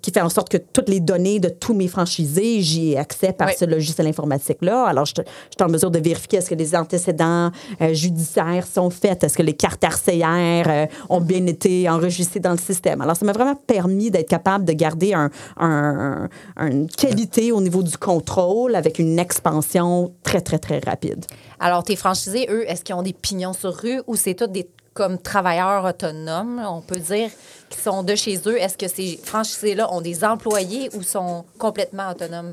qui 0.00 0.10
fait 0.10 0.20
en 0.20 0.28
sorte 0.28 0.48
que 0.48 0.58
toutes 0.58 0.88
les 0.88 1.00
données 1.00 1.40
de 1.40 1.48
tous 1.48 1.74
mes 1.74 1.88
franchisés, 1.88 2.60
j'y 2.60 2.92
ai 2.92 2.98
accès 2.98 3.32
par 3.32 3.48
Oui. 3.48 3.54
ce 3.58 3.64
logiciel 3.64 4.06
informatique-là. 4.06 4.84
Alors, 4.84 5.06
je 5.06 5.12
je 5.16 5.22
suis 5.56 5.64
en 5.64 5.68
mesure 5.68 5.90
de 5.90 5.98
vérifier 5.98 6.38
est-ce 6.38 6.50
que 6.50 6.54
les 6.54 6.74
antécédents 6.74 7.50
euh, 7.80 7.92
judiciaires 7.94 8.66
sont 8.66 8.90
faits, 8.90 9.22
est-ce 9.24 9.36
que 9.36 9.42
les 9.42 9.52
cartes 9.52 9.82
RCR 9.84 10.68
euh, 10.68 10.86
ont 11.08 11.20
bien 11.20 11.46
été 11.46 11.88
enregistrées 11.88 12.40
dans 12.40 12.52
le 12.52 12.58
système. 12.58 13.00
Alors, 13.00 13.16
ça 13.16 13.24
m'a 13.24 13.32
vraiment 13.32 13.54
permis 13.54 14.01
d'être 14.10 14.28
capable 14.28 14.64
de 14.64 14.72
garder 14.72 15.14
un, 15.14 15.30
un- 15.56 16.28
un- 16.56 16.70
une 16.70 16.88
qualité 16.88 17.52
au 17.52 17.60
niveau 17.60 17.82
du 17.82 17.96
contrôle 17.96 18.74
avec 18.74 18.98
une 18.98 19.18
expansion 19.18 20.12
très, 20.22 20.40
très, 20.40 20.58
très 20.58 20.78
rapide. 20.80 21.24
Alors, 21.60 21.82
tes 21.84 21.96
franchisés, 21.96 22.46
eux, 22.50 22.68
est-ce 22.68 22.82
qu'ils 22.84 22.94
ont 22.94 23.02
des 23.02 23.12
pignons 23.12 23.52
sur 23.52 23.74
rue 23.74 24.00
ou 24.06 24.16
c'est 24.16 24.34
tous 24.34 24.46
des 24.48 24.68
comme 24.94 25.18
travailleurs 25.18 25.84
autonomes, 25.84 26.60
on 26.68 26.80
peut 26.82 27.00
dire, 27.00 27.30
qui 27.70 27.80
sont 27.80 28.02
de 28.02 28.14
chez 28.14 28.38
eux? 28.46 28.60
Est-ce 28.60 28.76
que 28.76 28.86
ces 28.88 29.18
franchisés-là 29.24 29.90
ont 29.92 30.02
des 30.02 30.24
employés 30.24 30.90
ou 30.94 31.02
sont 31.02 31.44
complètement 31.58 32.10
autonomes? 32.10 32.52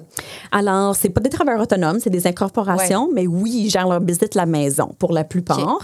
Alors, 0.51 0.95
c'est 0.95 1.09
pas 1.09 1.19
des 1.19 1.29
travailleurs 1.29 1.61
autonomes, 1.61 1.99
c'est 1.99 2.09
des 2.09 2.25
incorporations, 2.27 3.09
mais 3.13 3.27
oui, 3.27 3.63
ils 3.65 3.69
gèrent 3.69 3.87
leur 3.89 3.99
business 3.99 4.29
de 4.29 4.37
la 4.37 4.45
maison 4.45 4.95
pour 4.97 5.11
la 5.11 5.23
plupart. 5.25 5.59
OK. 5.59 5.81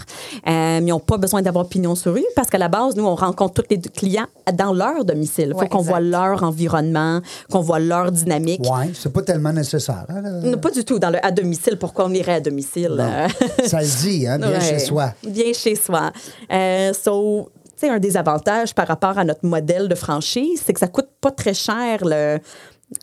Euh, 0.48 0.78
ils 0.80 0.86
n'ont 0.86 0.98
pas 1.00 1.18
besoin 1.18 1.42
d'avoir 1.42 1.68
pignon 1.68 1.94
sur 1.94 2.14
rue 2.14 2.24
parce 2.34 2.48
qu'à 2.48 2.58
la 2.58 2.68
base, 2.68 2.96
nous, 2.96 3.04
on 3.04 3.14
rencontre 3.14 3.62
tous 3.62 3.68
les 3.70 3.78
clients 3.80 4.26
dans 4.54 4.72
leur 4.72 5.04
domicile. 5.04 5.48
Il 5.48 5.52
faut 5.52 5.60
Ouais, 5.60 5.68
qu'on 5.68 5.82
voit 5.82 6.00
leur 6.00 6.42
environnement, 6.42 7.20
qu'on 7.50 7.60
voit 7.60 7.78
leur 7.78 8.10
dynamique. 8.12 8.62
Oui, 8.64 8.92
c'est 8.94 9.12
pas 9.12 9.22
tellement 9.22 9.52
nécessaire. 9.52 10.06
hein. 10.08 10.22
Non, 10.42 10.56
Pas 10.58 10.70
du 10.70 10.84
tout. 10.84 10.98
Dans 10.98 11.10
le 11.10 11.24
à 11.24 11.30
domicile, 11.30 11.76
pourquoi 11.78 12.06
on 12.06 12.12
irait 12.14 12.34
à 12.34 12.40
domicile? 12.40 13.04
Ça 13.66 13.80
le 13.82 14.00
dit, 14.02 14.26
hein, 14.26 14.38
bien 14.38 14.50
Ouais. 14.50 14.60
chez 14.60 14.78
soi. 14.78 15.12
Bien 15.26 15.52
chez 15.52 15.74
soi. 15.74 16.10
Euh, 16.52 16.92
so, 16.92 17.50
un 17.82 17.98
des 17.98 18.16
avantages 18.16 18.74
par 18.74 18.88
rapport 18.88 19.18
à 19.18 19.24
notre 19.24 19.44
modèle 19.44 19.88
de 19.88 19.94
franchise, 19.94 20.62
c'est 20.64 20.72
que 20.72 20.80
ça 20.80 20.88
coûte 20.88 21.08
pas 21.20 21.30
très 21.30 21.54
cher 21.54 21.98
le. 22.02 22.38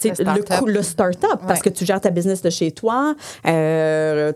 Le 0.02 0.66
Le, 0.66 0.82
start-up. 0.82 1.42
parce 1.46 1.62
que 1.62 1.68
tu 1.68 1.86
gères 1.86 2.00
ta 2.00 2.10
business 2.10 2.42
de 2.42 2.50
chez 2.50 2.72
toi. 2.72 3.16
Euh, 3.46 4.32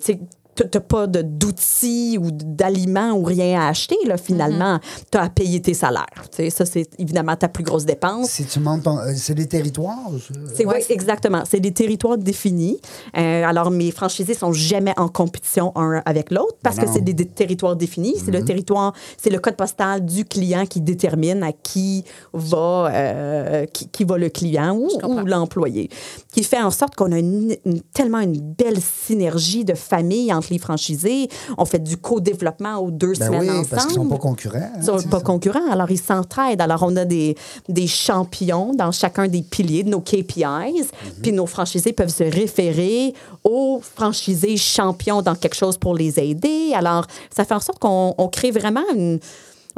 n'as 0.64 0.80
pas 0.82 1.08
de- 1.08 1.22
d'outils 1.22 2.18
ou 2.22 2.30
d'aliments 2.32 3.12
ou 3.12 3.24
rien 3.24 3.60
à 3.62 3.68
acheter, 3.70 3.98
là, 4.06 4.18
finalement. 4.18 4.80
Tu 5.12 5.18
as 5.18 5.24
à 5.24 5.30
payer 5.30 5.62
tes 5.62 5.74
salaires. 5.74 6.06
Tu 6.32 6.38
sais, 6.38 6.50
ça, 6.50 6.66
c'est 6.66 6.90
évidemment 7.00 7.36
ta 7.36 7.48
plus 7.48 7.64
grosse 7.64 7.86
dépense. 7.86 8.30
Si 8.30 8.46
tu 8.46 8.60
montes 8.60 8.84
ton. 8.84 8.98
euh, 9.00 9.14
C'est 9.16 9.36
des 9.36 9.48
territoires? 9.48 9.98
ça? 10.20 10.34
C'est 10.56 10.66
oui, 10.66 10.76
exactement. 10.90 11.44
C'est 11.50 11.60
des 11.60 11.74
territoires 11.74 12.18
définis. 12.18 12.80
Euh, 13.18 13.44
alors, 13.46 13.72
mes 13.72 13.92
franchisés 13.92 14.34
sont 14.34 14.54
jamais 14.54 14.94
en 14.98 15.08
compétition 15.08 15.72
un 15.76 16.02
avec 16.06 16.32
l'autre 16.32 16.58
parce 16.64 16.78
Ben 16.78 16.86
que 16.86 16.92
c'est 16.94 17.02
des, 17.02 17.14
des 17.14 17.26
territoires 17.28 17.76
définis. 17.76 18.16
C'est 18.24 18.32
le 18.32 18.44
territoire, 18.44 18.94
c'est 19.22 19.30
le 19.30 19.40
code 19.40 19.56
postal 19.56 20.06
du 20.06 20.26
client 20.26 20.66
qui 20.66 20.82
détermine 20.82 21.44
à 21.44 21.52
qui 21.52 22.04
va, 22.34 22.90
euh, 22.94 23.66
qui, 23.66 23.88
qui 23.90 24.04
va 24.04 24.18
le 24.18 24.30
client 24.30 24.76
ou, 24.78 24.90
l'employé. 25.26 25.90
Qui 26.32 26.44
fait 26.44 26.62
en 26.62 26.72
sorte 26.72 26.96
qu'on 26.96 27.12
a 27.12 27.18
une- 27.20 27.56
une- 27.66 27.82
tellement 27.94 28.20
une 28.20 28.40
belle 28.40 28.80
synergie 28.82 29.66
de 29.66 29.74
famille 29.74 30.32
entre 30.34 30.47
les 30.50 30.60
franchisés. 30.60 31.30
On 31.58 31.66
fait 31.66 31.80
du 31.80 31.98
co-développement 31.98 32.78
aux 32.78 32.92
deux 32.92 33.14
Ben 33.14 33.26
semaines 33.28 33.42
oui, 33.42 33.50
ensemble. 33.50 33.68
parce 33.70 33.86
qu'ils 33.86 33.96
sont 33.96 34.06
pas 34.08 34.18
concurrents. 34.18 34.58
hein, 34.58 34.72
Ils 34.78 34.84
sont 34.84 35.02
pas 35.10 35.18
ça. 35.20 35.24
concurrents, 35.24 35.72
alors 35.72 35.90
ils 35.92 36.00
s'entraident. 36.00 36.62
Alors, 36.62 36.84
on 36.84 36.96
a 36.96 37.06
des, 37.06 37.36
des 37.70 37.88
champions 37.88 38.74
dans 38.74 38.92
chacun 38.92 39.28
des 39.28 39.42
piliers 39.42 39.84
de 39.84 39.90
nos 39.90 40.02
KPIs, 40.02 40.44
Mhm. 40.46 41.12
puis 41.22 41.32
nos 41.32 41.46
franchisés 41.46 41.94
peuvent 41.94 42.14
se 42.14 42.24
référer 42.24 43.14
aux 43.44 43.80
franchisés 43.82 44.58
champions 44.58 45.22
dans 45.22 45.36
quelque 45.36 45.56
chose 45.56 45.78
pour 45.78 45.96
les 45.96 46.20
aider. 46.20 46.72
Alors, 46.76 47.06
ça 47.36 47.46
fait 47.46 47.54
en 47.54 47.60
sorte 47.60 47.80
qu'on 47.80 48.14
on 48.18 48.28
crée 48.28 48.52
vraiment 48.52 48.84
une. 48.96 49.20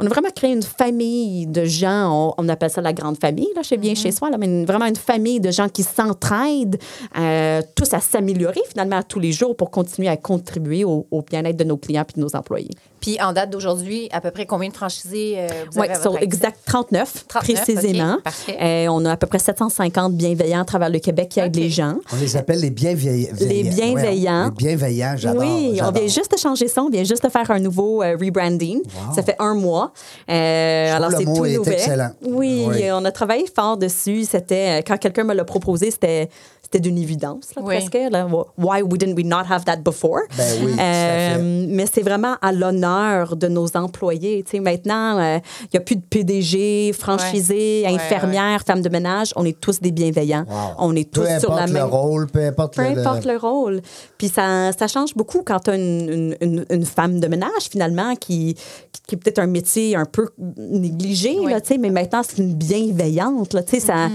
On 0.02 0.06
a 0.06 0.08
vraiment 0.08 0.30
créé 0.34 0.52
une 0.52 0.62
famille 0.62 1.46
de 1.46 1.64
gens, 1.64 2.32
on, 2.38 2.44
on 2.44 2.48
appelle 2.48 2.70
ça 2.70 2.80
la 2.80 2.92
grande 2.92 3.18
famille, 3.20 3.48
là, 3.54 3.62
chez 3.62 3.76
Bien 3.76 3.94
Chez 3.94 4.10
Soi, 4.12 4.30
là, 4.30 4.38
mais 4.38 4.46
une- 4.46 4.64
vraiment 4.64 4.86
une 4.86 4.96
famille 4.96 5.40
de 5.40 5.50
gens 5.50 5.68
qui 5.68 5.82
s'entraident, 5.82 6.78
euh, 7.18 7.60
tous 7.74 7.92
à 7.92 8.00
s'améliorer 8.00 8.60
finalement 8.68 8.96
à 8.96 9.02
tous 9.02 9.20
les 9.20 9.32
jours 9.32 9.54
pour 9.56 9.70
continuer 9.70 10.08
à 10.08 10.16
contribuer 10.16 10.84
au, 10.84 11.06
au 11.10 11.22
bien-être 11.22 11.56
de 11.56 11.64
nos 11.64 11.76
clients 11.76 12.04
et 12.08 12.18
de 12.18 12.20
nos 12.24 12.34
employés. 12.34 12.70
Puis 13.00 13.20
en 13.20 13.32
date 13.32 13.50
d'aujourd'hui, 13.50 14.08
à 14.12 14.20
peu 14.20 14.30
près 14.30 14.46
combien 14.46 14.68
de 14.68 14.74
franchisés 14.74 15.34
euh, 15.38 15.46
vous 15.70 15.80
Oui, 15.80 15.86
avez 15.86 15.96
à 15.98 16.00
sur 16.00 16.16
exact 16.18 16.58
39, 16.66 17.24
39, 17.28 17.44
précisément. 17.64 18.14
OK, 18.14 18.22
parfait. 18.22 18.58
Euh, 18.60 18.86
on 18.90 19.04
a 19.04 19.12
à 19.12 19.16
peu 19.16 19.26
près 19.26 19.38
750 19.38 20.14
bienveillants 20.14 20.62
à 20.62 20.64
travers 20.64 20.88
le 20.90 20.98
Québec 20.98 21.28
qui 21.30 21.40
aident 21.40 21.56
les 21.56 21.70
gens. 21.70 21.96
On 22.12 22.16
les 22.20 22.36
appelle 22.36 22.60
les 22.60 22.70
bienveillants. 22.70 23.28
Les 23.40 23.62
bienveillants. 23.64 24.44
les 24.46 24.50
bienveillants, 24.50 25.14
j'adore. 25.16 25.42
Oui, 25.42 25.80
on 25.82 25.90
vient 25.90 26.06
juste 26.06 26.32
de 26.32 26.38
changer 26.38 26.68
ça, 26.68 26.82
on 26.82 26.90
vient 26.90 27.04
juste 27.04 27.24
de 27.24 27.28
faire 27.30 27.50
un 27.50 27.58
nouveau 27.58 28.02
euh, 28.02 28.16
rebranding. 28.20 28.80
Ça 29.14 29.22
fait 29.22 29.36
un 29.38 29.54
mois. 29.54 29.92
Euh, 30.30 30.94
alors 30.96 31.10
le 31.10 31.16
c'est 31.18 31.24
mot 31.24 31.36
tout 31.36 31.44
est 31.46 31.56
nouvel. 31.56 31.74
excellent. 31.74 32.10
Oui, 32.22 32.64
Oui. 32.68 32.82
on 32.92 33.04
a 33.04 33.12
travaillé 33.12 33.44
fort 33.54 33.76
dessus. 33.76 34.24
C'était 34.24 34.78
quand 34.86 34.98
quelqu'un 34.98 35.24
me 35.24 35.34
l'a 35.34 35.44
proposé, 35.44 35.90
c'était 35.90 36.28
c'était 36.62 36.88
d'une 36.88 36.98
évidence 36.98 37.46
là, 37.56 37.62
Oui. 37.64 37.74
presque. 37.78 37.98
Là. 38.12 38.28
Why 38.56 38.82
wouldn't 38.82 39.16
we 39.16 39.24
not 39.24 39.42
have 39.50 39.64
that 39.64 39.78
before? 39.78 40.20
Ben 40.38 40.44
oui. 40.64 40.72
Euh, 40.78 41.66
mais 41.68 41.86
c'est 41.92 42.02
vraiment 42.02 42.36
à 42.40 42.52
l'honneur 42.52 42.89
de 43.36 43.48
nos 43.48 43.66
employés. 43.76 44.42
Tu 44.44 44.52
sais, 44.52 44.60
maintenant, 44.60 45.18
euh, 45.18 45.38
il 45.62 45.68
n'y 45.74 45.78
a 45.78 45.80
plus 45.80 45.96
de 45.96 46.02
PDG, 46.02 46.92
franchisés, 46.92 47.82
Ouais. 47.84 47.90
Ouais, 47.92 47.94
infirmières, 47.96 48.62
femmes 48.66 48.82
de 48.82 48.88
ménage. 48.88 49.32
On 49.36 49.44
est 49.44 49.58
tous 49.60 49.80
des 49.80 49.92
bienveillants. 49.92 50.44
Wow. 50.48 50.56
On 50.78 50.96
est 50.96 51.10
tous 51.10 51.20
peu 51.22 51.38
sur 51.40 51.50
la 51.54 51.62
importe 51.62 51.72
même 51.72 51.82
le 51.82 51.84
rôle, 51.84 52.26
peu 52.28 52.44
importe 52.46 52.76
peu 52.76 52.82
le. 52.82 52.98
importe 53.00 53.24
le 53.24 53.36
rôle. 53.36 53.80
Puis 54.18 54.28
ça, 54.28 54.72
ça 54.72 54.86
change 54.88 55.14
beaucoup 55.14 55.42
quand 55.44 55.60
tu 55.60 55.70
as 55.70 55.76
une, 55.76 56.10
une- 56.10 56.36
une- 56.40 56.66
une 56.70 56.84
femme 56.84 57.20
de 57.20 57.26
ménage, 57.28 57.68
finalement, 57.70 58.14
qui, 58.16 58.54
qui, 58.92 59.00
qui 59.06 59.14
est 59.14 59.18
peut-être 59.18 59.38
un 59.38 59.46
métier 59.46 59.96
un 59.96 60.04
peu 60.04 60.28
négligé, 60.56 61.36
Oui. 61.40 61.50
là, 61.52 61.60
tu 61.60 61.68
sais, 61.74 61.78
mais 61.78 61.90
maintenant, 61.90 62.22
c'est 62.26 62.38
une 62.38 62.54
bienveillante. 62.54 63.54
Là, 63.54 63.62
tu 63.62 63.72
sais, 63.78 63.80
ça, 63.80 64.08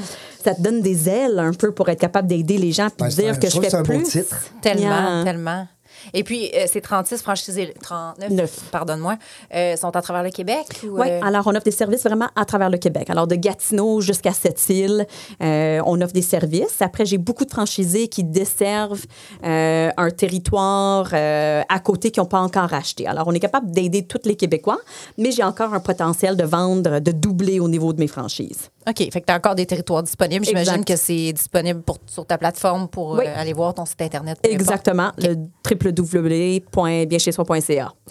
ça 0.43 0.53
te 0.53 0.61
donne 0.61 0.81
des 0.81 1.09
ailes 1.09 1.39
un 1.39 1.53
peu 1.53 1.71
pour 1.71 1.89
être 1.89 1.99
capable 1.99 2.27
d'aider 2.27 2.57
les 2.57 2.71
gens 2.71 2.88
puis 2.88 2.95
Ben, 2.99 3.09
dire 3.09 3.33
un- 3.33 3.35
que 3.38 3.47
je 3.47 3.55
je 3.55 3.59
fais 3.59 3.65
que 3.65 3.71
c'est 3.71 3.77
un 3.77 3.81
beau 3.83 3.93
plus. 3.93 4.03
titre. 4.03 4.35
Tellement, 4.61 4.81
Yeah. 4.85 5.21
tellement. 5.23 5.67
Et 6.13 6.23
puis, 6.23 6.51
euh, 6.53 6.65
ces 6.67 6.81
36 6.81 7.21
franchisés, 7.21 7.73
39, 7.81 8.29
Neuf. 8.31 8.60
pardonne-moi, 8.71 9.17
euh, 9.53 9.75
sont 9.75 9.95
à 9.95 10.01
travers 10.01 10.23
le 10.23 10.29
Québec? 10.29 10.65
ou, 10.84 10.99
Oui, 10.99 11.10
euh, 11.10 11.19
alors 11.23 11.43
on 11.47 11.55
offre 11.55 11.63
des 11.63 11.71
services 11.71 12.03
vraiment 12.03 12.29
à 12.36 12.45
travers 12.45 12.69
le 12.69 12.77
Québec. 12.77 13.10
Alors 13.10 13.27
de 13.27 13.36
Gatineau 13.36 14.01
jusqu'à 14.01 14.34
Sept-Îles, 14.34 15.05
euh, 15.41 15.81
on 15.86 16.01
offre 16.01 16.13
des 16.13 16.21
services. 16.21 16.81
Après, 16.81 17.05
j'ai 17.05 17.17
beaucoup 17.17 17.45
de 17.45 17.51
franchisés 17.51 18.08
qui 18.08 18.23
desservent 18.23 19.05
un 19.43 20.10
territoire 20.12 21.13
à 21.13 21.79
côté 21.79 22.12
qui 22.12 22.19
n'ont 22.19 22.25
pas 22.25 22.39
encore 22.39 22.73
acheté. 22.73 23.08
Alors 23.08 23.27
on 23.27 23.34
est 23.34 23.39
capable 23.39 23.71
d'aider 23.71 24.05
tous 24.05 24.21
les 24.25 24.36
Québécois, 24.36 24.79
mais 25.17 25.31
j'ai 25.31 25.43
encore 25.43 25.73
un 25.73 25.79
potentiel 25.79 26.36
de 26.36 26.43
vendre, 26.43 26.99
de 26.99 27.12
doubler 27.12 27.60
au 27.60 27.67
niveau 27.67 27.93
de 27.93 27.99
mes 27.99 28.08
franchises. 28.08 28.69
OK, 28.88 28.98
fait 28.98 29.21
que 29.21 29.26
tu 29.26 29.34
as 29.34 29.38
encore 29.38 29.56
des 29.56 29.65
territoires 29.65 30.04
disponibles. 30.04 30.45
J'imagine 30.45 30.86
que 30.86 30.95
c'est 30.95 31.34
disponible 31.34 31.82
pour, 31.82 31.98
sur 32.06 32.26
ta 32.26 32.38
plateforme 32.38 32.88
pour 32.88 33.17
euh, 33.19 33.24
aller 33.36 33.54
voir 33.54 33.74
ton 33.74 33.86
site 33.86 34.02
Internet. 34.02 34.38
Exactement, 34.43 35.12
le 35.17 35.36
www.bienchezsoi.ca. 35.69 37.91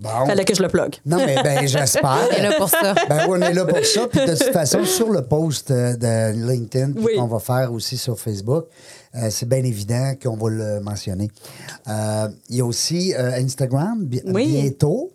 Bon. 0.00 0.26
Fallait 0.26 0.44
que 0.44 0.54
je 0.54 0.62
le 0.62 0.68
plug. 0.68 0.96
Non, 1.06 1.18
mais 1.24 1.36
ben, 1.42 1.66
j'espère. 1.66 2.18
On 2.30 2.34
est 2.34 2.42
là 2.42 2.52
pour 2.56 2.68
ça. 2.68 2.94
Ben 3.08 3.26
oui, 3.28 3.38
on 3.38 3.42
est 3.42 3.54
là 3.54 3.64
pour 3.64 3.84
ça. 3.84 4.06
Puis 4.08 4.20
de 4.20 4.34
toute 4.34 4.52
façon, 4.52 4.84
sur 4.84 5.10
le 5.10 5.22
post 5.22 5.70
euh, 5.70 5.96
de 5.96 6.46
LinkedIn 6.50 6.92
puis 6.92 7.04
Oui. 7.04 7.12
qu'on 7.16 7.26
va 7.26 7.38
faire 7.38 7.72
aussi 7.72 7.96
sur 7.96 8.18
Facebook, 8.18 8.66
euh, 9.14 9.28
c'est 9.30 9.48
bien 9.48 9.64
évident 9.64 10.12
qu'on 10.22 10.36
va 10.36 10.50
le 10.50 10.80
mentionner. 10.80 11.30
Euh, 11.88 12.28
Il 12.50 12.56
y 12.56 12.60
a 12.60 12.64
aussi 12.64 13.14
euh, 13.14 13.32
Instagram, 13.38 14.04
bi- 14.04 14.22
Oui. 14.26 14.46
bientôt. 14.46 15.10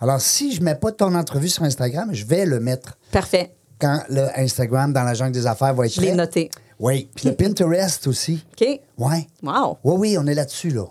Alors, 0.00 0.20
si 0.20 0.52
je 0.52 0.60
ne 0.60 0.66
mets 0.66 0.74
pas 0.74 0.92
ton 0.92 1.14
entrevue 1.14 1.48
sur 1.48 1.62
Instagram, 1.62 2.10
je 2.12 2.24
vais 2.26 2.44
le 2.44 2.60
mettre 2.60 2.98
Parfait. 3.12 3.52
Quand 3.80 4.00
le 4.08 4.28
Instagram 4.38 4.92
dans 4.92 5.02
la 5.02 5.14
jungle 5.14 5.32
des 5.32 5.46
affaires 5.46 5.74
va 5.74 5.86
être 5.86 5.94
Je 5.94 6.00
l'ai 6.00 6.12
noté. 6.12 6.50
Oui. 6.78 7.08
Puis 7.14 7.28
le 7.28 7.34
Pinterest 7.34 8.06
aussi. 8.06 8.44
OK. 8.52 8.80
Oui. 8.98 9.26
Wow. 9.42 9.78
Oui, 9.84 9.94
oui, 9.98 10.18
on 10.18 10.26
est 10.26 10.34
là-dessus, 10.34 10.70
là. 10.70 10.84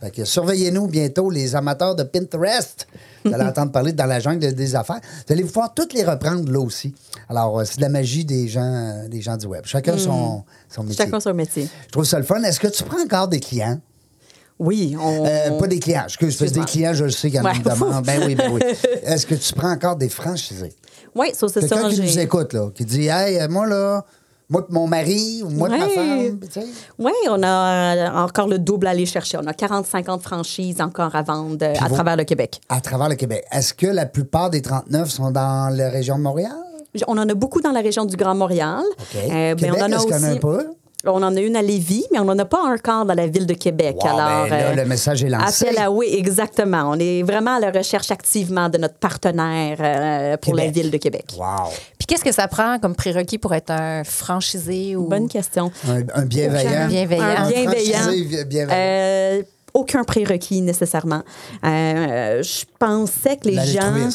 Fait 0.00 0.10
que 0.10 0.24
surveillez-nous 0.24 0.86
bientôt, 0.86 1.28
les 1.28 1.54
amateurs 1.54 1.94
de 1.94 2.04
Pinterest. 2.04 2.86
Vous 3.22 3.34
allez 3.34 3.44
entendre 3.48 3.70
parler 3.70 3.92
dans 3.92 4.06
la 4.06 4.18
jungle 4.18 4.54
des 4.54 4.74
affaires. 4.74 5.00
Vous 5.26 5.32
allez 5.32 5.44
pouvoir 5.44 5.74
toutes 5.74 5.92
les 5.92 6.04
reprendre 6.04 6.50
là 6.50 6.58
aussi. 6.58 6.94
Alors, 7.28 7.60
euh, 7.60 7.64
c'est 7.64 7.76
de 7.76 7.82
la 7.82 7.90
magie 7.90 8.24
des 8.24 8.48
gens, 8.48 8.62
euh, 8.62 9.08
des 9.08 9.20
gens 9.20 9.36
du 9.36 9.46
web. 9.46 9.64
Chacun 9.66 9.98
son, 9.98 10.42
son 10.70 10.84
métier. 10.84 11.04
Chacun 11.04 11.20
son 11.20 11.34
métier. 11.34 11.68
Je 11.86 11.92
trouve 11.92 12.04
ça 12.04 12.18
le 12.18 12.24
fun. 12.24 12.42
Est-ce 12.42 12.58
que 12.58 12.68
tu 12.68 12.82
prends 12.82 13.02
encore 13.02 13.28
des 13.28 13.40
clients? 13.40 13.78
Oui, 14.58 14.94
on... 14.98 15.24
Euh, 15.26 15.58
pas 15.58 15.66
des 15.66 15.78
clients, 15.78 16.04
excuse, 16.04 16.36
que 16.36 16.44
des 16.44 16.60
clients, 16.60 16.92
je 16.92 17.04
le 17.04 17.10
sais 17.10 17.30
qu'il 17.30 17.38
y 17.38 17.40
en 17.40 17.46
a 17.46 17.52
Ouais. 17.52 18.02
Ben 18.04 18.22
oui, 18.26 18.34
ben 18.34 18.52
oui. 18.52 18.60
Est-ce 19.04 19.26
que 19.26 19.34
tu 19.34 19.54
prends 19.54 19.70
encore 19.70 19.96
des 19.96 20.10
franchisés? 20.10 20.74
Oui, 21.14 21.28
ça, 21.34 21.48
c'est 21.48 21.60
ça. 21.62 21.76
Quelqu'un 21.76 21.90
qui 21.90 22.00
nous 22.00 22.18
écoute, 22.18 22.52
là, 22.52 22.68
qui 22.74 22.84
dit 22.84 23.06
Hey, 23.08 23.46
moi, 23.48 23.66
là, 23.66 24.04
moi, 24.48 24.66
pis 24.66 24.72
mon 24.72 24.86
mari, 24.88 25.42
ou 25.44 25.50
moi, 25.50 25.68
ma 25.68 25.78
Ouais. 25.86 25.94
femme, 25.94 26.40
tu 26.40 26.60
sais. 26.60 26.66
Oui, 26.98 27.12
on 27.28 27.42
a 27.42 27.96
euh, 27.96 28.24
encore 28.26 28.48
le 28.48 28.58
double 28.58 28.86
à 28.88 28.90
aller 28.90 29.06
chercher. 29.06 29.38
On 29.38 29.46
a 29.46 29.52
40-50 29.52 30.20
franchises 30.20 30.80
encore 30.80 31.14
à 31.14 31.22
vendre 31.22 31.56
euh, 31.62 31.74
à 31.80 31.88
vous- 31.88 31.94
travers 31.94 32.16
le 32.16 32.24
Québec. 32.24 32.60
À 32.68 32.80
travers 32.80 33.08
le 33.08 33.14
Québec. 33.14 33.44
Est-ce 33.52 33.74
que 33.74 33.86
la 33.86 34.06
plupart 34.06 34.50
des 34.50 34.60
39 34.62 35.08
sont 35.08 35.30
dans 35.30 35.72
la 35.74 35.88
région 35.90 36.16
de 36.18 36.22
Montréal? 36.22 36.52
On 37.06 37.16
en 37.16 37.28
a 37.28 37.34
beaucoup 37.34 37.60
dans 37.60 37.70
la 37.70 37.80
région 37.80 38.04
du 38.04 38.16
Grand 38.16 38.34
Montréal. 38.34 38.82
OK. 38.98 39.04
Euh, 39.14 39.28
mais 39.30 39.54
Québec, 39.54 39.74
on 39.78 39.84
en 39.84 39.92
a 39.92 39.96
aussi. 40.02 40.24
un 40.24 40.36
peu? 40.36 40.66
On 41.06 41.22
en 41.22 41.34
a 41.34 41.40
une 41.40 41.56
à 41.56 41.62
Lévis, 41.62 42.04
mais 42.12 42.18
on 42.18 42.24
n'en 42.24 42.38
a 42.38 42.44
pas 42.44 42.60
encore 42.62 43.06
dans 43.06 43.14
la 43.14 43.26
ville 43.26 43.46
de 43.46 43.54
Québec. 43.54 43.96
Wow, 44.02 44.08
Alors, 44.08 44.48
ben 44.48 44.50
là, 44.50 44.66
euh, 44.66 44.74
le 44.74 44.84
message 44.84 45.24
est 45.24 45.30
lancé. 45.30 45.66
Appel 45.66 45.78
à 45.78 45.90
oui, 45.90 46.08
exactement. 46.12 46.82
On 46.90 46.98
est 46.98 47.22
vraiment 47.22 47.56
à 47.56 47.60
la 47.60 47.70
recherche 47.70 48.10
activement 48.10 48.68
de 48.68 48.76
notre 48.76 48.96
partenaire 48.96 49.78
euh, 49.80 50.36
pour 50.36 50.54
la 50.54 50.66
ville 50.68 50.90
de 50.90 50.96
Québec. 50.98 51.24
Wow. 51.38 51.70
Puis 51.98 52.06
qu'est-ce 52.06 52.24
que 52.24 52.32
ça 52.32 52.48
prend 52.48 52.78
comme 52.78 52.94
prérequis 52.94 53.38
pour 53.38 53.54
être 53.54 53.70
un 53.70 54.04
franchisé 54.04 54.94
ou. 54.94 55.06
Bonne 55.08 55.28
question. 55.28 55.72
Un, 55.88 56.02
un 56.14 56.26
bienveillant. 56.26 56.70
Un 56.82 56.88
bienveillant. 56.88 57.22
Un 57.24 57.48
bienveillant. 57.50 57.98
franchisé 57.98 58.24
vi- 58.24 58.44
bienveillant. 58.44 58.78
Euh, 59.40 59.42
aucun 59.72 60.04
prérequis 60.04 60.60
nécessairement. 60.60 61.22
Euh, 61.64 62.42
je 62.42 62.64
pensais 62.78 63.36
que 63.38 63.48
les 63.48 63.64
gens. 63.66 64.08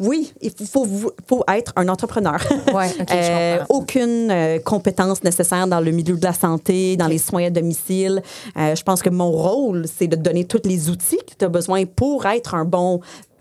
Oui, 0.00 0.32
il 0.40 0.52
faut, 0.66 0.86
faut 1.26 1.44
être 1.48 1.72
un 1.76 1.88
entrepreneur. 1.88 2.38
Ouais, 2.74 2.88
Euh, 3.10 3.64
aucune 3.68 4.30
euh, 4.30 4.58
compétence 4.58 5.22
nécessaire 5.24 5.66
dans 5.66 5.80
le 5.80 5.90
milieu 5.90 6.16
de 6.16 6.24
la 6.24 6.32
santé, 6.32 6.96
dans 6.96 7.06
les 7.06 7.18
soins 7.18 7.46
à 7.46 7.50
domicile. 7.50 8.22
Euh, 8.56 8.74
je 8.74 8.82
pense 8.82 9.02
que 9.02 9.08
mon 9.10 9.30
rôle, 9.30 9.86
c'est 9.86 10.06
de 10.06 10.16
te 10.16 10.20
donner 10.20 10.44
tous 10.44 10.62
les 10.64 10.90
outils 10.90 11.18
que 11.18 11.34
tu 11.38 11.44
as 11.44 11.48
besoin 11.48 11.84
pour 11.84 12.26
être 12.26 12.54
un 12.54 12.64
bon 12.64 13.00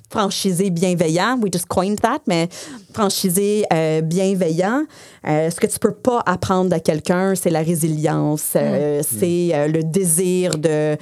franchisé 0.10 0.70
bienveillant. 0.70 1.38
We 1.42 1.52
just 1.52 1.66
coined 1.68 2.00
that, 2.02 2.20
mais 2.28 2.48
franchisé 2.94 3.66
euh, 3.74 4.02
bienveillant. 4.02 4.84
Euh, 5.28 5.50
ce 5.50 5.60
que 5.60 5.68
tu 5.68 5.78
peux 5.80 5.94
pas 5.94 6.24
apprendre 6.26 6.74
à 6.74 6.80
quelqu'un, 6.80 7.36
c'est 7.36 7.50
la 7.50 7.62
résilience, 7.62 8.54
euh, 8.56 9.02
c'est 9.04 9.50
euh, 9.54 9.68
le 9.68 9.84
désir 9.84 10.58
de, 10.58 10.96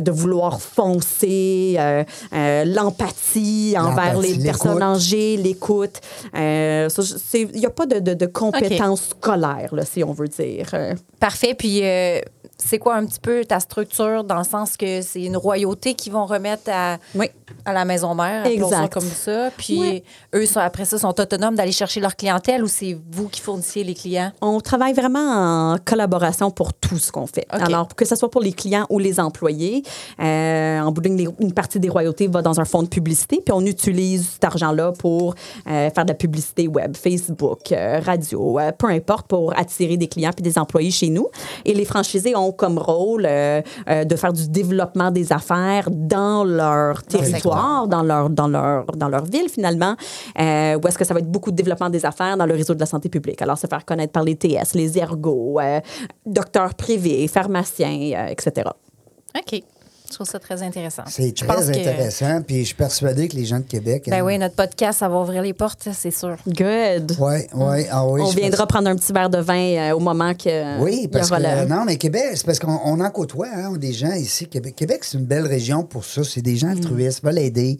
de 0.00 0.10
vouloir 0.10 0.60
foncer, 0.60 1.78
l'empathie 2.66 3.74
envers 3.78 4.18
les 4.20 4.34
personnes 4.42 4.82
âgées, 4.82 5.36
l'écoute. 5.36 6.00
C'est- 6.32 7.48
Il 7.54 7.58
n'y 7.60 7.66
a 7.66 7.70
pas 7.70 7.86
de, 7.86 7.98
de, 8.00 8.14
de 8.14 8.26
compétences 8.26 9.08
scolaires, 9.10 9.74
là, 9.74 9.84
si 9.84 10.04
on 10.04 10.12
veut 10.12 10.28
dire. 10.28 10.70
Parfait. 11.18 11.54
Puis, 11.54 11.80
c'est 12.64 12.78
quoi 12.78 12.94
un 12.96 13.04
petit 13.06 13.20
peu 13.20 13.44
ta 13.44 13.60
structure 13.60 14.24
dans 14.24 14.38
le 14.38 14.44
sens 14.44 14.76
que 14.76 15.02
c'est 15.02 15.22
une 15.22 15.36
royauté 15.36 15.94
qu'ils 15.94 16.12
vont 16.12 16.26
remettre 16.26 16.70
à, 16.72 16.98
Oui. 17.14 17.26
à 17.64 17.72
la 17.72 17.84
maison 17.84 18.14
mère, 18.14 18.46
Exact. 18.46 18.92
comme 18.92 19.02
ça? 19.08 19.50
Puis 19.56 20.02
eux, 20.34 20.46
sont, 20.46 20.60
après 20.60 20.84
ça, 20.84 20.98
sont 20.98 21.08
autonomes 21.20 21.54
d'aller 21.54 21.72
chercher 21.72 22.00
leur 22.00 22.16
clientèle 22.16 22.62
ou 22.62 22.68
c'est 22.68 22.96
vous 23.10 23.28
qui 23.28 23.40
fournissiez 23.40 23.84
les 23.84 23.94
clients? 23.94 24.32
On 24.40 24.60
travaille 24.60 24.92
vraiment 24.94 25.72
en 25.72 25.76
collaboration 25.84 26.50
pour 26.50 26.72
tout 26.72 26.98
ce 26.98 27.10
qu'on 27.12 27.26
fait. 27.26 27.46
Alors, 27.50 27.88
que 27.88 28.04
ce 28.04 28.14
soit 28.16 28.30
pour 28.30 28.40
les 28.40 28.52
clients 28.52 28.86
ou 28.90 28.98
les 28.98 29.18
employés, 29.20 29.82
euh, 30.20 30.80
en 30.80 30.92
bout 30.92 31.00
de 31.00 31.08
ligne, 31.08 31.28
une 31.40 31.52
partie 31.52 31.80
des 31.80 31.88
royautés 31.88 32.28
va 32.28 32.42
dans 32.42 32.60
un 32.60 32.64
fonds 32.64 32.82
de 32.82 32.88
publicité, 32.88 33.40
puis 33.44 33.52
on 33.52 33.64
utilise 33.66 34.28
cet 34.34 34.44
argent-là 34.44 34.92
pour 34.92 35.34
euh, 35.68 35.90
faire 35.90 36.04
de 36.04 36.10
la 36.10 36.14
publicité 36.14 36.68
web, 36.68 36.96
Facebook, 36.96 37.72
euh, 37.72 38.00
radio, 38.04 38.58
peu 38.78 38.88
importe, 38.88 39.26
pour 39.26 39.58
attirer 39.58 39.96
des 39.96 40.08
clients 40.08 40.30
puis 40.34 40.42
des 40.42 40.58
employés 40.58 40.90
chez 40.90 41.08
nous. 41.08 41.28
Et 41.64 41.74
les 41.74 41.84
franchisés 41.84 42.36
ont 42.36 42.51
comme 42.52 42.78
rôle 42.78 43.26
euh, 43.26 43.60
euh, 43.88 44.04
de 44.04 44.16
faire 44.16 44.32
du 44.32 44.48
développement 44.48 45.10
des 45.10 45.32
affaires 45.32 45.88
dans 45.90 46.44
leur 46.44 47.02
territoire, 47.02 47.88
dans 47.88 48.02
leur, 48.02 48.30
dans 48.30 48.48
leur, 48.48 48.86
dans 48.96 49.08
leur 49.08 49.24
ville, 49.24 49.48
finalement, 49.48 49.96
euh, 50.38 50.78
où 50.82 50.86
est-ce 50.86 50.98
que 50.98 51.04
ça 51.04 51.14
va 51.14 51.20
être 51.20 51.30
beaucoup 51.30 51.50
de 51.50 51.56
développement 51.56 51.90
des 51.90 52.04
affaires 52.04 52.36
dans 52.36 52.46
le 52.46 52.54
réseau 52.54 52.74
de 52.74 52.80
la 52.80 52.86
santé 52.86 53.08
publique. 53.08 53.42
Alors, 53.42 53.58
se 53.58 53.66
faire 53.66 53.84
connaître 53.84 54.12
par 54.12 54.24
les 54.24 54.36
TS, 54.36 54.74
les 54.74 54.98
ergots, 54.98 55.60
euh, 55.60 55.80
docteurs 56.26 56.74
privés, 56.74 57.26
pharmaciens, 57.28 58.12
euh, 58.14 58.26
etc. 58.26 58.70
OK. 59.36 59.62
Je 60.12 60.16
trouve 60.18 60.28
ça 60.28 60.38
très 60.38 60.62
intéressant. 60.62 61.04
C'est 61.08 61.32
pense 61.46 61.64
très 61.64 61.72
que- 61.72 61.78
intéressant. 61.78 62.42
Puis 62.42 62.60
je 62.60 62.64
suis 62.66 62.74
persuadé 62.74 63.28
que 63.28 63.34
les 63.36 63.46
gens 63.46 63.56
de 63.58 63.62
Québec. 63.64 64.04
Ben 64.08 64.20
hein, 64.20 64.24
oui, 64.26 64.38
notre 64.38 64.54
podcast, 64.54 64.98
ça 64.98 65.08
va 65.08 65.18
ouvrir 65.20 65.42
les 65.42 65.54
portes, 65.54 65.88
c'est 65.92 66.10
sûr. 66.10 66.36
Good. 66.46 67.16
Oui, 67.18 67.36
oui. 67.54 67.86
Ah 67.90 68.06
oui, 68.06 68.20
On 68.22 68.30
je 68.30 68.36
viendra 68.36 68.66
pense- 68.66 68.74
prendre 68.74 68.88
un 68.90 68.96
petit 68.96 69.12
verre 69.12 69.30
de 69.30 69.38
vin 69.38 69.54
euh, 69.90 69.92
au 69.96 70.00
moment 70.00 70.34
que 70.34 70.80
Oui, 70.82 71.00
y 71.04 71.08
parce 71.08 71.30
aura 71.30 71.40
que 71.40 71.66
non, 71.66 71.84
mais 71.86 71.96
Québec, 71.96 72.32
c'est 72.34 72.44
parce 72.46 72.58
qu'on 72.58 72.78
on 72.84 73.00
en 73.00 73.10
côtoie, 73.10 73.48
hein, 73.54 73.68
on 73.72 73.74
a 73.76 73.78
des 73.78 73.92
gens 73.94 74.12
ici. 74.12 74.46
Québec, 74.46 74.76
Québec 74.76 75.02
c'est 75.04 75.16
une 75.18 75.24
belle 75.24 75.46
région 75.46 75.82
pour 75.82 76.04
ça. 76.04 76.22
C'est 76.24 76.42
des 76.42 76.56
gens 76.56 76.68
altruistes, 76.68 77.24
veulent 77.24 77.38
aider. 77.38 77.78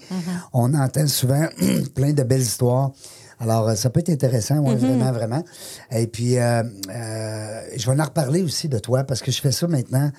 On 0.55 0.73
entend 0.75 1.07
souvent 1.07 1.47
plein 1.95 2.13
de 2.13 2.23
belles 2.23 2.41
histoires. 2.41 2.93
Alors, 3.41 3.69
euh, 3.69 3.75
ça 3.75 3.91
peut 3.91 3.99
être 4.01 4.11
intéressant, 4.11 4.59
ouais, 4.59 4.77
vraiment, 4.77 5.11
vraiment. 5.11 5.43
Et 5.91 6.07
puis, 6.07 6.39
euh, 6.39 6.63
euh, 6.95 7.61
je 7.77 7.91
vais 7.91 8.01
en 8.01 8.05
reparler 8.05 8.41
aussi 8.43 8.69
de 8.69 8.79
toi 8.79 9.03
parce 9.03 9.21
que 9.21 9.33
je 9.33 9.41
fais 9.41 9.51
ça 9.51 9.67
maintenant. 9.67 10.11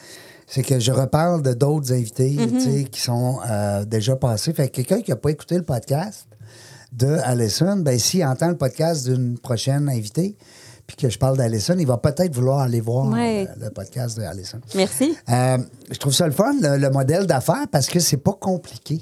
C'est 0.53 0.61
que 0.61 0.79
je 0.79 0.91
reparle 0.91 1.41
de 1.41 1.53
d'autres 1.55 1.91
invités 1.93 2.37
sais, 2.59 2.83
qui 2.83 3.01
sont 3.01 3.39
euh, 3.49 3.85
déjà 3.85 4.15
passés. 4.15 4.53
Fait 4.53 4.69
que 4.69 4.75
quelqu'un 4.75 5.01
qui 5.01 5.09
n'a 5.09 5.17
pas 5.17 5.31
écouté 5.31 5.55
le 5.55 5.63
podcast 5.63 6.27
de 6.91 7.07
Allison, 7.23 7.77
ben, 7.77 7.97
s'il 7.97 8.23
entend 8.23 8.49
le 8.49 8.55
podcast 8.57 9.09
d'une 9.09 9.39
prochaine 9.39 9.89
invitée, 9.89 10.37
puis 10.85 10.95
que 10.95 11.09
je 11.09 11.17
parle 11.17 11.37
d'Allison, 11.37 11.75
il 11.79 11.87
va 11.87 11.97
peut-être 11.97 12.35
vouloir 12.35 12.59
aller 12.59 12.81
voir 12.81 13.07
Ouais. 13.11 13.47
le 13.59 13.71
podcast 13.71 14.15
de 14.15 14.21
Allison. 14.21 14.59
Merci. 14.75 15.17
Euh, 15.27 15.57
je 15.89 15.97
trouve 15.97 16.13
ça 16.13 16.27
le 16.27 16.33
fun, 16.33 16.53
le, 16.61 16.77
le 16.77 16.89
modèle 16.91 17.25
d'affaires, 17.25 17.65
parce 17.71 17.87
que 17.87 17.99
c'est 17.99 18.17
pas 18.17 18.37
compliqué. 18.39 18.99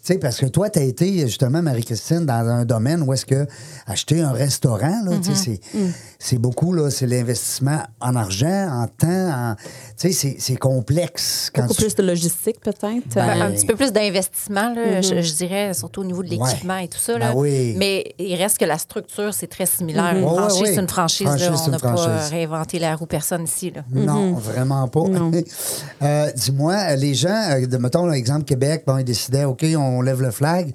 Tu 0.00 0.14
sais, 0.14 0.18
parce 0.18 0.38
que 0.38 0.46
toi, 0.46 0.70
tu 0.70 0.78
as 0.78 0.84
été, 0.84 1.26
justement, 1.26 1.60
Marie-Christine, 1.60 2.24
dans 2.24 2.32
un 2.48 2.64
domaine 2.64 3.02
où 3.02 3.12
est-ce 3.12 3.26
que 3.26 3.46
acheter 3.86 4.22
un 4.22 4.30
restaurant, 4.30 5.02
là, 5.04 5.18
tu 5.22 5.34
sais, 5.34 5.60
c'est, 5.74 5.80
c'est 6.20 6.38
beaucoup, 6.38 6.72
là, 6.72 6.90
c'est 6.90 7.06
l'investissement 7.06 7.78
en 8.00 8.16
argent, 8.16 8.68
en 8.72 8.86
temps, 8.88 9.06
en- 9.30 9.54
tu 9.54 9.62
sais, 9.96 10.12
c'est, 10.12 10.36
c'est 10.40 10.56
complexe. 10.56 11.48
Quand 11.54 11.62
Beaucoup 11.62 11.74
tu- 11.74 11.82
plus 11.82 11.94
de 11.94 12.02
logistique, 12.02 12.60
peut-être. 12.60 13.14
Ben, 13.14 13.40
Un 13.42 13.50
petit 13.52 13.66
peu 13.66 13.76
plus 13.76 13.92
d'investissement, 13.92 14.74
là, 14.74 15.00
je, 15.00 15.22
je 15.22 15.32
dirais, 15.34 15.72
surtout 15.74 16.00
au 16.00 16.04
niveau 16.04 16.24
de 16.24 16.28
l'équipement 16.30 16.74
Ouais. 16.74 16.86
et 16.86 16.88
tout 16.88 16.98
ça. 16.98 17.12
Ben 17.14 17.18
là. 17.20 17.36
oui. 17.36 17.74
Mais 17.76 18.14
il 18.18 18.34
reste 18.34 18.58
que 18.58 18.64
la 18.64 18.78
structure, 18.78 19.32
c'est 19.32 19.46
très 19.46 19.66
similaire. 19.66 20.12
Une 20.16 20.24
Ouais, 20.24 20.30
ouais, 20.30 20.36
franchise, 20.38 20.60
ouais. 20.62 20.74
c'est 20.74 20.80
une 20.80 20.88
franchise. 20.88 21.26
Franchise, 21.26 21.50
là. 21.50 21.56
c'est 21.56 21.62
on 21.62 21.66
une 21.66 21.70
n'a 21.72 21.78
pas 21.78 22.28
réinventé 22.30 22.78
la 22.80 22.96
roue 22.96 23.06
personne 23.06 23.44
ici. 23.44 23.70
Là. 23.70 23.82
Non, 23.92 24.32
vraiment 24.34 24.88
pas. 24.88 25.02
Euh, 26.02 26.30
Dis-moi, 26.34 26.94
les 26.96 27.14
gens, 27.14 27.50
euh, 27.50 27.66
de, 27.66 27.76
mettons 27.76 28.06
l'exemple 28.06 28.44
Québec, 28.44 28.84
bon, 28.86 28.98
ils 28.98 29.04
décidaient, 29.04 29.44
OK, 29.44 29.64
on 29.76 30.00
lève 30.00 30.20
le 30.22 30.30
flag. 30.30 30.72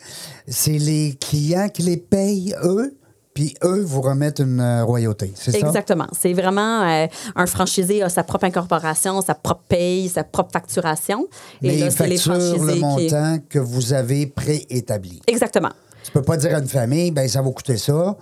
C'est 0.48 0.72
les 0.78 1.18
clients 1.20 1.70
qui 1.70 1.82
les 1.84 1.98
payent, 1.98 2.54
eux, 2.64 2.96
puis 3.34 3.55
eux 3.63 3.81
vous 3.81 4.01
remettent 4.01 4.39
une 4.39 4.59
euh, 4.59 4.84
royauté. 4.84 5.31
C'est 5.36 5.51
ça? 5.51 5.57
Exactement. 5.57 6.07
C'est 6.19 6.34
vraiment 6.34 6.81
euh, 6.84 7.07
un 7.36 7.45
franchisé 7.47 8.03
a 8.03 8.09
sa 8.09 8.23
propre 8.23 8.45
incorporation, 8.45 9.21
sa 9.21 9.34
propre 9.36 9.63
paye, 9.67 10.09
sa 10.09 10.23
propre 10.23 10.51
facturation. 10.53 11.27
Mais 11.61 11.77
là, 11.77 11.89
c'est 11.89 12.07
les 12.07 12.15
le 12.15 12.21
franchisés 12.21 12.73
qui- 12.73 12.79
montant 12.79 13.38
que 13.49 13.59
vous 13.59 13.93
avez 13.93 14.27
préétabli. 14.27 15.21
Exactement. 15.27 15.71
Tu 16.03 16.11
peux 16.11 16.21
pas 16.21 16.38
dire 16.38 16.55
à 16.55 16.59
une 16.59 16.67
famille, 16.67 17.11
ben 17.11 17.27
ça 17.27 17.41
va 17.41 17.49
coûter 17.51 17.77
ça. 17.77 18.15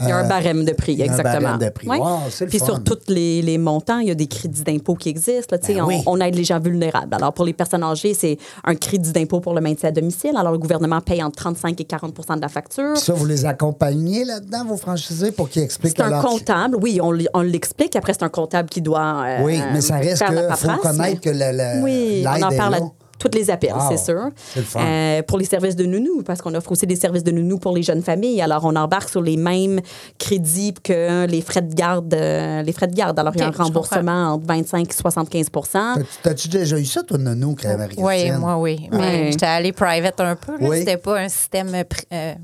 Il 0.00 0.08
y 0.08 0.10
a 0.10 0.16
un 0.16 0.24
Euh, 0.24 0.28
barème 0.28 0.64
de 0.64 0.72
prix, 0.72 1.00
a 1.00 1.04
un 1.04 1.06
exactement. 1.06 1.40
barème 1.40 1.58
de 1.58 1.68
prix. 1.70 1.88
Ouais. 1.88 1.98
Wow, 1.98 2.18
c'est 2.28 2.44
le 2.46 2.50
Puis 2.50 2.58
fun. 2.58 2.64
sur 2.66 2.82
tous 2.82 2.98
les, 3.08 3.42
les 3.42 3.58
montants, 3.58 4.00
il 4.00 4.08
y 4.08 4.10
a 4.10 4.14
des 4.16 4.26
crédits 4.26 4.64
d'impôt 4.64 4.94
qui 4.96 5.08
existent. 5.08 5.54
là. 5.54 5.58
Ben 5.66 5.82
oui. 5.84 6.02
on, 6.06 6.18
on 6.18 6.20
aide 6.20 6.34
les 6.34 6.42
gens 6.42 6.58
vulnérables. 6.58 7.14
Alors, 7.14 7.32
pour 7.32 7.44
les 7.44 7.52
personnes 7.52 7.84
âgées, 7.84 8.12
c'est 8.12 8.36
un 8.64 8.74
crédit 8.74 9.12
d'impôt 9.12 9.38
pour 9.38 9.54
le 9.54 9.60
maintien 9.60 9.90
à 9.90 9.92
domicile. 9.92 10.32
Alors, 10.36 10.50
le 10.52 10.58
gouvernement 10.58 11.00
paye 11.00 11.22
entre 11.22 11.36
35 11.36 11.80
et 11.80 11.84
40% 11.84 12.36
de 12.36 12.40
la 12.40 12.48
facture. 12.48 12.96
Ça, 12.96 13.12
vous 13.12 13.24
les 13.26 13.46
accompagnez 13.46 14.24
là-dedans, 14.24 14.64
vos 14.64 14.76
franchisés, 14.76 15.30
pour 15.30 15.48
qu'ils 15.48 15.62
expliquent 15.62 15.94
C'est 15.96 16.02
un 16.02 16.10
leur- 16.10 16.24
comptable, 16.24 16.76
oui, 16.80 16.98
on, 17.00 17.12
l'explique. 17.42 17.94
Après, 17.94 18.14
c'est 18.14 18.24
un 18.24 18.28
comptable 18.28 18.68
qui 18.68 18.82
doit. 18.82 19.22
euh, 19.24 19.44
Oui, 19.44 19.60
mais 19.72 19.80
ça 19.80 19.96
reste 19.96 20.18
faire 20.18 20.32
la 20.32 20.48
que 20.48 20.56
faut 20.56 20.68
connaître 20.78 20.98
mais- 20.98 21.16
que 21.18 21.30
le- 21.30 21.56
le- 21.56 21.82
Oui, 21.84 22.24
on 22.26 22.42
en 22.42 22.56
parle 22.56 22.76
toutes 23.18 23.34
les 23.34 23.50
appels, 23.50 23.72
Wow, 23.72 23.80
c'est 23.90 23.96
sûr. 23.96 24.20
c'est 24.36 24.60
le 24.60 24.66
fun. 24.66 24.80
Euh, 24.84 25.22
pour 25.22 25.38
les 25.38 25.44
services 25.44 25.76
de 25.76 25.84
nounou, 25.86 26.22
parce 26.24 26.42
qu'on 26.42 26.54
offre 26.54 26.72
aussi 26.72 26.86
des 26.86 26.96
services 26.96 27.22
de 27.24 27.30
nounou 27.30 27.58
pour 27.58 27.74
les 27.74 27.82
jeunes 27.82 28.02
familles. 28.02 28.40
Alors, 28.42 28.64
on 28.64 28.74
embarque 28.76 29.08
sur 29.08 29.22
les 29.22 29.36
mêmes 29.36 29.80
crédits 30.18 30.74
que 30.82 31.26
les 31.26 31.40
frais 31.40 31.62
de 31.62 31.74
garde. 31.74 32.12
euh, 32.14 32.62
les 32.62 32.72
frais 32.72 32.86
de 32.88 32.94
garde. 32.94 33.18
Alors, 33.18 33.32
il 33.34 33.40
y 33.40 33.44
a 33.44 33.48
un 33.48 33.50
remboursement 33.50 34.32
entre 34.34 34.46
25 34.46 34.90
et 34.90 34.94
75 34.94 35.46
T'as- 35.50 35.94
T'as-tu 36.22 36.48
déjà 36.48 36.78
eu 36.78 36.84
ça, 36.84 37.02
toi, 37.02 37.18
Nono, 37.18 37.54
Marie-Christine? 37.64 38.04
Oui, 38.04 38.30
moi, 38.32 38.56
oui. 38.58 38.88
Mais 38.92 39.30
j'étais 39.32 39.46
allée 39.46 39.72
private 39.72 40.20
un 40.20 40.36
peu. 40.36 40.52
Oui. 40.60 40.78
C'était 40.78 40.96
pas 40.96 41.18
un 41.20 41.28
système 41.28 41.70
euh, 42.12 42.34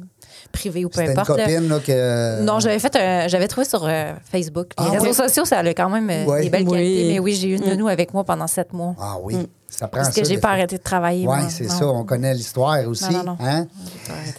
privé 0.53 0.85
ou 0.85 0.89
peu 0.89 1.01
C'était 1.01 1.13
une 1.13 1.19
importe. 1.19 1.39
là. 1.39 1.45
copine, 1.47 1.69
là, 1.69 1.79
que... 1.81 2.43
Non, 2.43 2.61
j'avais 2.61 2.79
fait 2.79 2.95
un- 2.97 3.29
j'avais 3.29 3.49
trouvé 3.49 3.67
sur 3.67 3.85
euh, 3.85 4.13
Facebook. 4.31 4.69
Les 4.79 4.87
Ah, 4.87 4.91
réseaux 5.01 5.13
sociaux, 5.13 5.45
ça 5.45 5.59
a 5.59 5.75
quand 5.75 5.89
même 5.91 6.09
euh, 6.11 6.25
Ouais. 6.27 6.43
des 6.43 6.51
belles 6.51 6.65
Oui. 6.69 6.73
qualités. 6.79 7.13
Mais 7.13 7.19
oui, 7.19 7.35
j'ai 7.35 7.49
eu 7.49 7.57
une 7.57 7.65
nounou 7.69 7.89
avec 7.89 8.13
moi 8.15 8.25
pendant 8.25 8.47
sept 8.47 8.73
mois. 8.73 8.95
Ah 9.01 9.17
oui, 9.23 9.37
ça 9.71 9.89
prend 9.89 10.03
Parce 10.03 10.15
que 10.15 10.25
j'ai 10.25 10.39
pas 10.39 10.51
arrêté 10.51 10.77
de 10.77 10.83
travailler. 10.83 11.27
Oui, 11.27 11.39
c'est 11.49 11.69
ça. 11.69 11.87
On 11.87 12.05
connaît 12.05 12.35
l'histoire 12.35 12.87
aussi. 12.87 13.05
Non, 13.05 13.19
non, 13.19 13.25
non. 13.25 13.37
Hein? 13.41 13.67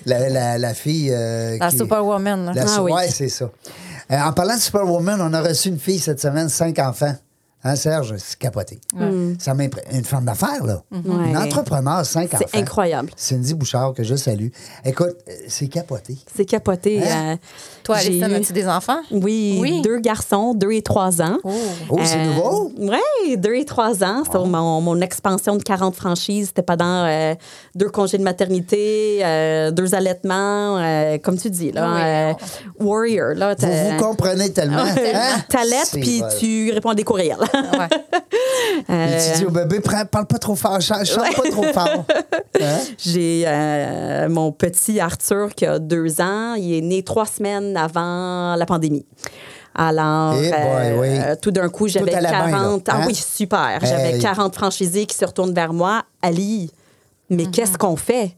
La, 0.05 0.29
la, 0.29 0.57
la 0.57 0.73
fille. 0.73 1.09
euh, 1.11 1.57
La 1.57 1.69
qui- 1.69 1.77
Superwoman. 1.77 2.45
là. 2.45 2.51
La, 2.53 2.65
Ah 2.67 2.83
oui. 2.83 2.91
Ouais, 2.91 3.07
c'est 3.09 3.29
ça. 3.29 3.49
Euh, 4.11 4.19
en 4.19 4.33
parlant 4.33 4.55
de 4.55 4.59
Superwoman, 4.61 5.19
on 5.21 5.33
a 5.33 5.41
reçu 5.41 5.69
une 5.69 5.79
fille 5.79 5.99
cette 5.99 6.19
semaine, 6.19 6.49
cinq 6.49 6.77
enfants. 6.79 7.15
Hein, 7.63 7.75
Serge? 7.75 8.15
C'est 8.17 8.37
capoté. 8.37 8.81
Ça 9.39 9.53
Une 9.91 10.03
femme 10.05 10.25
d'affaires, 10.25 10.63
là. 10.65 10.81
Ouais. 10.91 11.29
Une 11.29 11.37
entrepreneur, 11.37 12.05
cinq 12.05 12.33
enfants. 12.33 12.45
C'est 12.51 12.57
incroyable. 12.59 13.11
Cindy 13.15 13.53
Bouchard, 13.53 13.93
que 13.93 14.03
je 14.03 14.15
salue. 14.15 14.47
Écoute, 14.85 15.15
euh, 15.27 15.31
c'est 15.47 15.67
capoté. 15.67 16.17
C'est 16.35 16.45
capoté. 16.45 17.01
Hein? 17.07 17.33
euh, 17.33 17.35
Toi, 17.83 17.97
Alison, 17.97 18.27
eu- 18.29 18.33
as-tu 18.35 18.53
des 18.53 18.67
enfants? 18.67 18.99
Oui, 19.11 19.57
Oui. 19.61 19.81
deux 19.81 19.99
garçons, 19.99 20.53
deux 20.53 20.71
et 20.71 20.81
trois 20.81 21.21
ans. 21.21 21.37
Oh. 21.43 21.51
Oh, 21.89 21.99
c'est 22.03 22.23
nouveau? 22.25 22.71
Oui, 22.77 23.37
deux 23.37 23.55
et 23.55 23.65
trois 23.65 24.03
ans. 24.03 24.23
Sur 24.29 24.45
mon, 24.47 24.81
mon 24.81 24.99
expansion 25.01 25.55
de 25.55 25.63
40 25.63 25.95
franchises, 25.95 26.47
c'était 26.47 26.61
pendant 26.61 27.05
euh, 27.05 27.33
deux 27.75 27.89
congés 27.89 28.17
de 28.17 28.23
maternité, 28.23 29.19
euh, 29.23 29.71
deux 29.71 29.95
allaitements, 29.95 30.77
euh, 30.77 31.17
comme 31.17 31.37
tu 31.37 31.49
dis, 31.49 31.71
là, 31.71 31.91
Oui. 31.93 32.01
euh, 32.03 32.33
warrior. 32.85 33.33
Là, 33.35 33.55
Vous 33.57 33.67
vous 33.67 33.97
comprenez 33.97 34.51
tellement. 34.51 34.77
hein? 34.79 34.95
T'allaites, 35.49 35.91
puis 35.93 36.21
tu 36.39 36.71
réponds 36.71 36.89
à 36.89 36.95
des 36.95 37.03
courriels. 37.03 37.37
Ouais. 37.39 37.87
Tu 39.33 39.37
dis 39.37 39.43
Euh, 39.43 39.47
au 39.47 39.51
bébé, 39.51 39.79
parle 39.79 40.25
pas 40.25 40.37
trop 40.39 40.55
fort, 40.55 40.79
chante, 40.81 41.05
chante 41.05 41.35
pas 41.35 41.49
trop 41.49 41.63
fort. 41.73 42.05
Hein? 42.61 42.79
J'ai 42.97 43.43
euh, 43.47 44.29
mon 44.29 44.51
petit 44.51 44.99
Arthur 44.99 45.55
qui 45.55 45.65
a 45.65 45.79
deux 45.79 46.21
ans. 46.21 46.53
Il 46.55 46.73
est 46.75 46.81
né 46.81 47.01
trois 47.01 47.25
semaines 47.25 47.75
avant 47.75 48.55
la 48.55 48.65
pandémie. 48.67 49.05
Alors, 49.73 50.35
Eh 50.35 50.49
boy, 50.51 50.99
oui. 50.99 51.07
euh, 51.19 51.35
tout 51.41 51.49
d'un 51.51 51.69
coup, 51.69 51.87
j'avais 51.87 52.13
à 52.13 52.21
la 52.21 52.31
main, 52.31 52.51
40. 52.51 52.87
là, 52.87 52.93
hein? 52.93 52.99
Ah 53.03 53.05
oui, 53.07 53.15
super. 53.15 53.79
J'avais 53.81 54.15
Hey. 54.15 54.19
40 54.21 54.53
franchisés 54.53 55.05
qui 55.05 55.15
se 55.15 55.23
retournent 55.25 55.53
vers 55.53 55.71
moi. 55.73 56.03
Ali, 56.21 56.69
mais 57.31 57.45
qu'est-ce 57.47 57.77
qu'on 57.77 57.95
fait? 57.95 58.35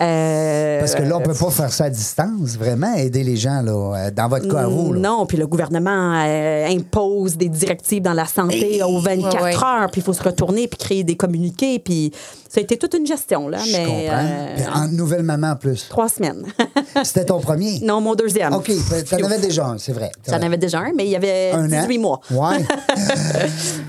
Euh, 0.00 0.78
Parce 0.80 0.94
que 0.94 1.02
là, 1.02 1.16
on 1.16 1.20
peut 1.20 1.34
pas 1.34 1.50
faire 1.50 1.72
ça 1.72 1.84
à 1.84 1.90
distance, 1.90 2.56
vraiment, 2.56 2.94
aider 2.94 3.24
les 3.24 3.36
gens, 3.36 3.62
là, 3.62 3.72
euh, 3.96 4.10
dans 4.10 4.28
votre 4.28 4.48
cas 4.48 4.60
à 4.64 4.66
vous. 4.68 4.92
là. 4.92 5.00
Non, 5.00 5.26
puis 5.26 5.36
le 5.38 5.46
gouvernement 5.46 6.22
euh, 6.24 6.66
impose 6.68 7.36
des 7.36 7.48
directives 7.48 8.02
dans 8.02 8.12
la 8.12 8.26
santé 8.26 8.82
aux 8.82 9.00
24 9.00 9.34
Ouais, 9.36 9.42
ouais. 9.42 9.54
heures, 9.56 9.90
puis 9.90 10.00
il 10.00 10.04
faut 10.04 10.12
se 10.12 10.22
retourner, 10.22 10.68
puis 10.68 10.78
créer 10.78 11.04
des 11.04 11.16
communiqués, 11.16 11.78
puis 11.78 12.12
ça 12.48 12.60
a 12.60 12.62
été 12.62 12.76
toute 12.76 12.94
une 12.94 13.06
gestion, 13.06 13.48
là, 13.48 13.58
Je 13.58 13.72
mais 13.72 13.84
comprends. 13.84 14.18
euh, 14.18 14.56
en 14.84 14.88
nouvelle 14.88 15.22
maman 15.22 15.50
en 15.52 15.56
plus. 15.56 15.86
trois 15.88 16.08
semaines. 16.08 16.44
C'était 17.04 17.24
ton 17.26 17.40
premier? 17.40 17.80
non, 17.80 18.00
mon 18.00 18.14
deuxième. 18.14 18.52
OK, 18.54 18.70
t'en 19.10 19.16
avais 19.24 19.38
déjà 19.38 19.66
un, 19.66 19.78
c'est 19.78 19.92
vrai. 19.92 20.10
J'en 20.28 20.40
avais 20.40 20.56
déjà 20.58 20.80
un, 20.80 20.92
mais 20.96 21.04
il 21.06 21.10
y 21.10 21.16
avait 21.16 21.50
un 21.52 21.72
an? 21.72 21.82
18 21.82 21.98
mois. 21.98 22.20
Ouais. 22.30 22.58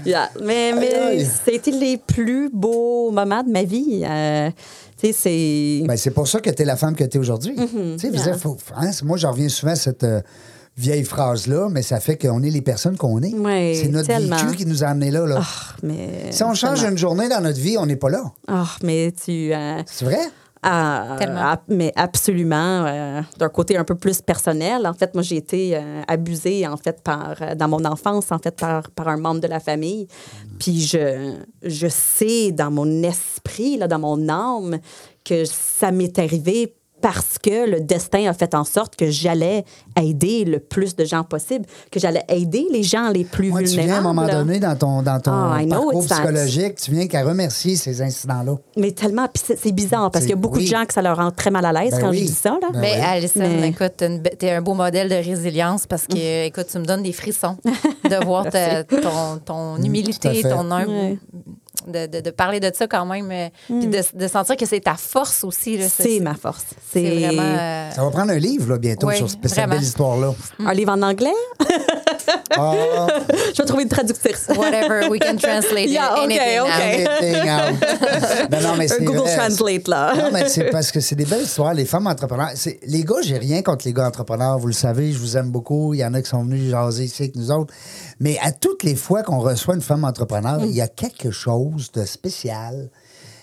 Yeah. 0.06 0.30
Mais, 0.44 0.74
mais 0.74 1.26
c'était 1.46 1.72
les 1.72 1.98
plus 1.98 2.50
beaux 2.54 3.12
moments 3.12 3.44
de 3.44 3.50
ma 3.52 3.64
vie. 3.64 4.04
Euh, 4.06 4.50
c'est. 5.14 5.84
Ben, 5.86 5.98
pour 6.12 6.28
ça 6.28 6.40
que 6.40 6.50
tu 6.50 6.62
es 6.62 6.66
la 6.66 6.76
femme 6.78 6.96
que 6.96 7.04
tu 7.04 7.18
es 7.18 7.20
aujourd'hui. 7.20 7.56
Tu 7.56 7.68
sais, 8.00 8.08
je 8.14 8.18
veux 8.18 8.18
Yeah. 8.36 8.58
hein, 8.76 8.90
moi, 9.04 9.18
j'en 9.18 9.32
reviens 9.32 9.50
souvent 9.50 9.74
à 9.74 9.76
cette. 9.76 10.04
euh, 10.04 10.22
vieille 10.78 11.04
phrase-là, 11.04 11.70
mais 11.72 11.82
ça 11.82 12.00
fait 12.00 12.18
qu'on 12.18 12.44
est 12.44 12.50
les 12.50 12.62
personnes 12.62 12.98
qu'on 12.98 13.22
est. 13.22 13.34
Oui, 13.34 13.76
c'est 13.76 13.88
notre 13.90 14.08
tellement. 14.08 14.38
vécu 14.38 14.58
qui 14.58 14.66
nous 14.66 14.84
a 14.84 14.88
amenés 14.88 15.12
là. 15.12 15.26
là. 15.26 15.40
Ah, 15.42 15.76
mais, 15.84 16.32
si 16.32 16.44
on 16.44 16.54
change 16.54 16.76
tellement. 16.80 16.92
une 16.92 16.98
journée 16.98 17.30
dans 17.30 17.42
notre 17.42 17.60
vie, 17.60 17.78
on 17.80 17.86
n'est 17.86 17.96
pas 17.96 18.10
là. 18.10 18.24
Ah, 18.48 18.68
mais 18.84 19.12
tu. 19.12 19.54
euh, 19.54 19.82
C'est 19.88 20.06
vrai? 20.06 20.20
Ah, 20.64 21.16
Tellement. 21.20 21.40
ah, 21.44 21.62
mais 21.68 21.94
absolument. 21.96 22.84
euh, 22.88 23.22
D'un 23.38 23.48
côté 23.50 23.78
un 23.78 23.84
peu 23.84 23.94
plus 23.96 24.22
personnel, 24.22 24.88
en 24.88 24.94
fait, 24.94 25.14
moi 25.14 25.22
j'ai 25.22 25.38
été 25.38 25.78
euh, 25.78 26.02
abusée 26.08 26.66
en 26.68 26.78
fait 26.78 27.02
par 27.04 27.36
euh, 27.42 27.54
dans 27.54 27.68
mon 27.68 27.86
enfance 27.86 28.32
en 28.32 28.40
fait 28.40 28.56
par, 28.56 28.90
par 28.90 29.08
un 29.08 29.18
membre 29.18 29.40
de 29.40 29.48
la 29.48 29.60
famille. 29.60 30.08
Puis 30.60 30.82
je 30.82 31.36
je 31.64 31.88
sais 31.88 32.52
dans 32.52 32.72
mon 32.72 33.04
esprit 33.04 33.78
là, 33.78 33.88
dans 33.88 34.00
mon 34.00 34.28
âme 34.30 34.80
que 35.24 35.46
ça 35.46 35.92
m'est 35.92 36.18
arrivé 36.18 36.74
parce 37.02 37.38
que 37.38 37.70
le 37.70 37.80
destin 37.82 38.28
a 38.30 38.34
fait 38.34 38.56
en 38.56 38.64
sorte 38.64 38.96
que 38.96 39.10
j'allais 39.10 39.64
aider 40.02 40.46
le 40.46 40.60
plus 40.60 40.96
de 40.96 41.06
gens 41.06 41.24
possible, 41.24 41.66
que 41.92 42.00
j'allais 42.00 42.24
aider 42.30 42.66
les 42.72 42.84
gens 42.84 43.10
les 43.10 43.24
plus 43.24 43.50
Moi, 43.50 43.62
tu 43.62 43.68
vulnérables. 43.68 43.88
viens 43.88 43.96
à 43.96 44.00
un 44.00 44.14
moment 44.14 44.28
donné 44.28 44.60
dans 44.60 44.76
ton, 44.76 45.02
dans 45.04 45.20
ton 45.20 45.32
Ah, 45.32 45.60
parcours 45.70 46.06
psychologique, 46.06 46.76
tu 46.76 46.92
viens 46.92 47.08
qu'à 47.08 47.24
remercier 47.24 47.76
ces 47.76 48.02
incidents-là. 48.02 48.56
Mais 48.78 48.92
tellement, 48.92 49.28
puis 49.34 49.44
c'est 49.58 49.72
bizarre 49.72 50.10
parce 50.12 50.26
qu'il 50.26 50.32
y 50.32 50.38
a 50.38 50.38
beaucoup 50.38 50.58
Oui. 50.58 50.66
de 50.66 50.70
gens 50.70 50.86
que 50.86 50.94
ça 50.94 51.02
leur 51.02 51.18
rend 51.18 51.32
très 51.32 51.52
mal 51.52 51.66
à 51.66 51.72
l'aise 51.74 51.92
Ben 51.92 52.02
quand 52.02 52.10
oui. 52.10 52.20
je 52.22 52.26
dis 52.26 52.32
ça. 52.34 52.52
Là. 52.62 52.70
Ben 52.74 52.80
Mais 52.82 52.94
ouais. 52.94 53.02
Alison, 53.02 53.40
Mais- 53.42 53.70
écoute, 53.70 54.04
t'es 54.40 54.52
un 54.52 54.62
beau 54.62 54.74
modèle 54.74 55.10
de 55.10 55.16
résilience 55.16 55.86
parce 55.88 56.08
que, 56.08 56.46
écoute, 56.48 56.68
tu 56.72 56.80
me 56.80 56.86
donnes 56.86 57.04
des 57.04 57.14
frissons 57.14 57.58
de 58.10 58.26
voir 58.26 58.50
ta- 58.50 58.84
ton, 58.84 59.38
ton 59.46 59.78
humilité, 59.78 60.42
ton 60.42 60.72
humble. 60.72 61.18
De, 61.86 62.06
de- 62.08 62.22
de 62.22 62.32
parler 62.32 62.60
de 62.60 62.70
ça 62.74 62.88
quand 62.88 63.06
même, 63.06 63.30
euh, 63.32 63.48
puis 63.68 63.88
de, 63.88 64.02
de 64.14 64.28
sentir 64.28 64.58
que 64.58 64.66
c'est 64.66 64.80
ta 64.82 64.96
force 64.96 65.44
aussi. 65.44 65.80
C'est 65.88 66.20
ma 66.20 66.34
force. 66.34 66.66
C'est 66.92 67.02
vraiment. 67.02 67.42
euh, 67.44 67.92
Ça 67.92 68.04
va 68.04 68.10
prendre 68.10 68.32
un 68.32 68.40
livre 68.40 68.72
là, 68.72 68.78
bientôt 68.78 69.08
Oui, 69.08 69.18
sur 69.18 69.30
cette 69.30 69.46
vraiment. 69.48 69.76
belle 69.76 69.84
histoire-là. 69.84 70.34
un 70.66 70.74
livre 70.74 70.92
en 70.92 71.02
anglais? 71.02 71.30
Ah, 72.58 72.74
Je 73.54 73.62
vais 73.62 73.66
trouver 73.66 73.84
une 73.84 73.90
traductrice. 73.90 74.48
whatever, 74.58 75.08
we 75.10 75.20
can 75.20 75.38
translate 75.38 75.90
Yeah, 75.90 76.16
it, 76.18 76.26
okay, 76.26 76.40
anything 76.40 76.60
okay. 76.60 77.06
anything 77.08 77.50
out. 77.50 78.50
Ben 78.50 78.62
non, 78.64 78.76
mais 78.78 78.92
Un 78.92 79.04
Google 79.04 79.20
vrai. 79.20 79.36
Translate, 79.36 79.88
là. 79.88 80.14
Non, 80.16 80.30
mais 80.34 80.50
c'est 80.50 80.66
parce 80.70 80.92
que 80.92 81.00
c'est 81.00 81.16
des 81.16 81.26
belles 81.26 81.44
histoires. 81.44 81.74
Les 81.74 81.86
femmes 81.86 82.08
entrepreneurs. 82.08 82.50
Les 82.88 83.04
gars, 83.04 83.22
j'ai 83.24 83.38
rien 83.38 83.62
contre 83.62 83.86
les 83.86 83.94
gars 83.94 84.08
entrepreneurs. 84.08 84.58
Vous 84.58 84.68
le 84.68 84.74
savez, 84.74 85.12
je 85.12 85.20
vous 85.20 85.38
aime 85.38 85.52
beaucoup. 85.52 85.94
Il 85.94 86.00
y 86.00 86.06
en 86.06 86.14
a 86.14 86.22
qui 86.22 86.30
sont 86.30 86.44
venus 86.44 86.70
jaser 86.72 87.06
ici 87.06 87.24
avec 87.24 87.36
nous 87.36 87.52
autres. 87.52 87.74
Mais 88.20 88.38
à 88.42 88.52
toutes 88.52 88.84
les 88.84 88.96
fois 88.96 89.24
qu'on 89.24 89.40
reçoit 89.40 89.76
une 89.76 89.82
femme 89.82 90.04
entrepreneur, 90.04 90.64
il 90.66 90.72
y 90.72 90.82
a 90.82 90.88
quelque 90.88 91.32
chose 91.32 91.92
de 91.92 92.04
spécial. 92.06 92.90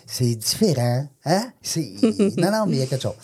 C'est 0.06 0.34
différent. 0.34 1.06
Hein? 1.24 1.44
C'est... 1.62 1.92
Non, 2.36 2.50
non, 2.50 2.66
mais 2.66 2.76
il 2.76 2.78
y 2.80 2.82
a 2.82 2.86
quelque 2.86 3.02
chose. 3.02 3.14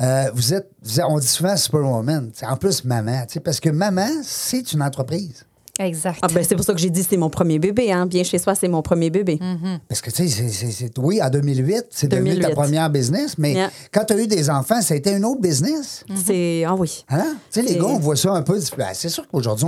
Euh, 0.00 0.30
vous, 0.34 0.54
êtes, 0.54 0.70
vous 0.82 1.00
êtes- 1.00 1.06
On 1.08 1.18
dit 1.18 1.26
souvent 1.26 1.56
Superwoman. 1.56 2.30
C'est 2.34 2.46
En 2.46 2.56
plus, 2.56 2.84
maman. 2.84 3.24
Parce 3.44 3.58
que 3.58 3.70
maman, 3.70 4.08
c'est 4.22 4.72
une 4.72 4.82
entreprise. 4.82 5.44
Exact. 5.78 6.18
Ah 6.22 6.26
ben, 6.32 6.42
c'est 6.42 6.56
pour 6.56 6.64
ça 6.64 6.72
que 6.74 6.80
j'ai 6.80 6.90
dit 6.90 7.02
c'est 7.08 7.16
mon 7.16 7.30
premier 7.30 7.58
bébé. 7.58 7.92
Hein. 7.92 8.06
Bien 8.06 8.24
chez 8.24 8.38
soi, 8.38 8.54
c'est 8.54 8.68
mon 8.68 8.82
premier 8.82 9.10
bébé. 9.10 9.38
Parce 9.88 10.00
que, 10.00 10.10
tu 10.10 10.16
sais, 10.16 10.28
c'est- 10.28 10.48
c'est- 10.48 10.70
c'est- 10.70 10.98
oui, 10.98 11.20
en 11.22 11.30
2008, 11.30 11.84
c'est 11.90 12.08
devenu 12.08 12.30
ta 12.30 12.48
2008. 12.48 12.54
première 12.54 12.90
business, 12.90 13.36
mais 13.38 13.52
Yeah. 13.52 13.70
quand 13.92 14.04
tu 14.04 14.14
as 14.14 14.18
eu 14.18 14.26
des 14.26 14.50
enfants, 14.50 14.80
ça 14.82 14.94
a 14.94 14.96
été 14.96 15.12
une 15.12 15.24
autre 15.24 15.40
business. 15.40 16.04
C'est. 16.24 16.64
Ah 16.66 16.74
oui. 16.74 17.04
Hein? 17.08 17.24
Tu 17.50 17.60
sais, 17.60 17.62
les 17.62 17.68
C'est- 17.74 17.78
gars, 17.78 17.86
on 17.86 17.98
voit 17.98 18.16
ça 18.16 18.32
un 18.32 18.42
peu. 18.42 18.58
ben, 18.76 18.86
c'est 18.92 19.08
sûr 19.08 19.24
qu'aujourd'hui, 19.30 19.66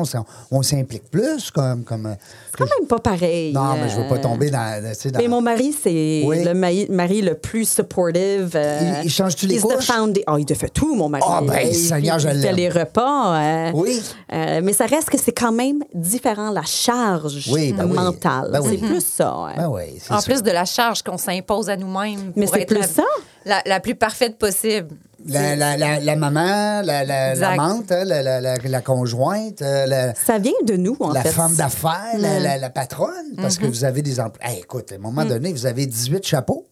on, 0.50 0.62
s'implique 0.62 1.10
plus 1.10 1.50
comme. 1.50 1.84
comme 1.84 2.06
euh, 2.06 2.14
C'est 2.50 2.58
quand 2.58 2.78
même 2.78 2.88
pas 2.88 2.98
pareil. 2.98 3.52
non, 3.52 3.74
mais 3.80 3.88
je 3.88 3.96
veux 4.00 4.08
pas 4.08 4.16
euh, 4.16 4.22
tomber 4.22 4.50
dans. 4.50 4.82
dans- 4.82 5.18
Mais 5.18 5.28
mon 5.28 5.40
mari, 5.40 5.74
c'est 5.82 6.22
Oui. 6.26 6.44
le 6.44 6.54
mari, 6.54 6.86
mari 6.90 7.22
le 7.22 7.34
plus 7.34 7.68
supportive. 7.68 8.52
euh, 8.54 9.00
Il- 9.02 9.06
il 9.06 9.10
change-tu 9.10 9.46
les 9.46 9.58
couches? 9.58 9.90
Ah, 10.26 10.36
il 10.38 10.44
te 10.44 10.54
fait 10.54 10.68
tout, 10.68 10.94
mon 10.94 11.08
mari. 11.08 11.22
Ah, 11.26 11.40
ben, 11.46 11.58
il, 11.68 11.74
Seigneur, 11.74 12.18
je 12.18 12.28
il 12.28 12.40
fait 12.40 12.52
les 12.52 12.68
repas. 12.68 13.36
euh, 13.36 13.70
Oui. 13.74 14.00
euh, 14.32 14.60
mais 14.62 14.72
ça 14.72 14.86
reste 14.86 15.10
que 15.10 15.18
c'est 15.18 15.32
quand 15.32 15.52
même 15.52 15.82
différent, 16.00 16.50
la 16.50 16.62
charge 16.62 17.48
Oui, 17.52 17.72
ben 17.72 17.84
oui. 17.86 17.96
mentale. 17.96 18.50
Ben 18.52 18.60
oui. 18.62 18.78
C'est 18.80 18.86
plus 18.86 19.04
ça. 19.04 19.38
ouais. 19.44 19.52
Ben 19.56 19.68
oui, 19.68 19.82
c'est 20.00 20.12
En 20.12 20.20
plus 20.22 20.42
de 20.42 20.50
la 20.50 20.64
charge 20.64 21.02
qu'on 21.02 21.18
s'impose 21.18 21.68
à 21.70 21.76
nous-mêmes. 21.76 22.32
Mais 22.36 22.46
pour 22.46 22.54
c'est 22.54 22.62
être 22.62 22.68
plus 22.68 22.78
la, 22.80 22.86
ça. 22.88 23.02
La, 23.44 23.62
la 23.66 23.80
plus 23.80 23.94
parfaite 23.94 24.36
possible. 24.38 24.96
La, 25.26 25.54
la, 25.54 25.76
la, 25.76 26.00
la 26.00 26.16
maman, 26.16 26.80
la, 26.82 27.04
la, 27.04 27.34
l'amante, 27.34 27.90
la, 27.90 28.22
la, 28.22 28.40
la, 28.40 28.56
la 28.56 28.80
conjointe, 28.80 29.60
euh, 29.60 29.84
la, 29.86 30.14
Ça 30.14 30.38
vient 30.38 30.52
de 30.64 30.76
nous, 30.76 30.96
en 31.00 31.12
la 31.12 31.22
fait. 31.22 31.28
femme 31.30 31.54
d'affaires, 31.54 32.16
la, 32.18 32.28
Ouais. 32.28 32.40
la, 32.40 32.56
la 32.58 32.70
patronne, 32.70 33.10
parce 33.36 33.56
Mm-hmm. 33.56 33.60
que 33.60 33.66
vous 33.66 33.84
avez 33.84 34.00
des 34.02 34.18
emplois. 34.18 34.46
Hey, 34.46 34.60
écoute, 34.60 34.92
à 34.92 34.94
un 34.94 34.98
Mm. 34.98 35.02
moment 35.02 35.24
donné, 35.26 35.52
vous 35.52 35.66
avez 35.66 35.84
18 35.86 36.24
chapeaux. 36.26 36.66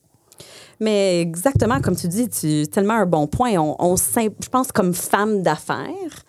Mais 0.81 1.21
exactement, 1.21 1.81
comme 1.81 1.97
tu 1.97 2.07
dis, 2.09 2.29
tu 2.29 2.67
tellement 2.69 2.95
un 2.95 3.07
bon 3.07 3.27
point. 3.27 3.53
On, 3.59 3.97
je 3.97 4.49
pense 4.49 4.71
comme 4.73 4.95
femme 4.95 5.43
d'affaires, 5.43 6.23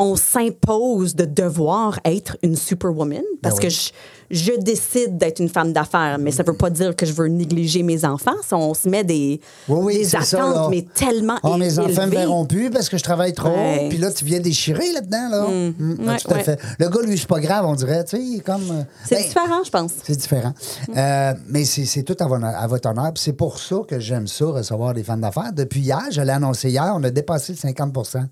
on 0.00 0.14
s'impose 0.16 1.14
de 1.16 1.24
devoir 1.24 1.98
être 2.04 2.36
une 2.42 2.54
superwoman 2.56 3.22
parce 3.42 3.56
Ben 3.56 3.62
oui. 3.62 3.68
que 3.68 3.74
je, 3.74 3.90
je 4.30 4.52
décide 4.60 5.18
d'être 5.18 5.40
une 5.40 5.48
femme 5.48 5.72
d'affaires, 5.72 6.18
mais 6.20 6.30
ça 6.30 6.42
veut 6.44 6.56
pas 6.56 6.70
dire 6.70 6.94
que 6.94 7.04
je 7.04 7.12
veux 7.12 7.26
négliger 7.26 7.82
mes 7.82 8.04
enfants. 8.04 8.36
Ça, 8.46 8.56
On 8.56 8.74
se 8.74 8.88
met 8.88 9.02
des, 9.02 9.40
Oui, 9.68 9.78
oui, 9.82 9.98
des 9.98 10.14
attentes, 10.14 10.26
ça, 10.26 10.68
mais 10.70 10.86
tellement 10.94 11.38
Oh, 11.42 11.56
mes 11.56 11.78
enfants 11.80 12.02
élevées. 12.04 12.16
verront 12.18 12.46
plus 12.46 12.70
parce 12.70 12.88
que 12.88 12.96
je 12.96 13.02
travaille 13.02 13.32
trop. 13.32 13.48
Ouais. 13.48 13.88
Puis 13.88 13.98
là, 13.98 14.12
tu 14.12 14.24
viens 14.24 14.38
déchirer 14.38 14.92
là-dedans, 14.92 15.28
là. 15.30 15.46
Mm, 15.48 16.08
Ouais, 16.08 16.16
tout 16.18 16.30
à 16.32 16.36
ouais. 16.36 16.44
fait. 16.44 16.60
Le 16.78 16.88
gars, 16.88 17.00
lui, 17.02 17.18
c'est 17.18 17.26
pas 17.28 17.40
grave, 17.40 17.64
on 17.66 17.74
dirait. 17.74 18.04
Tu 18.04 18.36
sais, 18.36 18.40
comme. 18.40 18.62
euh, 18.70 18.82
C'est 19.04 19.16
ben, 19.16 19.24
différent, 19.24 19.64
je 19.64 19.70
pense. 19.70 19.92
C'est 20.04 20.16
différent. 20.16 20.52
Euh, 20.96 21.34
mais 21.48 21.64
c'est 21.64 21.84
c'est 21.86 22.02
tout 22.04 22.16
à, 22.20 22.26
vo- 22.26 22.34
à 22.44 22.66
votre 22.68 22.88
honneur. 22.88 23.12
Puis 23.14 23.22
C'est 23.24 23.32
pour 23.32 23.58
ça 23.58 23.76
que 23.88 23.98
j'aime 23.98 24.28
ça, 24.28 24.44
recevoir 24.46 24.94
des 24.94 25.02
femmes 25.02 25.22
d'affaires. 25.22 25.52
Depuis 25.52 25.80
hier, 25.80 26.02
je 26.12 26.20
l'ai 26.20 26.30
annoncé 26.32 26.70
hier, 26.70 26.92
on 26.94 27.02
a 27.02 27.10
dépassé 27.10 27.52
le 27.54 27.58
50% 27.58 28.24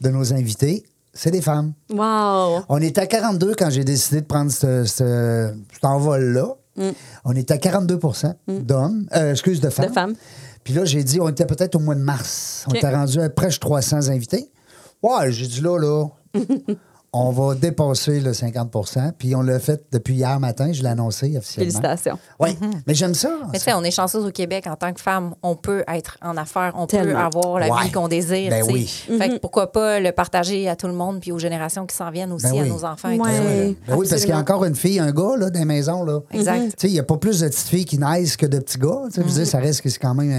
de 0.00 0.08
nos 0.10 0.32
invités. 0.32 0.84
C'est 1.12 1.30
des 1.30 1.42
femmes. 1.42 1.72
Wow! 1.90 2.64
On 2.68 2.80
était 2.80 3.00
à 3.00 3.06
42 3.06 3.54
quand 3.56 3.70
j'ai 3.70 3.84
décidé 3.84 4.20
de 4.20 4.26
prendre 4.26 4.50
ce, 4.52 4.84
ce- 4.84 5.52
cet 5.72 5.84
envol-là. 5.84 6.54
On 7.24 7.32
était 7.34 7.54
à 7.54 7.56
42% 7.56 8.34
d'hommes, 8.46 9.08
euh, 9.16 9.32
excuse, 9.32 9.60
de 9.60 9.68
femmes. 9.68 9.88
De 9.88 9.92
femmes. 9.92 10.14
Puis 10.62 10.74
là, 10.74 10.84
j'ai 10.84 11.02
dit, 11.02 11.20
on 11.20 11.28
était 11.28 11.46
peut-être 11.46 11.74
au 11.74 11.80
mois 11.80 11.96
de 11.96 12.00
mars. 12.02 12.64
On 12.68 12.74
était 12.74 12.94
rendu 12.94 13.20
à 13.20 13.28
presque 13.30 13.60
300 13.60 14.08
invités. 14.10 14.50
Ouais, 15.02 15.32
j'ai 15.32 15.46
dit 15.48 15.60
là, 15.60 15.76
là, 15.78 16.06
on 17.12 17.30
va 17.30 17.54
dépasser 17.54 18.20
le 18.20 18.32
50% 18.32 19.12
Puis 19.18 19.34
on 19.34 19.40
l'a 19.42 19.58
fait 19.58 19.82
depuis 19.92 20.14
hier 20.16 20.38
matin, 20.40 20.72
je 20.72 20.82
l'ai 20.82 20.88
annoncé 20.90 21.36
officiellement. 21.38 21.70
Félicitations. 21.70 22.18
Oui, 22.38 22.50
mais 22.86 22.94
j'aime 22.94 23.14
ça. 23.14 23.30
Mais 23.50 23.58
tu 23.58 23.64
sais, 23.64 23.72
on 23.72 23.82
est 23.82 23.90
chanceuse 23.90 24.26
au 24.26 24.30
Québec 24.30 24.66
en 24.66 24.76
tant 24.76 24.92
que 24.92 25.00
femme. 25.00 25.34
On 25.42 25.56
peut 25.56 25.84
être 25.88 26.18
en 26.22 26.36
affaires, 26.36 26.72
on 26.76 26.86
Tellement. 26.86 27.14
peut 27.30 27.38
avoir 27.38 27.58
la 27.60 27.68
Ouais. 27.68 27.84
vie 27.84 27.92
qu'on 27.92 28.08
désire. 28.08 28.50
Ben 28.50 28.60
tu 28.60 28.66
sais. 28.66 28.72
oui. 29.08 29.18
Fait 29.18 29.28
que 29.30 29.38
pourquoi 29.38 29.72
pas 29.72 30.00
le 30.00 30.12
partager 30.12 30.68
à 30.68 30.76
tout 30.76 30.86
le 30.86 30.92
monde 30.92 31.20
puis 31.20 31.32
aux 31.32 31.38
générations 31.38 31.86
qui 31.86 31.96
s'en 31.96 32.10
viennent 32.10 32.32
aussi, 32.32 32.50
Ben 32.50 32.62
à 32.62 32.66
nos 32.66 32.84
enfants. 32.84 33.08
et 33.08 33.18
Ouais. 33.18 33.28
tout 33.30 33.36
ça. 33.36 33.42
Ben 33.88 33.96
oui, 33.96 34.06
parce 34.08 34.20
qu'il 34.20 34.30
y 34.30 34.32
a 34.34 34.38
encore 34.38 34.64
une 34.66 34.76
fille, 34.76 34.98
un 34.98 35.10
gars 35.10 35.36
là, 35.38 35.48
dans 35.50 35.58
les 35.58 35.64
maisons. 35.64 36.04
Là. 36.04 36.20
Exact. 36.30 36.62
Tu 36.62 36.70
sais, 36.76 36.88
Il 36.88 36.92
n'y 36.92 37.00
a 37.00 37.04
pas 37.04 37.16
plus 37.16 37.40
de 37.40 37.48
petites 37.48 37.68
filles 37.68 37.84
qui 37.86 37.98
naissent 37.98 38.36
que 38.36 38.46
de 38.46 38.58
petits 38.58 38.78
gars. 38.78 39.02
Tu 39.06 39.12
sais, 39.14 39.22
je 39.22 39.26
veux 39.28 39.32
dire, 39.34 39.46
ça 39.46 39.58
reste 39.58 39.80
que 39.80 39.88
c'est 39.88 39.98
quand 39.98 40.14
même 40.14 40.30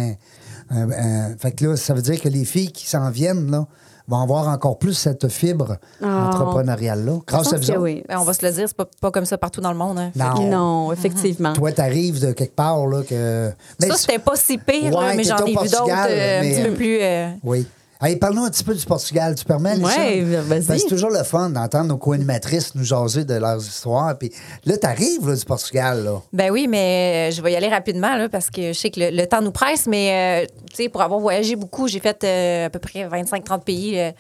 un, 0.72 0.78
un- 0.78 0.92
un- 0.92 1.36
Fait 1.38 1.52
que 1.52 1.66
là, 1.66 1.76
ça 1.76 1.96
veut 1.96 2.02
dire 2.04 2.22
que 2.22 2.30
les 2.30 2.46
filles 2.46 2.72
qui 2.72 2.88
s'en 2.88 3.10
viennent 3.10 3.50
là, 3.50 3.66
vont 4.10 4.22
avoir 4.22 4.48
encore 4.48 4.78
plus 4.80 4.94
cette 4.94 5.28
fibre 5.30 5.78
Ah. 6.04 6.30
entrepreneuriale-là. 6.30 7.20
Grâce 7.28 7.54
à 7.54 7.58
vous 7.58 7.72
oui. 7.84 8.04
Ben, 8.10 8.18
on 8.20 8.24
va 8.24 8.34
se 8.34 8.46
le 8.46 8.52
dire, 8.52 8.66
c'est 8.68 8.76
pas, 8.76 8.86
pas 9.00 9.12
comme 9.12 9.26
ça 9.26 9.38
partout 9.38 9.62
dans 9.62 9.72
le 9.72 9.78
monde. 9.78 10.00
hein. 10.00 10.12
Non. 10.50 10.92
effectivement. 10.92 11.54
Toi, 11.54 11.72
t'arrives 11.72 12.20
de 12.20 12.32
quelque 12.32 12.56
part 12.56 12.86
là, 12.88 13.04
que. 13.04 13.52
Ben, 13.80 13.90
ça, 13.92 13.98
c'était 13.98 14.20
pas 14.20 14.36
si 14.36 14.58
pire, 14.58 14.92
là, 15.00 15.14
mais 15.16 15.24
j'en 15.24 15.38
ai 15.46 15.52
vu 15.52 15.56
d'autres 15.56 15.88
euh, 15.90 16.40
un 16.40 16.42
mais, 16.42 16.50
petit 16.52 16.62
euh, 16.62 16.66
peu 16.70 16.74
plus. 16.76 16.98
euh, 17.02 17.30
Oui. 17.44 17.68
Allez, 18.02 18.16
parle-nous 18.16 18.46
un 18.46 18.50
petit 18.50 18.64
peu 18.64 18.74
du 18.74 18.86
Portugal. 18.86 19.36
Tu 19.36 19.44
permets? 19.44 19.76
Ouais, 19.76 20.22
vas-y. 20.22 20.62
Ben, 20.62 20.80
c'est 20.80 20.88
toujours 20.88 21.10
le 21.10 21.24
fun 21.24 21.50
d'entendre 21.50 21.88
nos 21.90 21.98
co-animatrices 21.98 22.74
nous 22.76 22.86
jaser 22.86 23.26
de 23.26 23.34
leurs 23.34 23.60
histoires. 23.60 24.18
Puis 24.18 24.32
là, 24.66 24.78
t'arrives 24.78 25.28
là, 25.28 25.36
du 25.36 25.44
Portugal, 25.44 26.06
là. 26.06 26.22
Ben 26.32 26.50
oui, 26.50 26.68
mais 26.70 27.28
euh, 27.30 27.36
je 27.36 27.42
vais 27.42 27.52
y 27.52 27.56
aller 27.58 27.68
rapidement 27.68 28.16
là, 28.16 28.30
parce 28.30 28.50
que 28.50 28.72
je 28.72 28.80
sais 28.80 28.90
que 28.90 29.02
le, 29.02 29.10
le 29.10 29.28
temps 29.28 29.42
nous 29.42 29.52
presse, 29.52 29.86
mais 29.86 30.46
euh, 30.46 30.48
tu 30.70 30.84
sais, 30.84 30.90
pour 30.90 31.02
avoir 31.02 31.20
voyagé 31.20 31.58
beaucoup, 31.58 31.90
j'ai 31.90 32.00
fait 32.00 32.24
euh, 32.24 32.68
à 32.68 32.70
peu 32.70 32.80
près 32.80 33.06
25-30 33.06 33.64
pays 33.66 34.00
euh, 34.00 34.12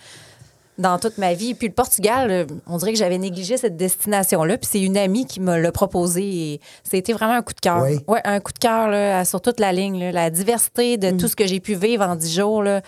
dans 0.77 0.99
toute 0.99 1.17
ma 1.17 1.33
vie. 1.33 1.53
Puis 1.53 1.69
le 1.69 1.73
Portugal, 1.73 2.47
on 2.67 2.77
dirait 2.79 2.91
que 2.91 2.99
j'avais 2.99 3.17
négligé 3.17 3.55
cette 3.55 3.77
destination-là. 3.77 4.57
Puis 4.57 4.67
c'est 4.73 4.81
une 4.81 4.97
amie 4.97 5.25
qui 5.25 5.39
me 5.39 5.57
l'a 5.57 5.71
proposé 5.71 6.59
et 6.91 6.97
été 6.97 7.13
vraiment 7.13 7.35
un 7.35 7.41
coup 7.41 7.53
de 7.53 7.61
cœur. 7.61 7.83
Oui. 7.83 7.99
Ouais, 8.09 8.19
un 8.25 8.41
coup 8.41 8.51
de 8.51 8.59
cœur 8.59 8.89
là, 8.89 9.23
sur 9.23 9.39
toute 9.39 9.61
la 9.61 9.71
ligne. 9.71 9.99
là. 10.01 10.11
La 10.11 10.29
diversité 10.29 10.97
de 10.97 11.11
tout 11.11 11.29
ce 11.29 11.35
que 11.37 11.47
j'ai 11.47 11.61
pu 11.61 11.75
vivre 11.75 12.03
en 12.05 12.17
10 12.17 12.35
jours. 12.35 12.61
là, 12.63 12.81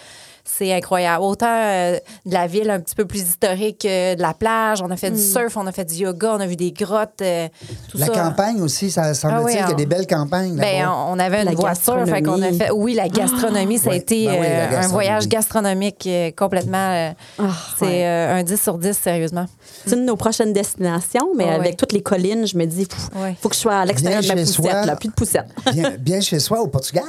c'est 0.43 0.73
incroyable. 0.73 1.23
Autant 1.23 1.47
euh, 1.49 1.97
de 2.25 2.33
la 2.33 2.47
ville 2.47 2.69
un 2.69 2.79
petit 2.79 2.95
peu 2.95 3.05
plus 3.05 3.21
historique 3.21 3.79
que 3.79 4.15
de 4.15 4.21
la 4.21 4.33
plage. 4.33 4.81
On 4.81 4.89
a 4.91 4.97
fait 4.97 5.11
du 5.11 5.21
surf, 5.21 5.55
on 5.57 5.67
a 5.67 5.71
fait 5.71 5.85
du 5.85 5.95
yoga, 5.95 6.33
on 6.35 6.39
a 6.39 6.47
vu 6.47 6.55
des 6.55 6.71
grottes, 6.71 7.21
euh, 7.21 7.47
tout 7.89 7.97
La 7.97 8.07
ça. 8.07 8.11
campagne 8.13 8.61
aussi, 8.61 8.91
ça 8.91 9.13
semble-t-il 9.13 9.39
Ah 9.39 9.43
oui, 9.43 9.51
qu'il 9.53 9.61
y 9.61 9.63
a 9.63 9.71
on- 9.71 9.75
des 9.75 9.85
belles 9.85 10.07
campagnes. 10.07 10.55
Ben, 10.57 10.89
on 11.07 11.17
avait 11.19 11.39
une 11.39 11.45
La 11.45 11.51
voiture, 11.51 12.05
fait 12.07 12.21
qu'on 12.21 12.41
a 12.41 12.51
fait. 12.51 12.71
Oui, 12.71 12.93
la 12.93 13.09
gastronomie, 13.09 13.77
ça 13.77 13.91
a 13.91 13.95
été 13.95 14.25
Ben 14.25 14.39
oui, 14.39 14.45
euh, 14.49 14.81
un 14.81 14.87
voyage 14.87 15.27
gastronomique 15.27 16.07
complètement. 16.37 17.13
Ah, 17.39 17.43
c'est 17.77 17.85
ouais. 17.85 18.05
un 18.05 18.43
10 18.43 18.61
sur 18.61 18.77
10, 18.77 18.97
sérieusement. 18.97 19.45
C'est 19.85 19.93
une 19.95 20.01
de 20.01 20.05
nos 20.05 20.15
prochaines 20.15 20.53
destinations, 20.53 21.29
mais 21.35 21.45
Ah 21.47 21.49
ouais. 21.51 21.55
avec 21.55 21.77
toutes 21.77 21.91
les 21.93 22.01
collines, 22.01 22.45
je 22.47 22.57
me 22.57 22.65
dis, 22.65 22.87
il 22.87 23.35
faut 23.41 23.49
que 23.49 23.55
je 23.55 23.59
sois 23.59 23.77
à 23.77 23.85
l'extérieur 23.85 24.21
de 24.21 24.27
ma 24.27 24.35
poussette, 24.35 24.85
là, 24.85 24.95
plus 24.95 25.09
de 25.09 25.13
poussette. 25.13 25.45
bien, 25.73 25.91
bien 25.99 26.21
chez 26.21 26.39
soi 26.39 26.59
au 26.61 26.67
Portugal. 26.67 27.03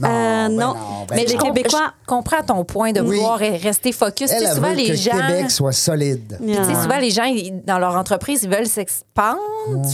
Non, 0.00 0.08
Euh, 0.08 0.48
ben 0.48 0.48
non. 0.56 0.72
ben 1.08 1.14
Mais 1.16 1.24
les 1.24 1.36
Québécois- 1.36 1.92
je 2.00 2.06
comprends 2.06 2.42
ton 2.46 2.64
point 2.64 2.92
de 2.92 3.00
Oui. 3.00 3.16
vouloir 3.16 3.38
rester 3.38 3.92
focus. 3.92 4.28
Tu 4.30 4.36
sais, 4.36 4.36
Elle, 4.42 4.48
elle 4.48 4.54
souvent, 4.54 4.68
veut 4.70 4.74
les 4.76 4.86
que 4.88 4.94
gens. 4.94 5.10
Québec 5.12 5.50
soit 5.50 5.72
solide. 5.72 6.38
Puis, 6.42 6.56
tu 6.56 6.64
sais, 6.64 6.82
souvent, 6.82 6.98
les 6.98 7.10
gens, 7.10 7.24
ils- 7.24 7.62
dans 7.64 7.78
leur 7.78 7.96
entreprise, 7.96 8.42
ils 8.44 8.50
veulent 8.50 8.66
s'expandre. 8.66 9.38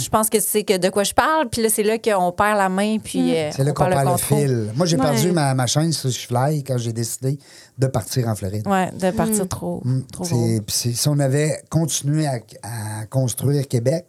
Je 0.01 0.09
pense 0.09 0.31
que 0.31 0.39
c'est 0.41 0.63
que 0.63 0.77
de 0.77 0.89
quoi 0.91 1.03
je 1.05 1.13
parle. 1.13 1.49
Puis 1.51 1.63
là, 1.63 1.69
c'est 1.69 1.83
là 1.83 1.99
qu'on 1.99 2.31
perd 2.33 2.57
la 2.59 2.69
main. 2.69 2.99
Puis 3.03 3.37
euh, 3.37 3.51
C'est 3.55 3.65
là 3.65 3.73
qu'on 3.73 3.85
perd 3.87 3.97
perd 4.05 4.11
le 4.13 4.17
fil. 4.17 4.71
Moi, 4.77 4.87
j'ai 4.87 4.97
Ouais. 4.97 5.03
perdu 5.03 5.33
ma, 5.33 5.55
ma 5.55 5.67
chaîne 5.67 5.93
sur 5.93 6.11
Fly 6.11 6.63
quand 6.63 6.79
j'ai 6.79 6.93
décidé 6.93 7.39
de 7.79 7.87
partir 7.89 8.29
en 8.29 8.35
Floride. 8.35 8.67
Ouais, 8.67 8.91
de 8.93 9.11
partir 9.11 9.47
trop, 9.49 9.83
trop 10.13 10.25
puis 10.25 10.63
c'est- 10.69 10.93
si 10.93 11.09
on 11.09 11.19
avait 11.19 11.61
continué 11.69 12.27
à, 12.27 12.35
à 12.63 13.07
construire 13.11 13.67
Québec, 13.69 14.07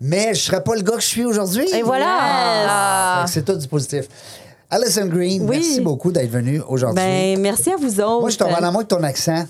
mais 0.00 0.34
je 0.34 0.40
serais 0.40 0.62
pas 0.62 0.74
le 0.74 0.82
gars 0.82 0.94
que 0.94 1.00
je 1.00 1.06
suis 1.06 1.24
aujourd'hui. 1.24 1.66
Et 1.74 1.82
voilà! 1.82 3.22
Que 3.24 3.30
C'est 3.30 3.44
tout 3.44 3.56
du 3.56 3.66
positif. 3.66 4.04
Alison 4.70 5.06
Green, 5.06 5.42
Oui. 5.42 5.58
merci 5.58 5.80
beaucoup 5.80 6.10
d'être 6.10 6.30
venue 6.30 6.60
aujourd'hui. 6.68 6.96
Ben, 7.02 7.38
merci 7.40 7.70
à 7.70 7.76
vous 7.76 8.00
autres. 8.00 8.20
Moi, 8.20 8.30
je 8.30 8.36
tombe 8.38 8.50
en 8.50 8.64
amour 8.64 8.82
de 8.82 8.88
ton 8.88 9.02
accent. 9.04 9.44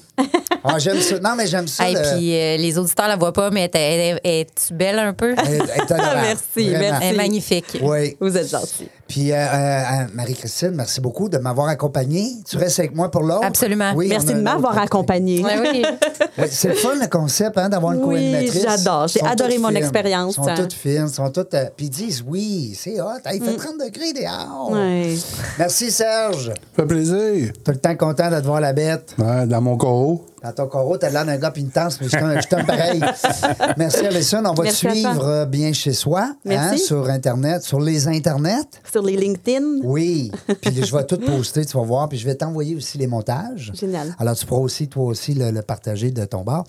Ah, 0.62 0.78
j'aime 0.78 1.00
ça. 1.00 1.18
Non, 1.20 1.34
mais 1.36 1.46
j'aime 1.46 1.66
ça. 1.68 1.88
Et 1.88 1.94
le- 1.94 2.00
puis, 2.18 2.34
euh, 2.36 2.56
les 2.58 2.76
auditeurs 2.78 3.08
la 3.08 3.16
voient 3.16 3.32
pas, 3.32 3.50
mais 3.50 3.70
elle 3.72 3.80
est- 3.80 4.20
elle 4.24 4.30
est-tu 4.40 4.74
belle 4.74 4.98
un 4.98 5.14
peu? 5.14 5.34
Elle 5.38 5.54
est- 5.54 5.58
elle 5.74 5.80
est 5.80 5.92
adorable. 5.92 6.20
Merci, 6.22 6.68
merci. 6.70 7.00
Elle 7.06 7.14
est 7.14 7.16
magnifique. 7.16 7.78
Oui. 7.82 8.16
Vous 8.20 8.36
êtes 8.36 8.50
gentils. 8.50 8.88
Puis, 9.08 9.30
euh, 9.30 9.36
euh, 9.36 10.04
Marie-Christine, 10.14 10.72
merci 10.74 11.00
beaucoup 11.00 11.28
de 11.28 11.38
m'avoir 11.38 11.68
accompagné. 11.68 12.32
Tu 12.48 12.56
restes 12.56 12.80
avec 12.80 12.94
moi 12.94 13.08
pour 13.10 13.22
l'autre? 13.22 13.44
Absolument. 13.44 13.92
Oui, 13.94 14.08
Merci 14.08 14.34
de 14.34 14.40
m'avoir 14.40 14.72
autre. 14.72 14.82
accompagné. 14.82 15.42
Ouais, 15.44 15.58
oui. 15.60 15.84
Oui, 16.38 16.44
c'est 16.50 16.68
le 16.68 16.74
fun, 16.74 16.90
le 17.00 17.06
concept, 17.06 17.56
hein, 17.56 17.70
d'avoir 17.70 17.92
une 17.94 18.00
Oui, 18.00 18.16
co-animatrice. 18.16 18.62
j'adore. 18.62 19.08
J'ai 19.08 19.22
adoré 19.24 19.56
mon 19.56 19.70
expérience. 19.70 20.36
Ils 20.36 20.44
sont 20.44 20.54
toutes 20.54 20.72
fines, 20.74 21.06
ils 21.08 21.14
sont 21.14 21.30
toutes... 21.30 21.54
euh, 21.54 21.64
puis 21.74 21.86
ils 21.86 21.90
disent, 21.90 22.22
oui, 22.26 22.76
c'est 22.78 23.00
hot. 23.00 23.06
Hey, 23.24 23.38
il 23.38 23.42
fait 23.44 23.56
30 23.56 23.78
degrés 23.78 24.12
dehors. 24.12 24.70
Ouais. 24.70 25.14
Merci, 25.58 25.90
Serge. 25.90 26.48
Ça 26.48 26.54
fait 26.76 26.86
plaisir. 26.86 27.52
Tout 27.64 27.70
le 27.70 27.78
temps 27.78 27.96
content 27.96 28.30
de 28.30 28.38
te 28.40 28.44
voir 28.44 28.60
la 28.60 28.74
bête. 28.74 29.14
Ouais, 29.18 29.46
dans 29.46 29.62
mon 29.62 29.78
coraux. 29.78 30.26
Dans 30.46 30.52
ton 30.52 30.66
coraux, 30.68 30.96
t'as 30.96 31.10
l'air 31.10 31.26
d'un 31.26 31.38
gars 31.38 31.52
intense, 31.56 32.00
mais 32.00 32.06
je 32.08 32.46
t'aime- 32.48 32.64
pareil. 32.66 33.00
Merci, 33.76 34.06
Alison. 34.06 34.44
On 34.46 34.54
va 34.54 34.62
Merci 34.62 34.86
te 34.86 34.92
suivre 34.92 35.26
euh, 35.26 35.44
bien 35.44 35.72
chez 35.72 35.92
soi, 35.92 36.36
hein, 36.48 36.76
sur 36.76 37.10
Internet, 37.10 37.64
sur 37.64 37.80
les 37.80 38.06
Internets. 38.06 38.62
Sur 38.88 39.02
les 39.02 39.16
LinkedIn. 39.16 39.80
Oui. 39.82 40.30
Puis 40.62 40.84
je 40.84 40.96
vais 40.96 41.04
tout 41.04 41.18
poster, 41.18 41.64
tu 41.66 41.76
vas 41.76 41.82
voir. 41.82 42.08
Puis 42.08 42.18
je 42.18 42.26
vais 42.26 42.36
t'envoyer 42.36 42.76
aussi 42.76 42.96
les 42.96 43.08
montages. 43.08 43.72
Génial. 43.74 44.14
Alors, 44.20 44.36
tu 44.36 44.46
pourras 44.46 44.60
aussi, 44.60 44.86
toi 44.86 45.06
aussi, 45.06 45.34
le, 45.34 45.50
le 45.50 45.62
partager 45.62 46.12
de 46.12 46.24
ton 46.24 46.42
bar. 46.44 46.62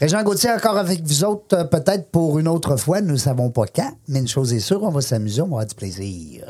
Régent 0.00 0.22
Gauthier, 0.22 0.50
encore 0.50 0.78
avec 0.78 1.02
vous 1.04 1.24
autres, 1.24 1.54
euh, 1.54 1.64
peut-être 1.64 2.08
pour 2.10 2.38
une 2.38 2.48
autre 2.48 2.76
fois. 2.76 3.02
Nous 3.02 3.12
ne 3.12 3.16
savons 3.18 3.50
pas 3.50 3.66
quand, 3.66 3.90
mais 4.08 4.20
une 4.20 4.28
chose 4.28 4.54
est 4.54 4.60
sûre, 4.60 4.82
on 4.84 4.90
va 4.90 5.02
s'amuser, 5.02 5.42
on 5.42 5.46
va 5.48 5.50
avoir 5.50 5.66
du 5.66 5.74
plaisir. 5.74 6.44